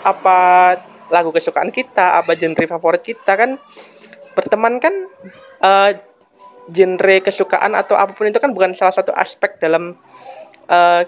apa 0.04 0.78
lagu 1.10 1.34
kesukaan 1.34 1.74
kita 1.74 2.20
apa 2.20 2.36
genre 2.36 2.66
favorit 2.68 3.02
kita 3.02 3.34
kan. 3.40 3.56
Berteman 4.36 4.84
kan 4.84 4.94
uh, 5.64 5.92
genre 6.70 7.16
kesukaan 7.24 7.74
atau 7.74 7.98
apa 7.98 8.14
pun 8.14 8.30
itu 8.30 8.38
kan 8.38 8.54
bukan 8.54 8.76
salah 8.78 8.94
satu 8.94 9.16
aspek 9.16 9.58
dalam 9.58 9.98
uh, 10.70 11.02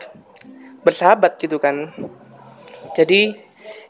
bersahabat 0.82 1.38
gitu 1.38 1.62
kan 1.62 1.94
jadi 2.98 3.36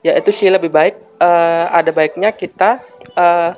ya 0.01 0.17
itu 0.17 0.31
sih 0.33 0.49
lebih 0.49 0.73
baik 0.73 0.95
uh, 1.21 1.69
ada 1.71 1.93
baiknya 1.93 2.33
kita 2.33 2.81
uh, 3.15 3.53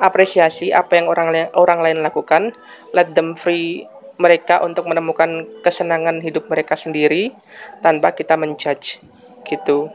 apresiasi 0.00 0.72
apa 0.72 0.96
yang 0.96 1.06
orang 1.12 1.28
lain 1.28 1.48
orang 1.52 1.80
lain 1.84 1.98
lakukan 2.00 2.52
let 2.96 3.12
them 3.12 3.36
free 3.36 3.84
mereka 4.20 4.60
untuk 4.60 4.84
menemukan 4.88 5.48
kesenangan 5.64 6.20
hidup 6.20 6.48
mereka 6.48 6.76
sendiri 6.76 7.32
tanpa 7.84 8.12
kita 8.12 8.36
menjudge 8.36 9.00
gitu 9.44 9.92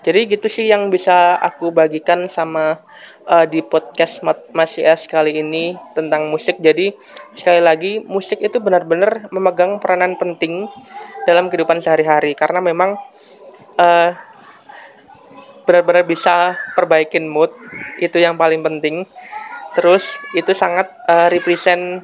jadi 0.00 0.24
gitu 0.24 0.48
sih 0.48 0.64
yang 0.64 0.88
bisa 0.88 1.36
aku 1.36 1.68
bagikan 1.76 2.24
sama 2.24 2.80
uh, 3.28 3.44
di 3.44 3.60
podcast 3.60 4.24
Mas 4.24 4.80
S 4.80 5.04
kali 5.04 5.44
ini 5.44 5.76
tentang 5.92 6.32
musik. 6.32 6.56
Jadi 6.56 6.96
sekali 7.36 7.60
lagi 7.60 8.00
musik 8.00 8.40
itu 8.40 8.56
benar-benar 8.64 9.28
memegang 9.28 9.76
peranan 9.76 10.16
penting 10.16 10.64
dalam 11.30 11.46
kehidupan 11.46 11.78
sehari-hari 11.78 12.34
karena 12.34 12.58
memang 12.58 12.98
uh, 13.78 14.10
benar-benar 15.62 16.02
bisa 16.02 16.58
perbaikin 16.74 17.30
mood 17.30 17.54
itu 18.02 18.18
yang 18.18 18.34
paling 18.34 18.66
penting. 18.66 19.06
Terus 19.78 20.18
itu 20.34 20.50
sangat 20.50 20.90
uh, 21.06 21.30
represent 21.30 22.02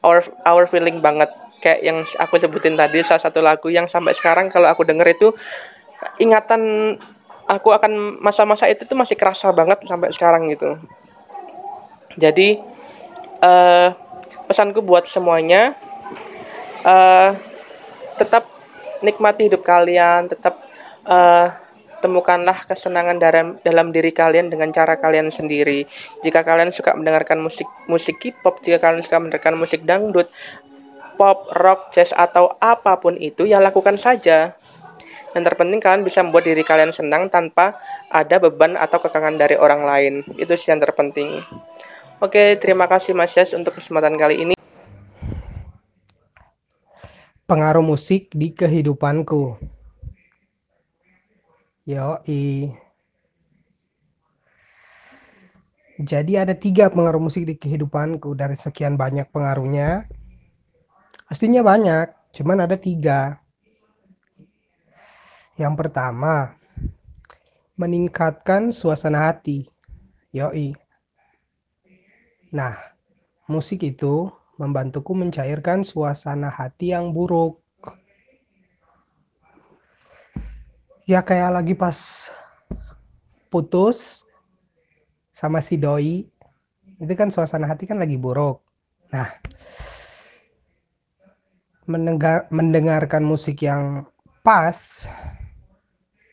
our 0.00 0.24
our 0.48 0.64
feeling 0.64 1.04
banget 1.04 1.28
kayak 1.62 1.80
yang 1.84 2.02
aku 2.18 2.40
sebutin 2.40 2.74
tadi 2.74 3.04
salah 3.06 3.22
satu 3.22 3.38
lagu 3.38 3.68
yang 3.70 3.86
sampai 3.86 4.16
sekarang 4.16 4.50
kalau 4.50 4.66
aku 4.66 4.82
denger 4.82 5.14
itu 5.14 5.28
ingatan 6.18 6.96
aku 7.46 7.70
akan 7.70 8.18
masa-masa 8.18 8.66
itu 8.66 8.82
tuh 8.82 8.98
masih 8.98 9.14
kerasa 9.14 9.54
banget 9.54 9.86
sampai 9.86 10.10
sekarang 10.10 10.50
gitu 10.50 10.74
jadi 12.18 12.58
uh, 13.38 13.94
pesanku 14.50 14.82
buat 14.82 15.06
semuanya 15.06 15.78
uh, 16.82 17.38
tetap 18.18 18.51
nikmati 19.02 19.50
hidup 19.50 19.62
kalian 19.66 20.30
tetap 20.30 20.62
uh, 21.06 21.50
temukanlah 22.02 22.66
kesenangan 22.66 23.22
dalam 23.22 23.46
dalam 23.62 23.94
diri 23.94 24.10
kalian 24.10 24.50
dengan 24.50 24.74
cara 24.74 24.98
kalian 24.98 25.30
sendiri. 25.30 25.86
Jika 26.26 26.42
kalian 26.42 26.74
suka 26.74 26.98
mendengarkan 26.98 27.38
musik 27.38 27.70
musik 27.86 28.18
K-pop, 28.18 28.58
jika 28.58 28.82
kalian 28.82 29.06
suka 29.06 29.22
mendengarkan 29.22 29.54
musik 29.54 29.86
dangdut, 29.86 30.26
pop, 31.14 31.46
rock, 31.54 31.94
jazz 31.94 32.10
atau 32.10 32.58
apa 32.58 32.98
pun 32.98 33.14
itu, 33.14 33.46
ya 33.46 33.62
lakukan 33.62 33.94
saja. 33.94 34.58
Yang 35.32 35.44
terpenting 35.48 35.80
kalian 35.80 36.02
bisa 36.04 36.20
membuat 36.20 36.44
diri 36.44 36.60
kalian 36.60 36.92
senang 36.92 37.32
tanpa 37.32 37.80
ada 38.12 38.36
beban 38.36 38.76
atau 38.76 39.00
kekangan 39.00 39.40
dari 39.40 39.56
orang 39.56 39.86
lain. 39.86 40.14
Itu 40.36 40.52
sih 40.58 40.74
yang 40.74 40.82
terpenting. 40.82 41.40
Oke, 42.20 42.60
terima 42.60 42.84
kasih 42.84 43.16
Mas 43.16 43.32
Yas 43.32 43.56
untuk 43.56 43.80
kesempatan 43.80 44.14
kali 44.20 44.44
ini. 44.44 44.61
Pengaruh 47.52 47.84
musik 47.84 48.32
di 48.32 48.56
kehidupanku. 48.56 49.60
Yoi. 51.84 52.72
Jadi 56.00 56.32
ada 56.40 56.56
tiga 56.56 56.88
pengaruh 56.88 57.20
musik 57.20 57.44
di 57.44 57.60
kehidupanku 57.60 58.32
dari 58.32 58.56
sekian 58.56 58.96
banyak 58.96 59.28
pengaruhnya. 59.28 60.08
Pastinya 61.28 61.60
banyak, 61.60 62.32
cuman 62.32 62.64
ada 62.64 62.80
tiga. 62.80 63.44
Yang 65.60 65.74
pertama, 65.76 66.56
meningkatkan 67.76 68.72
suasana 68.72 69.28
hati. 69.28 69.68
Yoi. 70.32 70.72
Nah, 72.48 72.80
musik 73.44 73.84
itu 73.84 74.32
membantuku 74.60 75.12
mencairkan 75.16 75.84
suasana 75.84 76.52
hati 76.52 76.92
yang 76.92 77.12
buruk. 77.12 77.60
Ya 81.08 81.20
kayak 81.24 81.50
lagi 81.60 81.74
pas 81.74 82.30
putus 83.50 84.24
sama 85.34 85.60
si 85.60 85.76
doi, 85.76 86.24
itu 87.00 87.12
kan 87.18 87.28
suasana 87.28 87.66
hati 87.66 87.84
kan 87.84 87.98
lagi 87.98 88.14
buruk. 88.16 88.62
Nah, 89.10 89.28
mendengar 91.84 92.46
mendengarkan 92.48 93.26
musik 93.26 93.66
yang 93.66 94.06
pas 94.46 95.04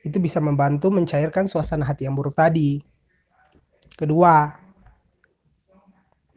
itu 0.06 0.18
bisa 0.22 0.40
membantu 0.40 0.94
mencairkan 0.94 1.50
suasana 1.50 1.84
hati 1.84 2.08
yang 2.08 2.16
buruk 2.16 2.38
tadi. 2.38 2.80
Kedua, 3.98 4.48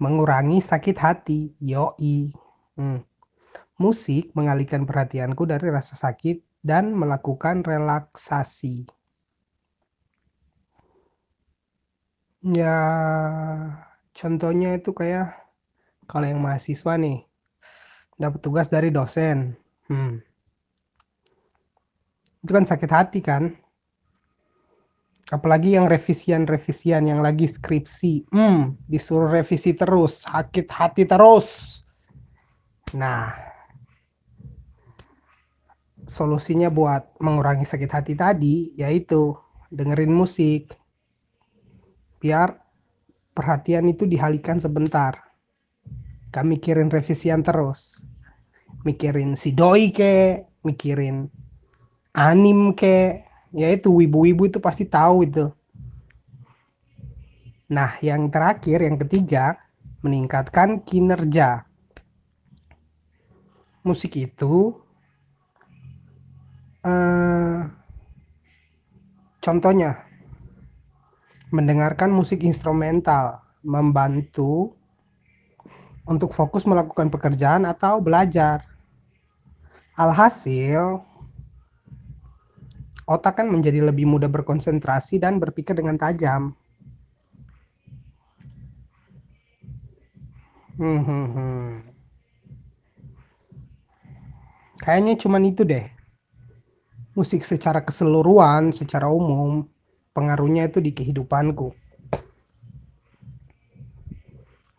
mengurangi 0.03 0.59
sakit 0.59 0.97
hati. 0.99 1.55
Yoi. 1.63 2.35
Hmm. 2.75 3.07
Musik 3.79 4.35
mengalihkan 4.35 4.83
perhatianku 4.83 5.47
dari 5.47 5.71
rasa 5.71 5.95
sakit 5.95 6.43
dan 6.67 6.91
melakukan 6.99 7.63
relaksasi. 7.63 8.91
Ya, 12.43 12.79
contohnya 14.11 14.75
itu 14.75 14.91
kayak 14.91 15.39
kalau 16.11 16.27
yang 16.27 16.43
mahasiswa 16.43 16.99
nih 16.99 17.23
dapat 18.19 18.43
tugas 18.43 18.67
dari 18.67 18.91
dosen. 18.91 19.55
Hmm. 19.87 20.19
Itu 22.43 22.51
kan 22.51 22.67
sakit 22.67 22.91
hati 22.91 23.23
kan? 23.23 23.62
Apalagi 25.33 25.81
yang 25.81 25.89
revisian-revisian 25.89 27.09
yang 27.09 27.25
lagi 27.25 27.49
skripsi. 27.49 28.29
Hmm, 28.29 28.77
disuruh 28.85 29.33
revisi 29.33 29.73
terus, 29.73 30.29
sakit 30.29 30.69
hati 30.69 31.09
terus. 31.09 31.81
Nah, 32.93 33.33
solusinya 36.05 36.69
buat 36.69 37.17
mengurangi 37.25 37.65
sakit 37.65 37.91
hati 37.91 38.13
tadi 38.13 38.77
yaitu 38.77 39.33
dengerin 39.73 40.13
musik. 40.13 40.69
Biar 42.21 42.53
perhatian 43.33 43.89
itu 43.89 44.05
dihalihkan 44.05 44.61
sebentar. 44.61 45.17
Gak 46.29 46.45
mikirin 46.45 46.93
revisian 46.93 47.41
terus. 47.41 48.05
Mikirin 48.85 49.33
si 49.33 49.57
doi 49.57 49.97
ke, 49.97 50.45
mikirin 50.61 51.25
anim 52.13 52.77
ke, 52.77 53.32
ya 53.53 53.69
itu 53.69 53.93
wibu-wibu 53.93 54.49
itu 54.49 54.59
pasti 54.59 54.89
tahu 54.89 55.29
itu. 55.29 55.53
Nah, 57.73 57.97
yang 58.05 58.29
terakhir, 58.29 58.85
yang 58.85 59.01
ketiga, 59.01 59.57
meningkatkan 60.05 60.85
kinerja. 60.85 61.65
Musik 63.81 64.15
itu 64.19 64.77
eh, 66.85 67.61
contohnya 69.43 70.07
mendengarkan 71.53 72.13
musik 72.13 72.45
instrumental 72.47 73.43
membantu 73.61 74.75
untuk 76.03 76.35
fokus 76.35 76.67
melakukan 76.67 77.09
pekerjaan 77.09 77.63
atau 77.67 78.03
belajar. 78.03 78.67
Alhasil, 79.93 81.05
otak 83.07 83.43
kan 83.43 83.47
menjadi 83.51 83.83
lebih 83.83 84.07
mudah 84.07 84.31
berkonsentrasi 84.31 85.19
dan 85.19 85.43
berpikir 85.43 85.75
dengan 85.75 85.99
tajam. 85.99 86.55
Hmm, 90.83 91.01
hmm, 91.05 91.27
hmm. 91.37 91.69
Kayaknya 94.83 95.15
cuman 95.15 95.43
itu 95.47 95.63
deh. 95.63 95.87
Musik 97.15 97.47
secara 97.47 97.87
keseluruhan, 97.87 98.75
secara 98.75 99.07
umum, 99.07 99.69
pengaruhnya 100.11 100.67
itu 100.67 100.83
di 100.83 100.91
kehidupanku. 100.91 101.71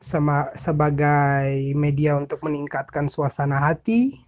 Sema, 0.03 0.51
sebagai 0.59 1.71
media 1.71 2.19
untuk 2.19 2.43
meningkatkan 2.43 3.07
suasana 3.07 3.63
hati, 3.63 4.19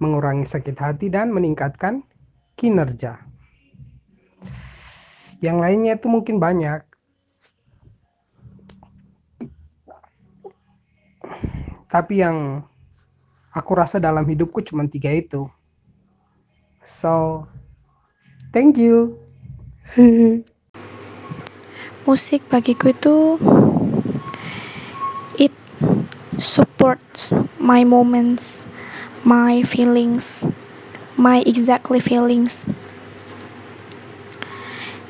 mengurangi 0.00 0.48
sakit 0.48 0.76
hati, 0.80 1.12
dan 1.12 1.28
meningkatkan 1.28 2.00
kinerja. 2.56 3.27
Yang 5.38 5.56
lainnya 5.62 5.92
itu 5.94 6.06
mungkin 6.10 6.42
banyak. 6.42 6.82
Tapi 11.88 12.20
yang 12.20 12.66
aku 13.54 13.72
rasa 13.72 13.96
dalam 14.02 14.26
hidupku 14.26 14.60
cuma 14.66 14.84
tiga 14.90 15.08
itu. 15.14 15.48
So, 16.84 17.46
thank 18.52 18.76
you. 18.76 19.16
Musik 22.08 22.44
bagiku 22.48 22.92
itu 22.92 23.16
it 25.36 25.52
supports 26.40 27.36
my 27.60 27.84
moments, 27.84 28.64
my 29.24 29.60
feelings, 29.62 30.44
my 31.16 31.44
exactly 31.44 32.00
feelings. 32.00 32.64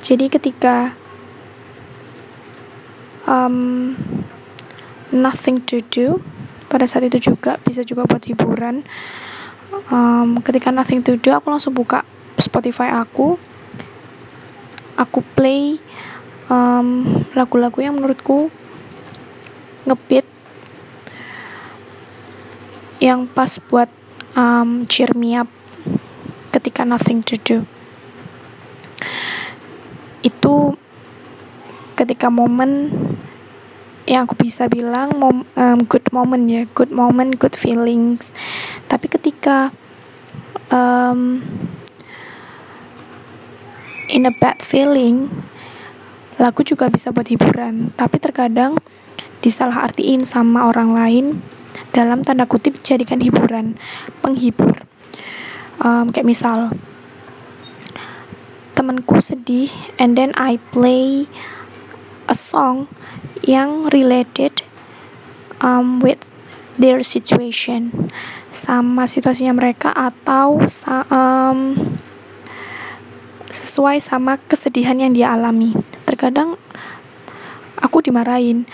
Jadi 0.03 0.31
ketika 0.33 0.97
um, 3.29 3.93
nothing 5.13 5.61
to 5.65 5.85
do 5.93 6.21
pada 6.69 6.85
saat 6.85 7.09
itu 7.09 7.33
juga 7.33 7.57
bisa 7.61 7.85
juga 7.85 8.05
buat 8.09 8.25
hiburan. 8.25 8.85
Um, 9.93 10.41
ketika 10.41 10.73
nothing 10.73 11.05
to 11.05 11.17
do 11.21 11.33
aku 11.33 11.53
langsung 11.53 11.77
buka 11.77 12.05
Spotify 12.41 12.93
aku, 12.97 13.37
aku 14.97 15.21
play 15.37 15.81
um, 16.49 17.05
lagu-lagu 17.37 17.79
yang 17.81 17.97
menurutku 17.97 18.49
ngebeat 19.89 20.27
yang 22.99 23.31
pas 23.31 23.63
buat 23.71 23.89
um, 24.35 24.85
cheer 24.91 25.15
me 25.15 25.39
up 25.39 25.49
ketika 26.51 26.83
nothing 26.83 27.23
to 27.23 27.39
do 27.41 27.63
itu 30.23 30.75
ketika 31.99 32.31
momen 32.31 32.95
yang 34.09 34.25
aku 34.25 34.41
bisa 34.41 34.73
bilang 34.73 35.21
mom, 35.21 35.45
um, 35.53 35.79
good 35.85 36.07
moment 36.15 36.49
ya 36.49 36.65
good 36.73 36.89
moment 36.89 37.37
good 37.37 37.53
feelings. 37.53 38.33
Tapi 38.89 39.07
ketika 39.11 39.75
um, 40.73 41.45
in 44.09 44.25
a 44.25 44.33
bad 44.33 44.65
feeling 44.65 45.29
lagu 46.41 46.65
juga 46.65 46.89
bisa 46.89 47.13
buat 47.13 47.29
hiburan. 47.29 47.93
Tapi 47.99 48.17
terkadang 48.17 48.79
disalah 49.45 49.85
artiin 49.91 50.25
sama 50.25 50.71
orang 50.71 50.95
lain 50.95 51.27
dalam 51.93 52.25
tanda 52.25 52.47
kutip 52.47 52.79
dijadikan 52.81 53.21
hiburan 53.21 53.77
penghibur. 54.25 54.87
Um, 55.79 56.11
kayak 56.11 56.27
misal 56.27 56.75
temanku 58.89 59.21
sedih 59.21 59.69
and 60.01 60.17
then 60.17 60.33
I 60.41 60.57
play 60.73 61.29
a 62.25 62.33
song 62.33 62.89
yang 63.45 63.85
related 63.93 64.65
um, 65.61 66.01
with 66.01 66.25
their 66.81 67.05
situation 67.05 68.09
sama 68.49 69.05
situasinya 69.05 69.53
mereka 69.53 69.93
atau 69.93 70.65
um, 71.13 71.77
sesuai 73.53 74.01
sama 74.01 74.41
kesedihan 74.49 74.97
yang 74.97 75.13
dia 75.13 75.37
alami. 75.37 75.77
Terkadang 76.09 76.57
aku 77.77 78.01
dimarahin 78.01 78.65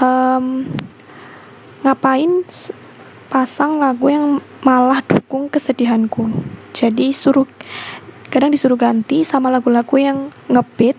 um, 0.00 0.72
ngapain 1.84 2.48
pasang 3.28 3.76
lagu 3.76 4.08
yang 4.08 4.40
malah 4.64 5.04
dukung 5.04 5.52
kesedihanku? 5.52 6.32
Jadi 6.72 7.12
suruh 7.12 7.44
kadang 8.30 8.54
disuruh 8.54 8.78
ganti 8.78 9.26
sama 9.26 9.50
lagu-lagu 9.50 9.98
yang 9.98 10.30
ngebeat 10.46 10.96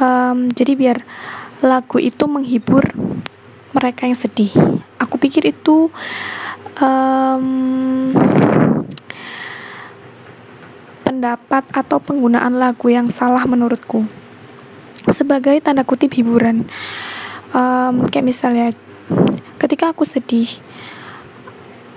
um, 0.00 0.48
jadi 0.52 0.72
biar 0.76 0.98
lagu 1.64 1.96
itu 2.00 2.24
menghibur 2.28 2.84
mereka 3.72 4.08
yang 4.08 4.16
sedih. 4.16 4.52
Aku 4.96 5.20
pikir 5.20 5.44
itu 5.52 5.92
um, 6.80 8.12
pendapat 11.04 11.64
atau 11.72 12.00
penggunaan 12.00 12.56
lagu 12.56 12.88
yang 12.88 13.12
salah 13.12 13.44
menurutku. 13.44 14.08
Sebagai 15.12 15.60
tanda 15.60 15.84
kutip 15.84 16.16
hiburan, 16.16 16.66
um, 17.52 18.04
kayak 18.08 18.26
misalnya 18.26 18.66
ketika 19.60 19.92
aku 19.92 20.08
sedih, 20.08 20.48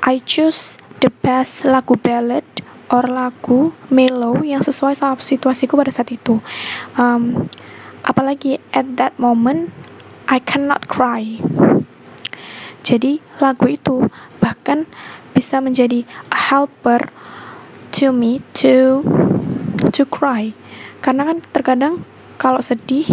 I 0.04 0.20
choose 0.20 0.78
the 1.00 1.10
best 1.24 1.64
lagu 1.64 1.96
ballad 1.96 2.46
or 2.90 3.06
lagu 3.06 3.72
mellow 3.94 4.42
yang 4.42 4.62
sesuai 4.66 4.98
sama 4.98 5.22
situasiku 5.22 5.78
pada 5.78 5.94
saat 5.94 6.10
itu. 6.14 6.42
Um, 6.98 7.48
apalagi 8.02 8.58
at 8.74 8.98
that 8.98 9.16
moment 9.22 9.70
I 10.30 10.42
cannot 10.42 10.90
cry. 10.90 11.42
Jadi 12.86 13.22
lagu 13.38 13.70
itu 13.70 14.10
bahkan 14.42 14.90
bisa 15.34 15.62
menjadi 15.62 16.06
a 16.34 16.40
helper 16.50 17.14
to 17.94 18.10
me 18.10 18.42
to 18.58 19.06
to 19.94 20.04
cry. 20.10 20.54
Karena 21.02 21.30
kan 21.30 21.38
terkadang 21.54 22.02
kalau 22.42 22.62
sedih 22.62 23.06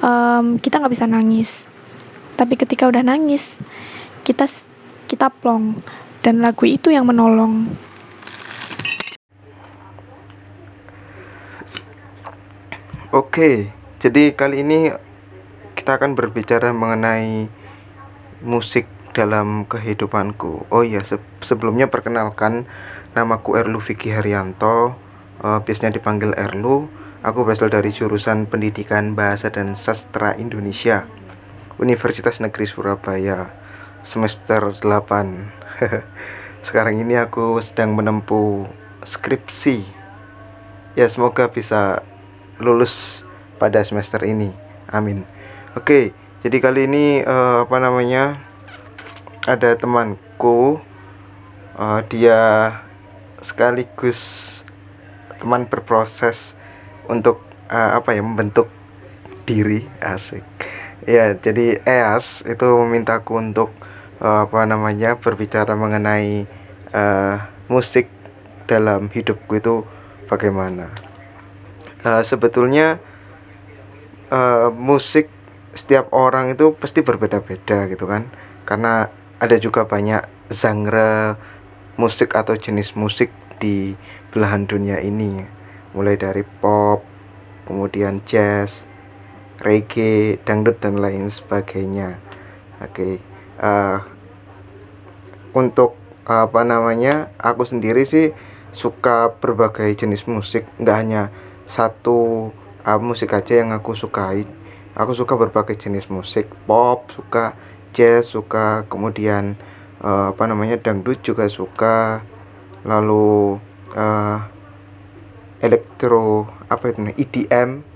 um, 0.00 0.56
kita 0.56 0.80
nggak 0.80 0.92
bisa 0.92 1.04
nangis. 1.04 1.68
Tapi 2.34 2.56
ketika 2.56 2.88
udah 2.88 3.04
nangis 3.04 3.60
kita 4.24 4.48
kita 5.04 5.28
plong 5.28 5.76
dan 6.24 6.40
lagu 6.40 6.64
itu 6.64 6.88
yang 6.88 7.04
menolong. 7.04 7.68
Oke, 13.14 13.70
jadi 14.02 14.34
kali 14.34 14.66
ini 14.66 14.90
kita 15.78 16.02
akan 16.02 16.18
berbicara 16.18 16.74
mengenai 16.74 17.46
musik 18.42 18.90
dalam 19.14 19.70
kehidupanku. 19.70 20.66
Oh 20.66 20.82
iya, 20.82 20.98
se 21.06 21.22
sebelumnya 21.38 21.86
perkenalkan 21.86 22.66
namaku 23.14 23.54
Erlu 23.54 23.78
Vicky 23.78 24.10
Haryanto, 24.10 24.98
uh, 25.46 25.62
biasanya 25.62 25.94
dipanggil 25.94 26.34
Erlu. 26.34 26.90
Aku 27.22 27.46
berasal 27.46 27.70
dari 27.70 27.94
jurusan 27.94 28.50
Pendidikan 28.50 29.14
Bahasa 29.14 29.46
dan 29.46 29.78
Sastra 29.78 30.34
Indonesia, 30.34 31.06
Universitas 31.78 32.42
Negeri 32.42 32.66
Surabaya, 32.66 33.54
semester 34.02 34.74
8. 34.82 36.02
Sekarang 36.66 36.98
ini 36.98 37.14
aku 37.14 37.62
sedang 37.62 37.94
menempuh 37.94 38.66
skripsi. 39.06 39.86
Ya, 40.98 41.06
semoga 41.06 41.46
bisa 41.46 42.02
lulus 42.58 43.24
pada 43.58 43.80
semester 43.82 44.22
ini. 44.22 44.52
Amin. 44.90 45.26
Oke, 45.74 46.14
jadi 46.44 46.56
kali 46.62 46.86
ini 46.86 47.04
uh, 47.24 47.66
apa 47.66 47.76
namanya? 47.80 48.38
Ada 49.44 49.76
temanku 49.76 50.80
uh, 51.76 52.00
dia 52.08 52.72
sekaligus 53.44 54.62
teman 55.36 55.68
berproses 55.68 56.56
untuk 57.10 57.44
uh, 57.68 58.00
apa 58.00 58.16
ya 58.16 58.24
membentuk 58.24 58.72
diri 59.44 59.84
asik 60.00 60.40
ya 61.04 61.36
jadi 61.36 61.84
EAS 61.84 62.48
itu 62.48 62.64
memintaku 62.64 63.36
untuk 63.36 63.76
uh, 64.24 64.48
apa 64.48 64.64
namanya 64.64 65.20
berbicara 65.20 65.76
mengenai 65.76 66.48
uh, 66.96 67.44
musik 67.68 68.08
dalam 68.64 69.12
hidupku 69.12 69.60
itu 69.60 69.84
bagaimana 70.32 70.88
uh, 72.04 72.22
sebetulnya 72.22 73.00
uh, 74.30 74.68
musik 74.70 75.32
setiap 75.74 76.12
orang 76.14 76.54
itu 76.54 76.76
pasti 76.78 77.02
berbeda-beda 77.02 77.90
gitu 77.90 78.06
kan. 78.06 78.30
Karena 78.68 79.10
ada 79.42 79.56
juga 79.58 79.88
banyak 79.88 80.22
genre 80.52 81.36
musik 81.98 82.36
atau 82.36 82.54
jenis 82.54 82.94
musik 82.94 83.32
di 83.58 83.98
belahan 84.30 84.68
dunia 84.68 85.02
ini. 85.02 85.42
Mulai 85.96 86.14
dari 86.20 86.44
pop 86.44 87.02
kemudian 87.64 88.20
jazz 88.28 88.84
reggae 89.62 90.36
dangdut 90.44 90.78
dan 90.78 91.00
lain 91.00 91.32
sebagainya. 91.32 92.20
Oke 92.82 92.92
okay. 92.92 93.14
uh, 93.62 93.98
untuk 95.54 95.96
apa 96.24 96.64
namanya 96.64 97.30
aku 97.36 97.68
sendiri 97.68 98.02
sih 98.08 98.34
suka 98.74 99.38
berbagai 99.38 99.94
jenis 99.94 100.26
musik. 100.26 100.66
Nggak 100.82 100.96
hanya 100.98 101.22
satu 101.68 102.50
uh, 102.84 103.00
musik 103.00 103.32
aja 103.32 103.60
yang 103.60 103.72
aku 103.72 103.96
sukai. 103.96 104.46
Aku 104.94 105.10
suka 105.10 105.34
berbagai 105.34 105.74
jenis 105.74 106.06
musik 106.06 106.46
pop 106.70 107.10
suka 107.10 107.58
jazz 107.90 108.30
suka 108.30 108.86
kemudian 108.86 109.58
uh, 109.98 110.30
apa 110.30 110.46
namanya 110.46 110.78
dangdut 110.78 111.22
juga 111.24 111.50
suka. 111.50 112.22
Lalu 112.86 113.58
uh, 113.96 114.38
elektro 115.64 116.52
apa 116.68 116.92
itu 116.92 117.00
EDM 117.16 117.94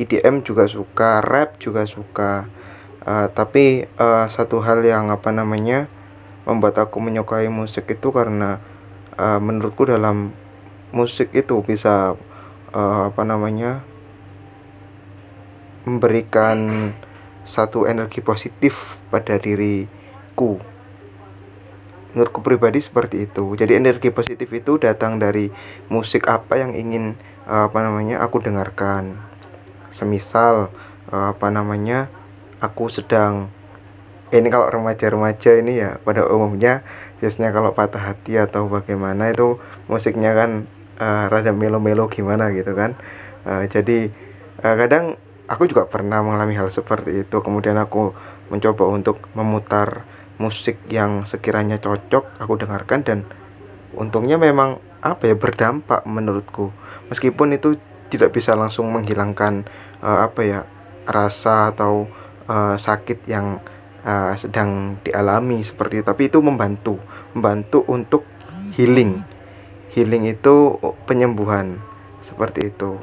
EDM 0.00 0.40
juga 0.40 0.64
suka 0.64 1.20
rap 1.20 1.60
juga 1.60 1.84
suka. 1.84 2.48
Uh, 3.02 3.26
tapi 3.34 3.90
uh, 3.98 4.30
satu 4.30 4.62
hal 4.62 4.86
yang 4.86 5.10
apa 5.10 5.34
namanya 5.34 5.90
membuat 6.46 6.78
aku 6.78 7.02
menyukai 7.02 7.50
musik 7.50 7.90
itu 7.90 8.08
karena 8.14 8.62
uh, 9.18 9.42
menurutku 9.42 9.84
dalam 9.90 10.30
musik 10.94 11.34
itu 11.34 11.58
bisa 11.66 12.14
uh, 12.72 13.12
apa 13.12 13.22
namanya 13.22 13.84
memberikan 15.84 16.90
satu 17.42 17.86
energi 17.86 18.22
positif 18.22 18.98
pada 19.10 19.38
diriku. 19.38 20.58
Menurutku 22.12 22.44
pribadi 22.44 22.84
seperti 22.84 23.24
itu. 23.24 23.56
Jadi 23.56 23.80
energi 23.80 24.12
positif 24.12 24.52
itu 24.52 24.76
datang 24.76 25.16
dari 25.16 25.48
musik 25.88 26.28
apa 26.28 26.60
yang 26.60 26.76
ingin 26.76 27.16
uh, 27.48 27.72
apa 27.72 27.78
namanya 27.80 28.20
aku 28.20 28.44
dengarkan. 28.44 29.16
Semisal 29.92 30.68
uh, 31.08 31.32
apa 31.32 31.48
namanya 31.48 32.12
aku 32.60 32.92
sedang 32.92 33.48
ini 34.32 34.48
kalau 34.48 34.72
remaja-remaja 34.72 35.60
ini 35.60 35.76
ya 35.76 36.00
pada 36.00 36.24
umumnya 36.24 36.80
biasanya 37.20 37.52
kalau 37.52 37.76
patah 37.76 38.00
hati 38.00 38.40
atau 38.40 38.66
bagaimana 38.66 39.28
itu 39.28 39.60
musiknya 39.86 40.32
kan 40.32 40.64
uh, 41.02 41.26
rada 41.26 41.50
melo-melo 41.50 42.06
gimana 42.06 42.54
gitu 42.54 42.72
kan. 42.78 42.94
Uh, 43.42 43.66
jadi 43.66 44.14
uh, 44.62 44.74
kadang 44.78 45.18
aku 45.50 45.66
juga 45.66 45.90
pernah 45.90 46.22
mengalami 46.22 46.54
hal 46.54 46.70
seperti 46.70 47.26
itu. 47.26 47.36
Kemudian 47.42 47.74
aku 47.76 48.14
mencoba 48.48 48.84
untuk 48.86 49.26
memutar 49.34 50.06
musik 50.38 50.78
yang 50.90 51.26
sekiranya 51.26 51.78
cocok 51.78 52.42
aku 52.42 52.54
dengarkan 52.58 53.00
dan 53.06 53.18
untungnya 53.94 54.40
memang 54.40 54.78
apa 55.02 55.26
ya 55.26 55.34
berdampak 55.34 56.06
menurutku. 56.06 56.70
Meskipun 57.10 57.58
itu 57.58 57.76
tidak 58.08 58.32
bisa 58.32 58.54
langsung 58.54 58.92
menghilangkan 58.94 59.66
uh, 60.00 60.24
apa 60.24 60.40
ya 60.46 60.60
rasa 61.08 61.74
atau 61.74 62.06
uh, 62.46 62.78
sakit 62.78 63.26
yang 63.26 63.58
uh, 64.06 64.32
sedang 64.38 65.00
dialami 65.02 65.66
seperti 65.66 66.00
itu. 66.00 66.06
Tapi 66.06 66.30
itu 66.30 66.38
membantu 66.38 66.96
membantu 67.34 67.82
untuk 67.88 68.22
healing 68.76 69.31
healing 69.92 70.28
itu 70.28 70.80
penyembuhan 71.04 71.80
seperti 72.24 72.72
itu 72.72 72.96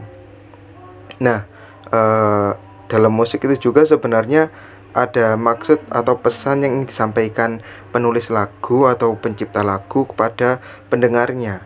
nah 1.22 1.46
uh, 1.94 2.56
dalam 2.90 3.14
musik 3.14 3.46
itu 3.46 3.70
juga 3.70 3.86
sebenarnya 3.86 4.50
ada 4.94 5.38
maksud 5.38 5.78
atau 5.94 6.18
pesan 6.18 6.66
yang 6.66 6.76
disampaikan 6.84 7.62
penulis 7.94 8.34
lagu 8.34 8.90
atau 8.90 9.14
pencipta 9.14 9.62
lagu 9.62 10.10
kepada 10.10 10.58
pendengarnya. 10.90 11.62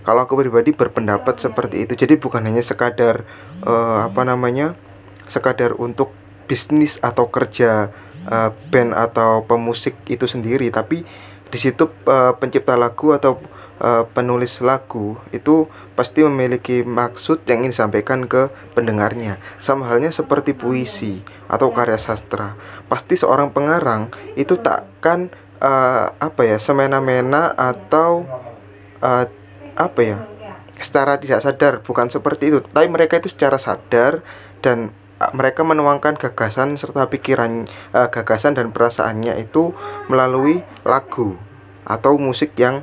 Kalau 0.00 0.24
aku 0.24 0.40
pribadi 0.40 0.72
berpendapat 0.72 1.36
seperti 1.36 1.84
itu, 1.84 1.92
jadi 1.92 2.16
bukan 2.16 2.40
hanya 2.40 2.64
sekadar 2.64 3.28
uh, 3.68 4.08
apa 4.08 4.24
namanya, 4.24 4.72
sekadar 5.28 5.76
untuk 5.76 6.16
bisnis 6.48 6.96
atau 7.04 7.28
kerja 7.28 7.92
uh, 8.26 8.50
band 8.72 8.96
atau 8.96 9.44
pemusik 9.44 9.92
itu 10.08 10.24
sendiri, 10.24 10.72
tapi 10.72 11.04
di 11.52 11.58
situ 11.60 11.92
uh, 12.08 12.32
pencipta 12.40 12.80
lagu 12.80 13.12
atau 13.12 13.36
uh, 13.80 14.04
penulis 14.12 14.60
lagu 14.60 15.18
itu 15.34 15.66
pasti 15.96 16.22
memiliki 16.22 16.86
maksud 16.86 17.42
yang 17.48 17.64
ingin 17.64 17.72
disampaikan 17.74 18.28
ke 18.28 18.52
pendengarnya. 18.76 19.40
Sama 19.58 19.88
halnya 19.88 20.12
seperti 20.14 20.54
puisi 20.54 21.24
atau 21.50 21.72
karya 21.74 21.98
sastra. 21.98 22.54
Pasti 22.86 23.18
seorang 23.18 23.50
pengarang 23.50 24.12
itu 24.38 24.54
takkan 24.60 25.32
uh, 25.60 26.12
apa 26.16 26.42
ya 26.46 26.56
semena-mena 26.60 27.52
atau 27.56 28.28
uh, 29.04 29.24
apa 29.76 30.00
ya 30.00 30.18
secara 30.80 31.20
tidak 31.20 31.44
sadar 31.44 31.74
bukan 31.84 32.08
seperti 32.08 32.48
itu 32.48 32.58
tapi 32.64 32.88
mereka 32.88 33.20
itu 33.20 33.28
secara 33.28 33.60
sadar 33.60 34.24
dan 34.64 34.96
mereka 35.36 35.60
menuangkan 35.60 36.16
gagasan 36.16 36.80
serta 36.80 37.04
pikiran 37.12 37.68
uh, 37.92 38.08
gagasan 38.08 38.56
dan 38.56 38.72
perasaannya 38.72 39.36
itu 39.36 39.76
melalui 40.08 40.64
lagu 40.80 41.36
atau 41.84 42.16
musik 42.16 42.56
yang 42.56 42.80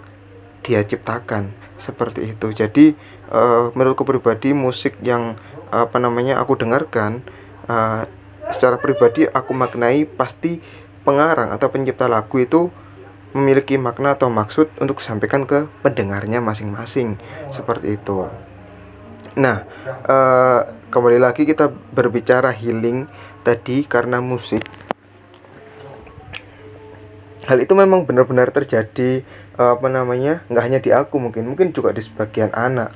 dia 0.67 0.83
ciptakan 0.83 1.55
seperti 1.79 2.35
itu 2.35 2.51
jadi 2.51 2.85
uh, 3.31 3.71
menurutku 3.71 4.03
pribadi 4.03 4.51
musik 4.51 4.99
yang 4.99 5.39
apa 5.71 5.95
namanya 5.99 6.43
aku 6.43 6.59
dengarkan 6.59 7.23
uh, 7.71 8.03
secara 8.51 8.75
pribadi 8.79 9.27
aku 9.27 9.55
maknai 9.55 10.03
pasti 10.03 10.59
pengarang 11.07 11.55
atau 11.55 11.71
pencipta 11.71 12.11
lagu 12.11 12.35
itu 12.43 12.67
memiliki 13.35 13.75
makna 13.75 14.15
atau 14.15 14.31
maksud 14.31 14.71
untuk 14.79 14.99
disampaikan 15.03 15.43
ke 15.43 15.67
pendengarnya 15.83 16.39
masing-masing 16.39 17.19
seperti 17.51 17.99
itu. 17.99 18.27
Nah, 19.37 19.67
uh, 20.09 20.65
kembali 20.89 21.21
lagi 21.21 21.45
kita 21.45 21.69
berbicara 21.69 22.49
healing 22.55 23.05
tadi 23.45 23.85
karena 23.85 24.23
musik. 24.23 24.65
Hal 27.45 27.63
itu 27.63 27.71
memang 27.77 28.03
benar-benar 28.03 28.51
terjadi 28.51 29.23
apa 29.57 29.87
namanya? 29.89 30.45
nggak 30.47 30.63
hanya 30.63 30.79
di 30.79 30.93
aku 30.93 31.17
mungkin, 31.17 31.49
mungkin 31.49 31.73
juga 31.73 31.91
di 31.91 32.01
sebagian 32.05 32.53
anak. 32.53 32.93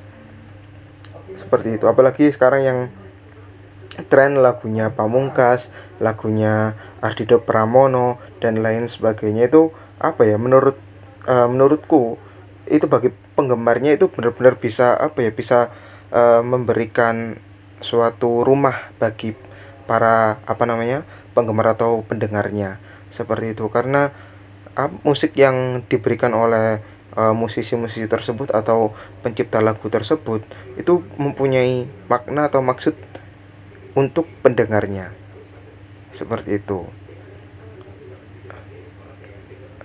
Seperti 1.36 1.76
itu. 1.76 1.84
Apalagi 1.90 2.30
sekarang 2.30 2.62
yang 2.62 2.78
tren 4.08 4.40
lagunya 4.40 4.88
Pamungkas, 4.94 5.68
lagunya 6.00 6.78
Ardido 7.04 7.44
Pramono 7.44 8.16
dan 8.40 8.64
lain 8.64 8.88
sebagainya 8.88 9.52
itu 9.52 9.74
apa 10.00 10.24
ya 10.24 10.40
menurut 10.40 10.80
uh, 11.28 11.46
menurutku 11.46 12.16
itu 12.66 12.86
bagi 12.88 13.12
penggemarnya 13.36 13.98
itu 13.98 14.08
benar-benar 14.08 14.56
bisa 14.56 14.96
apa 14.96 15.20
ya 15.20 15.30
bisa 15.34 15.70
uh, 16.14 16.40
memberikan 16.40 17.36
suatu 17.82 18.46
rumah 18.46 18.90
bagi 18.96 19.34
para 19.84 20.38
apa 20.46 20.64
namanya 20.64 21.02
penggemar 21.34 21.74
atau 21.74 22.06
pendengarnya 22.06 22.78
seperti 23.10 23.52
itu 23.52 23.66
karena 23.68 24.14
musik 25.04 25.36
yang 25.36 25.84
diberikan 25.86 26.32
oleh 26.32 26.80
musisi-musisi 27.12 28.08
uh, 28.08 28.12
tersebut 28.12 28.56
atau 28.56 28.96
pencipta 29.20 29.60
lagu 29.60 29.84
tersebut 29.92 30.40
itu 30.80 31.04
mempunyai 31.20 31.84
makna 32.08 32.48
atau 32.48 32.64
maksud 32.64 32.96
untuk 33.92 34.24
pendengarnya. 34.40 35.12
Seperti 36.16 36.56
itu. 36.56 36.88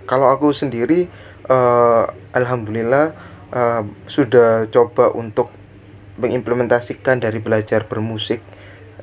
Kalau 0.07 0.31
aku 0.31 0.55
sendiri 0.55 1.11
uh, 1.51 2.07
alhamdulillah 2.31 3.11
uh, 3.51 3.83
sudah 4.07 4.71
coba 4.71 5.11
untuk 5.11 5.51
mengimplementasikan 6.15 7.19
dari 7.19 7.43
belajar 7.43 7.83
bermusik 7.91 8.39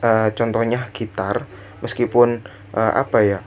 uh, 0.00 0.32
contohnya 0.32 0.88
gitar. 0.96 1.44
Meskipun 1.84 2.40
uh, 2.72 2.92
apa 2.96 3.18
ya 3.20 3.38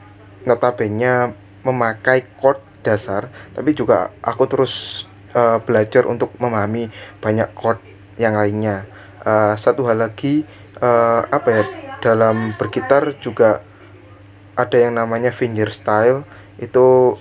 notabene 0.45 1.34
memakai 1.68 2.23
chord 2.39 2.64
dasar 2.80 3.27
tapi 3.52 3.76
juga 3.76 4.15
aku 4.23 4.48
terus 4.48 5.03
uh, 5.35 5.60
belajar 5.60 6.07
untuk 6.07 6.31
memahami 6.39 6.88
banyak 7.19 7.52
chord 7.60 7.84
yang 8.15 8.39
lainnya 8.39 8.88
uh, 9.27 9.60
satu 9.60 9.84
hal 9.91 9.99
lagi 9.99 10.48
uh, 10.80 11.27
apa 11.27 11.49
ya 11.52 11.64
dalam 11.99 12.56
bergitar 12.56 13.18
juga 13.19 13.60
ada 14.57 14.77
yang 14.77 14.98
namanya 14.98 15.30
finger 15.30 15.69
style 15.69 16.26
itu 16.57 17.18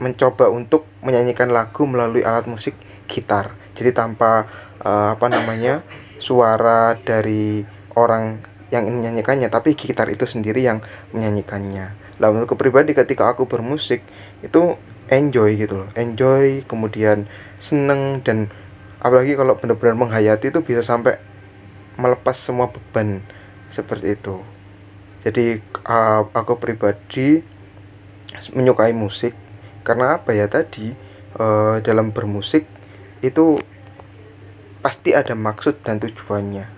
mencoba 0.00 0.48
untuk 0.48 0.88
menyanyikan 1.04 1.52
lagu 1.52 1.84
melalui 1.84 2.24
alat 2.24 2.48
musik 2.48 2.74
gitar. 3.06 3.52
Jadi 3.76 3.92
tanpa 3.92 4.48
uh, 4.80 5.14
apa 5.14 5.26
namanya 5.28 5.84
suara 6.18 6.96
dari 6.98 7.62
orang 7.94 8.40
yang 8.72 8.90
menyanyikannya, 8.90 9.52
tapi 9.52 9.76
gitar 9.78 10.08
itu 10.10 10.26
sendiri 10.26 10.64
yang 10.64 10.82
menyanyikannya. 11.14 12.03
Lalu 12.22 12.46
untuk 12.46 12.58
pribadi 12.60 12.94
ketika 12.94 13.34
aku 13.34 13.50
bermusik 13.50 14.04
itu 14.40 14.78
enjoy 15.10 15.58
gitu 15.58 15.84
loh, 15.84 15.88
enjoy 15.98 16.62
kemudian 16.64 17.26
seneng 17.58 18.22
dan 18.24 18.48
apalagi 19.02 19.36
kalau 19.36 19.58
benar-benar 19.58 19.98
menghayati 19.98 20.48
itu 20.48 20.64
bisa 20.64 20.80
sampai 20.80 21.20
melepas 22.00 22.34
semua 22.34 22.70
beban 22.70 23.20
seperti 23.68 24.16
itu. 24.16 24.40
Jadi 25.24 25.60
uh, 25.88 26.28
aku 26.30 26.60
pribadi 26.60 27.40
menyukai 28.52 28.92
musik. 28.92 29.32
Karena 29.84 30.20
apa 30.20 30.32
ya? 30.32 30.48
Tadi 30.48 30.92
uh, 31.40 31.80
dalam 31.80 32.12
bermusik 32.12 32.68
itu 33.24 33.60
pasti 34.84 35.16
ada 35.16 35.32
maksud 35.32 35.80
dan 35.80 35.96
tujuannya. 35.96 36.68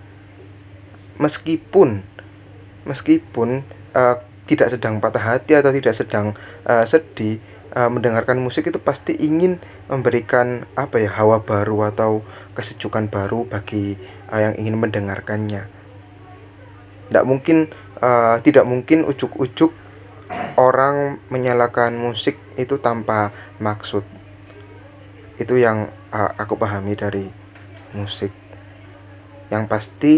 Meskipun 1.19 2.07
meskipun 2.87 3.67
uh, 3.91 4.23
tidak 4.47 4.71
sedang 4.73 5.03
patah 5.03 5.35
hati 5.35 5.59
atau 5.59 5.69
tidak 5.75 5.93
sedang 5.93 6.33
uh, 6.63 6.87
sedih 6.87 7.37
uh, 7.75 7.91
mendengarkan 7.91 8.39
musik 8.39 8.71
itu 8.71 8.79
pasti 8.79 9.13
ingin 9.19 9.59
memberikan 9.91 10.65
apa 10.73 11.03
ya 11.03 11.11
hawa 11.11 11.43
baru 11.43 11.91
atau 11.91 12.23
kesejukan 12.55 13.11
baru 13.11 13.45
bagi 13.45 13.99
uh, 14.31 14.39
yang 14.39 14.55
ingin 14.55 14.79
mendengarkannya. 14.79 15.67
Tidak 17.07 17.25
mungkin 17.27 17.71
uh, 17.99 18.39
tidak 18.41 18.63
mungkin 18.63 19.03
ujuk-ujuk 19.03 19.71
orang 20.59 21.21
menyalakan 21.31 21.95
musik 21.99 22.39
itu 22.59 22.79
tanpa 22.79 23.31
maksud. 23.61 24.03
Itu 25.37 25.55
yang 25.59 25.91
uh, 26.11 26.31
aku 26.35 26.57
pahami 26.57 26.97
dari 26.97 27.27
musik. 27.95 28.33
Yang 29.47 29.63
pasti 29.71 30.13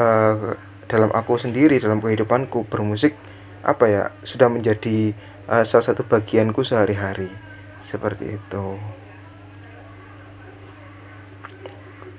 uh, 0.00 0.56
dalam 0.88 1.10
aku 1.12 1.36
sendiri 1.36 1.78
dalam 1.78 2.00
kehidupanku 2.00 2.66
bermusik 2.66 3.14
apa 3.60 3.84
ya 3.88 4.04
sudah 4.24 4.48
menjadi 4.48 5.12
uh, 5.50 5.64
salah 5.66 5.92
satu 5.92 6.06
bagianku 6.06 6.64
sehari-hari. 6.64 7.28
Seperti 7.80 8.36
itu. 8.38 8.66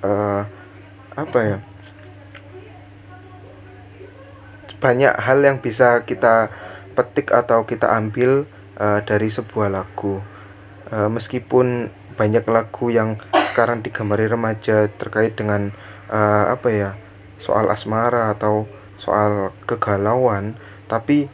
Uh, 0.02 0.44
apa 1.14 1.40
ya? 1.40 1.58
Banyak 4.82 5.14
hal 5.22 5.40
yang 5.46 5.62
bisa 5.62 6.02
kita 6.06 6.50
petik 6.98 7.30
atau 7.30 7.64
kita 7.70 7.94
ambil 7.94 8.50
uh, 8.82 9.00
dari 9.06 9.30
sebuah 9.30 9.70
lagu. 9.70 10.20
Uh, 10.90 11.08
meskipun 11.08 11.94
banyak 12.18 12.44
lagu 12.50 12.92
yang 12.92 13.18
sekarang 13.54 13.82
digemari 13.82 14.28
remaja 14.28 14.92
terkait 14.92 15.34
dengan 15.38 15.72
uh, 16.12 16.52
apa 16.52 16.70
ya 16.70 16.90
soal 17.42 17.72
asmara 17.72 18.30
atau 18.30 18.68
soal 19.02 19.56
kegalauan 19.66 20.60
tapi 20.92 21.32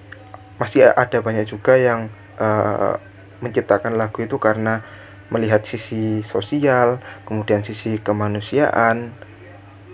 masih 0.61 0.93
ada 0.93 1.17
banyak 1.25 1.49
juga 1.49 1.73
yang 1.73 2.13
uh, 2.37 3.01
menciptakan 3.41 3.97
lagu 3.97 4.21
itu 4.21 4.37
karena 4.37 4.85
melihat 5.33 5.65
sisi 5.65 6.21
sosial 6.21 7.01
kemudian 7.25 7.65
sisi 7.65 7.97
kemanusiaan. 7.97 9.17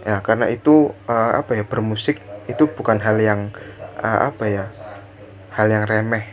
Ya 0.03 0.19
karena 0.19 0.51
itu 0.51 0.91
uh, 1.07 1.39
apa 1.39 1.55
ya 1.55 1.63
bermusik 1.63 2.19
itu 2.51 2.67
bukan 2.67 2.99
hal 2.99 3.15
yang 3.23 3.55
uh, 4.03 4.27
apa 4.27 4.51
ya 4.51 4.65
hal 5.55 5.71
yang 5.71 5.87
remeh 5.87 6.27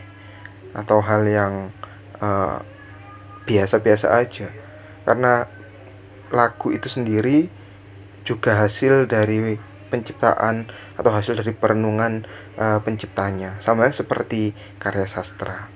atau 0.75 0.99
hal 0.99 1.23
yang 1.23 1.71
biasa-biasa 3.47 4.11
uh, 4.11 4.21
aja. 4.21 4.51
Karena 5.07 5.47
lagu 6.29 6.69
itu 6.69 6.85
sendiri 6.87 7.49
juga 8.21 8.55
hasil 8.61 9.09
dari 9.09 9.57
penciptaan 9.91 10.71
atau 10.95 11.11
hasil 11.11 11.35
dari 11.35 11.51
perenungan 11.51 12.23
uh, 12.57 12.79
penciptanya. 12.83 13.59
Sama 13.63 13.87
seperti 13.91 14.55
karya 14.81 15.07
sastra. 15.07 15.69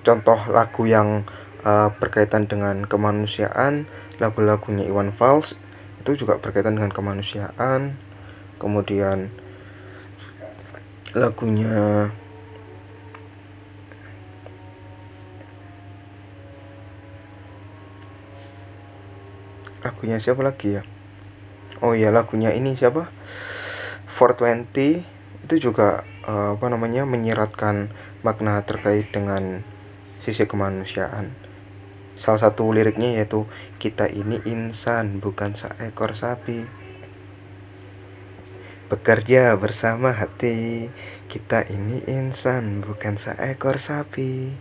Contoh 0.00 0.40
lagu 0.48 0.88
yang 0.88 1.28
uh, 1.64 1.92
berkaitan 2.00 2.48
dengan 2.48 2.88
kemanusiaan 2.88 3.84
lagu-lagunya 4.20 4.88
Iwan 4.88 5.12
Fals 5.12 5.56
itu 6.00 6.24
juga 6.24 6.40
berkaitan 6.40 6.76
dengan 6.76 6.92
kemanusiaan. 6.92 8.00
Kemudian 8.60 9.32
lagunya 11.16 12.12
lagunya 19.80 20.16
siapa 20.20 20.44
lagi 20.44 20.80
ya? 20.80 20.82
Oh 21.80 21.96
iya 21.96 22.12
lagunya 22.12 22.52
ini 22.52 22.76
siapa 22.76 23.08
420 24.20 25.48
itu 25.48 25.72
juga 25.72 26.04
uh, 26.28 26.52
apa 26.60 26.68
namanya 26.68 27.08
menyiratkan 27.08 27.88
makna 28.20 28.60
terkait 28.68 29.08
dengan 29.08 29.64
sisi 30.20 30.44
kemanusiaan. 30.44 31.32
Salah 32.20 32.36
satu 32.36 32.68
liriknya 32.68 33.16
yaitu 33.16 33.48
kita 33.80 34.12
ini 34.12 34.44
insan 34.44 35.24
bukan 35.24 35.56
seekor 35.56 36.12
sapi. 36.12 36.68
Bekerja 38.92 39.56
bersama 39.56 40.12
hati. 40.12 40.92
Kita 41.24 41.64
ini 41.72 42.04
insan 42.04 42.84
bukan 42.84 43.16
seekor 43.16 43.80
sapi. 43.80 44.52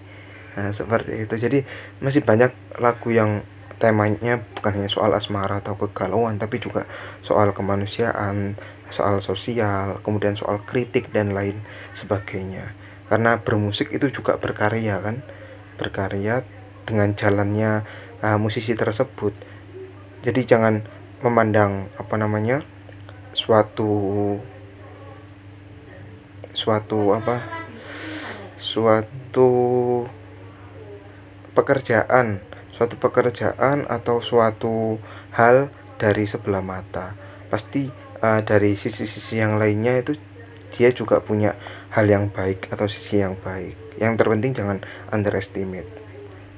Nah 0.55 0.71
seperti 0.71 1.27
itu. 1.27 1.35
Jadi 1.35 1.59
masih 1.99 2.23
banyak 2.23 2.55
lagu 2.79 3.11
yang 3.11 3.43
temanya 3.79 4.43
bukan 4.59 4.75
hanya 4.75 4.91
soal 4.91 5.15
asmara 5.15 5.63
atau 5.63 5.79
kegalauan 5.79 6.35
Tapi 6.35 6.59
juga 6.59 6.83
soal 7.23 7.55
kemanusiaan 7.55 8.59
Soal 8.89 9.21
sosial 9.21 10.01
Kemudian 10.01 10.35
soal 10.37 10.61
kritik 10.65 11.13
dan 11.13 11.33
lain 11.33 11.61
sebagainya. 11.93 12.73
Karena 13.09 13.41
bermusik 13.41 13.89
itu 13.89 14.09
juga 14.13 14.37
berkarya 14.37 15.01
kan? 15.01 15.25
Berkarya 15.81 16.45
dengan 16.85 17.13
jalannya 17.13 17.85
uh, 18.21 18.37
musisi 18.37 18.73
tersebut. 18.77 19.33
Jadi 20.21 20.41
jangan 20.45 20.85
memandang 21.25 21.89
apa 21.97 22.15
namanya 22.15 22.61
suatu 23.33 24.39
suatu 26.55 27.13
apa 27.15 27.45
suatu 28.59 29.47
pekerjaan 31.55 32.43
suatu 32.79 32.95
pekerjaan 32.95 33.83
atau 33.91 34.23
suatu 34.23 35.03
hal 35.35 35.67
dari 35.99 36.23
sebelah 36.23 36.63
mata. 36.63 37.11
Pasti 37.51 37.91
uh, 38.23 38.41
dari 38.43 38.75
sisi-sisi 38.75 39.39
yang 39.39 39.59
lainnya 39.59 39.99
itu 39.99 40.15
dia 40.75 40.93
juga 40.93 41.19
punya 41.19 41.57
hal 41.91 42.05
yang 42.05 42.29
baik 42.29 42.69
atau 42.69 42.85
sisi 42.85 43.19
yang 43.19 43.35
baik. 43.39 43.75
Yang 43.97 44.13
terpenting 44.21 44.53
jangan 44.55 44.77
underestimate. 45.09 45.89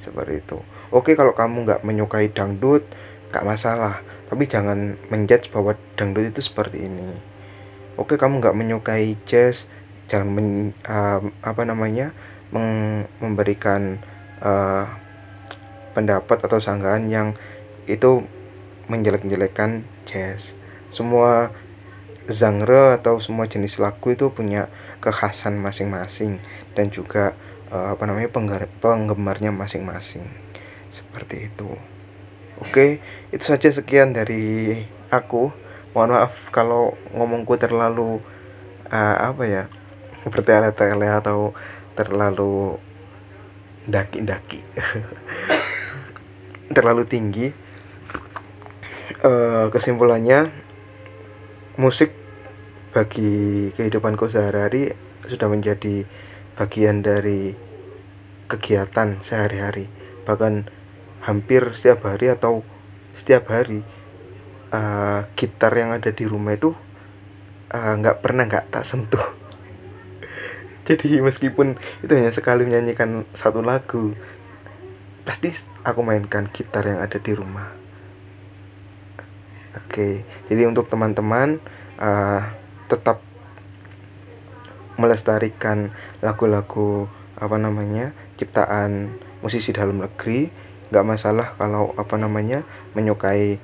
Seperti 0.01 0.43
itu. 0.43 0.59
Oke 0.91 1.15
kalau 1.15 1.31
kamu 1.31 1.63
nggak 1.65 1.81
menyukai 1.87 2.27
dangdut 2.29 2.83
nggak 3.31 3.45
masalah. 3.47 4.03
Tapi 4.27 4.47
jangan 4.47 4.95
menjudge 5.11 5.51
bahwa 5.51 5.75
dangdut 5.95 6.31
itu 6.31 6.41
seperti 6.43 6.87
ini. 6.87 7.15
Oke 7.95 8.15
kamu 8.15 8.39
nggak 8.43 8.57
menyukai 8.57 9.15
jazz 9.27 9.67
jangan 10.11 10.27
men, 10.27 10.47
uh, 10.83 11.23
apa 11.39 11.63
namanya 11.63 12.11
meng, 12.51 13.07
memberikan 13.23 14.03
uh, 14.43 14.83
pendapat 15.95 16.43
atau 16.43 16.59
sanggahan 16.59 17.07
yang 17.07 17.27
itu 17.87 18.23
menjelek-jelekan 18.91 19.87
jazz 20.03 20.55
semua 20.91 21.55
genre 22.29 22.99
atau 22.99 23.17
semua 23.17 23.49
jenis 23.49 23.81
lagu 23.81 24.13
itu 24.13 24.29
punya 24.29 24.69
kekhasan 25.01 25.57
masing-masing 25.57 26.37
dan 26.77 26.93
juga 26.93 27.33
uh, 27.73 27.97
apa 27.97 28.03
namanya 28.05 28.29
penggemarnya 28.83 29.49
masing-masing. 29.49 30.27
Seperti 30.91 31.49
itu. 31.49 31.71
Oke 32.61 33.01
itu 33.33 33.41
saja 33.41 33.73
sekian 33.73 34.13
dari 34.13 34.77
aku. 35.09 35.49
Mohon 35.91 36.09
maaf 36.15 36.33
kalau 36.55 36.95
ngomongku 37.11 37.59
terlalu 37.59 38.23
uh, 38.87 39.17
apa 39.33 39.43
ya 39.43 39.63
bertele-tele 40.27 41.09
atau 41.09 41.57
terlalu 41.97 42.77
daki-daki. 43.89 44.61
Terlalu 46.75 47.03
tinggi. 47.09 47.47
Uh, 49.21 49.69
kesimpulannya 49.69 50.49
musik 51.79 52.11
bagi 52.91 53.71
kehidupanku 53.71 54.27
sehari-hari 54.27 54.91
sudah 55.23 55.47
menjadi 55.47 56.03
bagian 56.59 56.99
dari 56.99 57.55
kegiatan 58.51 59.23
sehari-hari. 59.23 59.87
Bahkan 60.27 60.67
hampir 61.23 61.71
setiap 61.71 62.03
hari 62.11 62.33
atau 62.33 62.67
setiap 63.15 63.47
hari 63.53 63.85
uh, 64.75 65.23
gitar 65.39 65.71
yang 65.71 65.95
ada 65.95 66.11
di 66.11 66.27
rumah 66.27 66.57
itu 66.57 66.75
nggak 67.71 68.17
uh, 68.17 68.21
pernah 68.21 68.43
nggak 68.51 68.67
tak 68.67 68.83
sentuh. 68.83 69.23
Jadi 70.87 71.23
meskipun 71.23 71.79
itu 72.03 72.11
hanya 72.11 72.35
sekali 72.35 72.67
menyanyikan 72.67 73.23
satu 73.31 73.63
lagu 73.63 74.11
pasti 75.21 75.53
aku 75.85 76.01
mainkan 76.01 76.49
gitar 76.49 76.81
yang 76.81 76.99
ada 76.99 77.21
di 77.21 77.31
rumah 77.31 77.80
oke 79.91 80.23
jadi 80.47 80.63
untuk 80.71 80.87
teman-teman 80.87 81.59
uh, 81.99 82.47
tetap 82.87 83.19
melestarikan 85.01 85.91
lagu-lagu 86.21 87.09
apa 87.41 87.57
namanya 87.57 88.13
ciptaan 88.37 89.17
musisi 89.41 89.73
dalam 89.73 89.97
negeri. 89.97 90.53
Nggak 90.93 91.07
masalah 91.07 91.47
kalau 91.57 91.97
apa 91.97 92.15
namanya 92.21 92.61
menyukai 92.93 93.57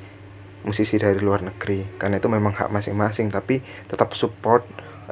musisi 0.65 0.97
dari 0.97 1.21
luar 1.21 1.45
negeri. 1.45 1.85
Karena 2.01 2.17
itu 2.17 2.27
memang 2.27 2.57
hak 2.57 2.73
masing-masing 2.73 3.29
tapi 3.29 3.61
tetap 3.85 4.17
support 4.17 4.65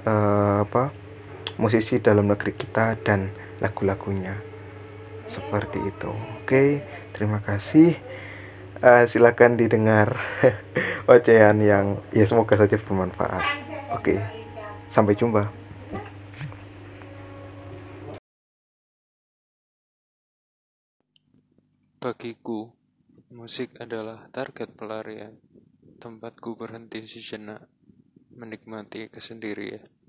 uh, 0.04 0.66
apa 0.66 0.90
musisi 1.62 2.02
dalam 2.02 2.26
negeri 2.26 2.58
kita 2.58 2.98
dan 3.06 3.30
lagu-lagunya. 3.62 4.42
Seperti 5.30 5.80
itu. 5.86 6.12
Oke 6.42 6.82
terima 7.14 7.40
kasih 7.46 7.96
uh, 8.82 9.04
silakan 9.08 9.56
didengar 9.56 10.20
ocehan 11.12 11.62
yang 11.62 12.02
ya 12.12 12.26
semoga 12.28 12.60
saja 12.60 12.76
bermanfaat. 12.76 13.44
Oke 13.96 14.20
sampai 14.90 15.16
jumpa. 15.16 15.52
Bagiku 22.00 22.70
musik 23.34 23.74
adalah 23.82 24.30
target 24.30 24.72
pelarian. 24.78 25.36
Tempatku 25.96 26.54
berhenti 26.54 27.02
sejenak 27.08 27.66
menikmati 28.36 29.10
kesendirian 29.10 29.95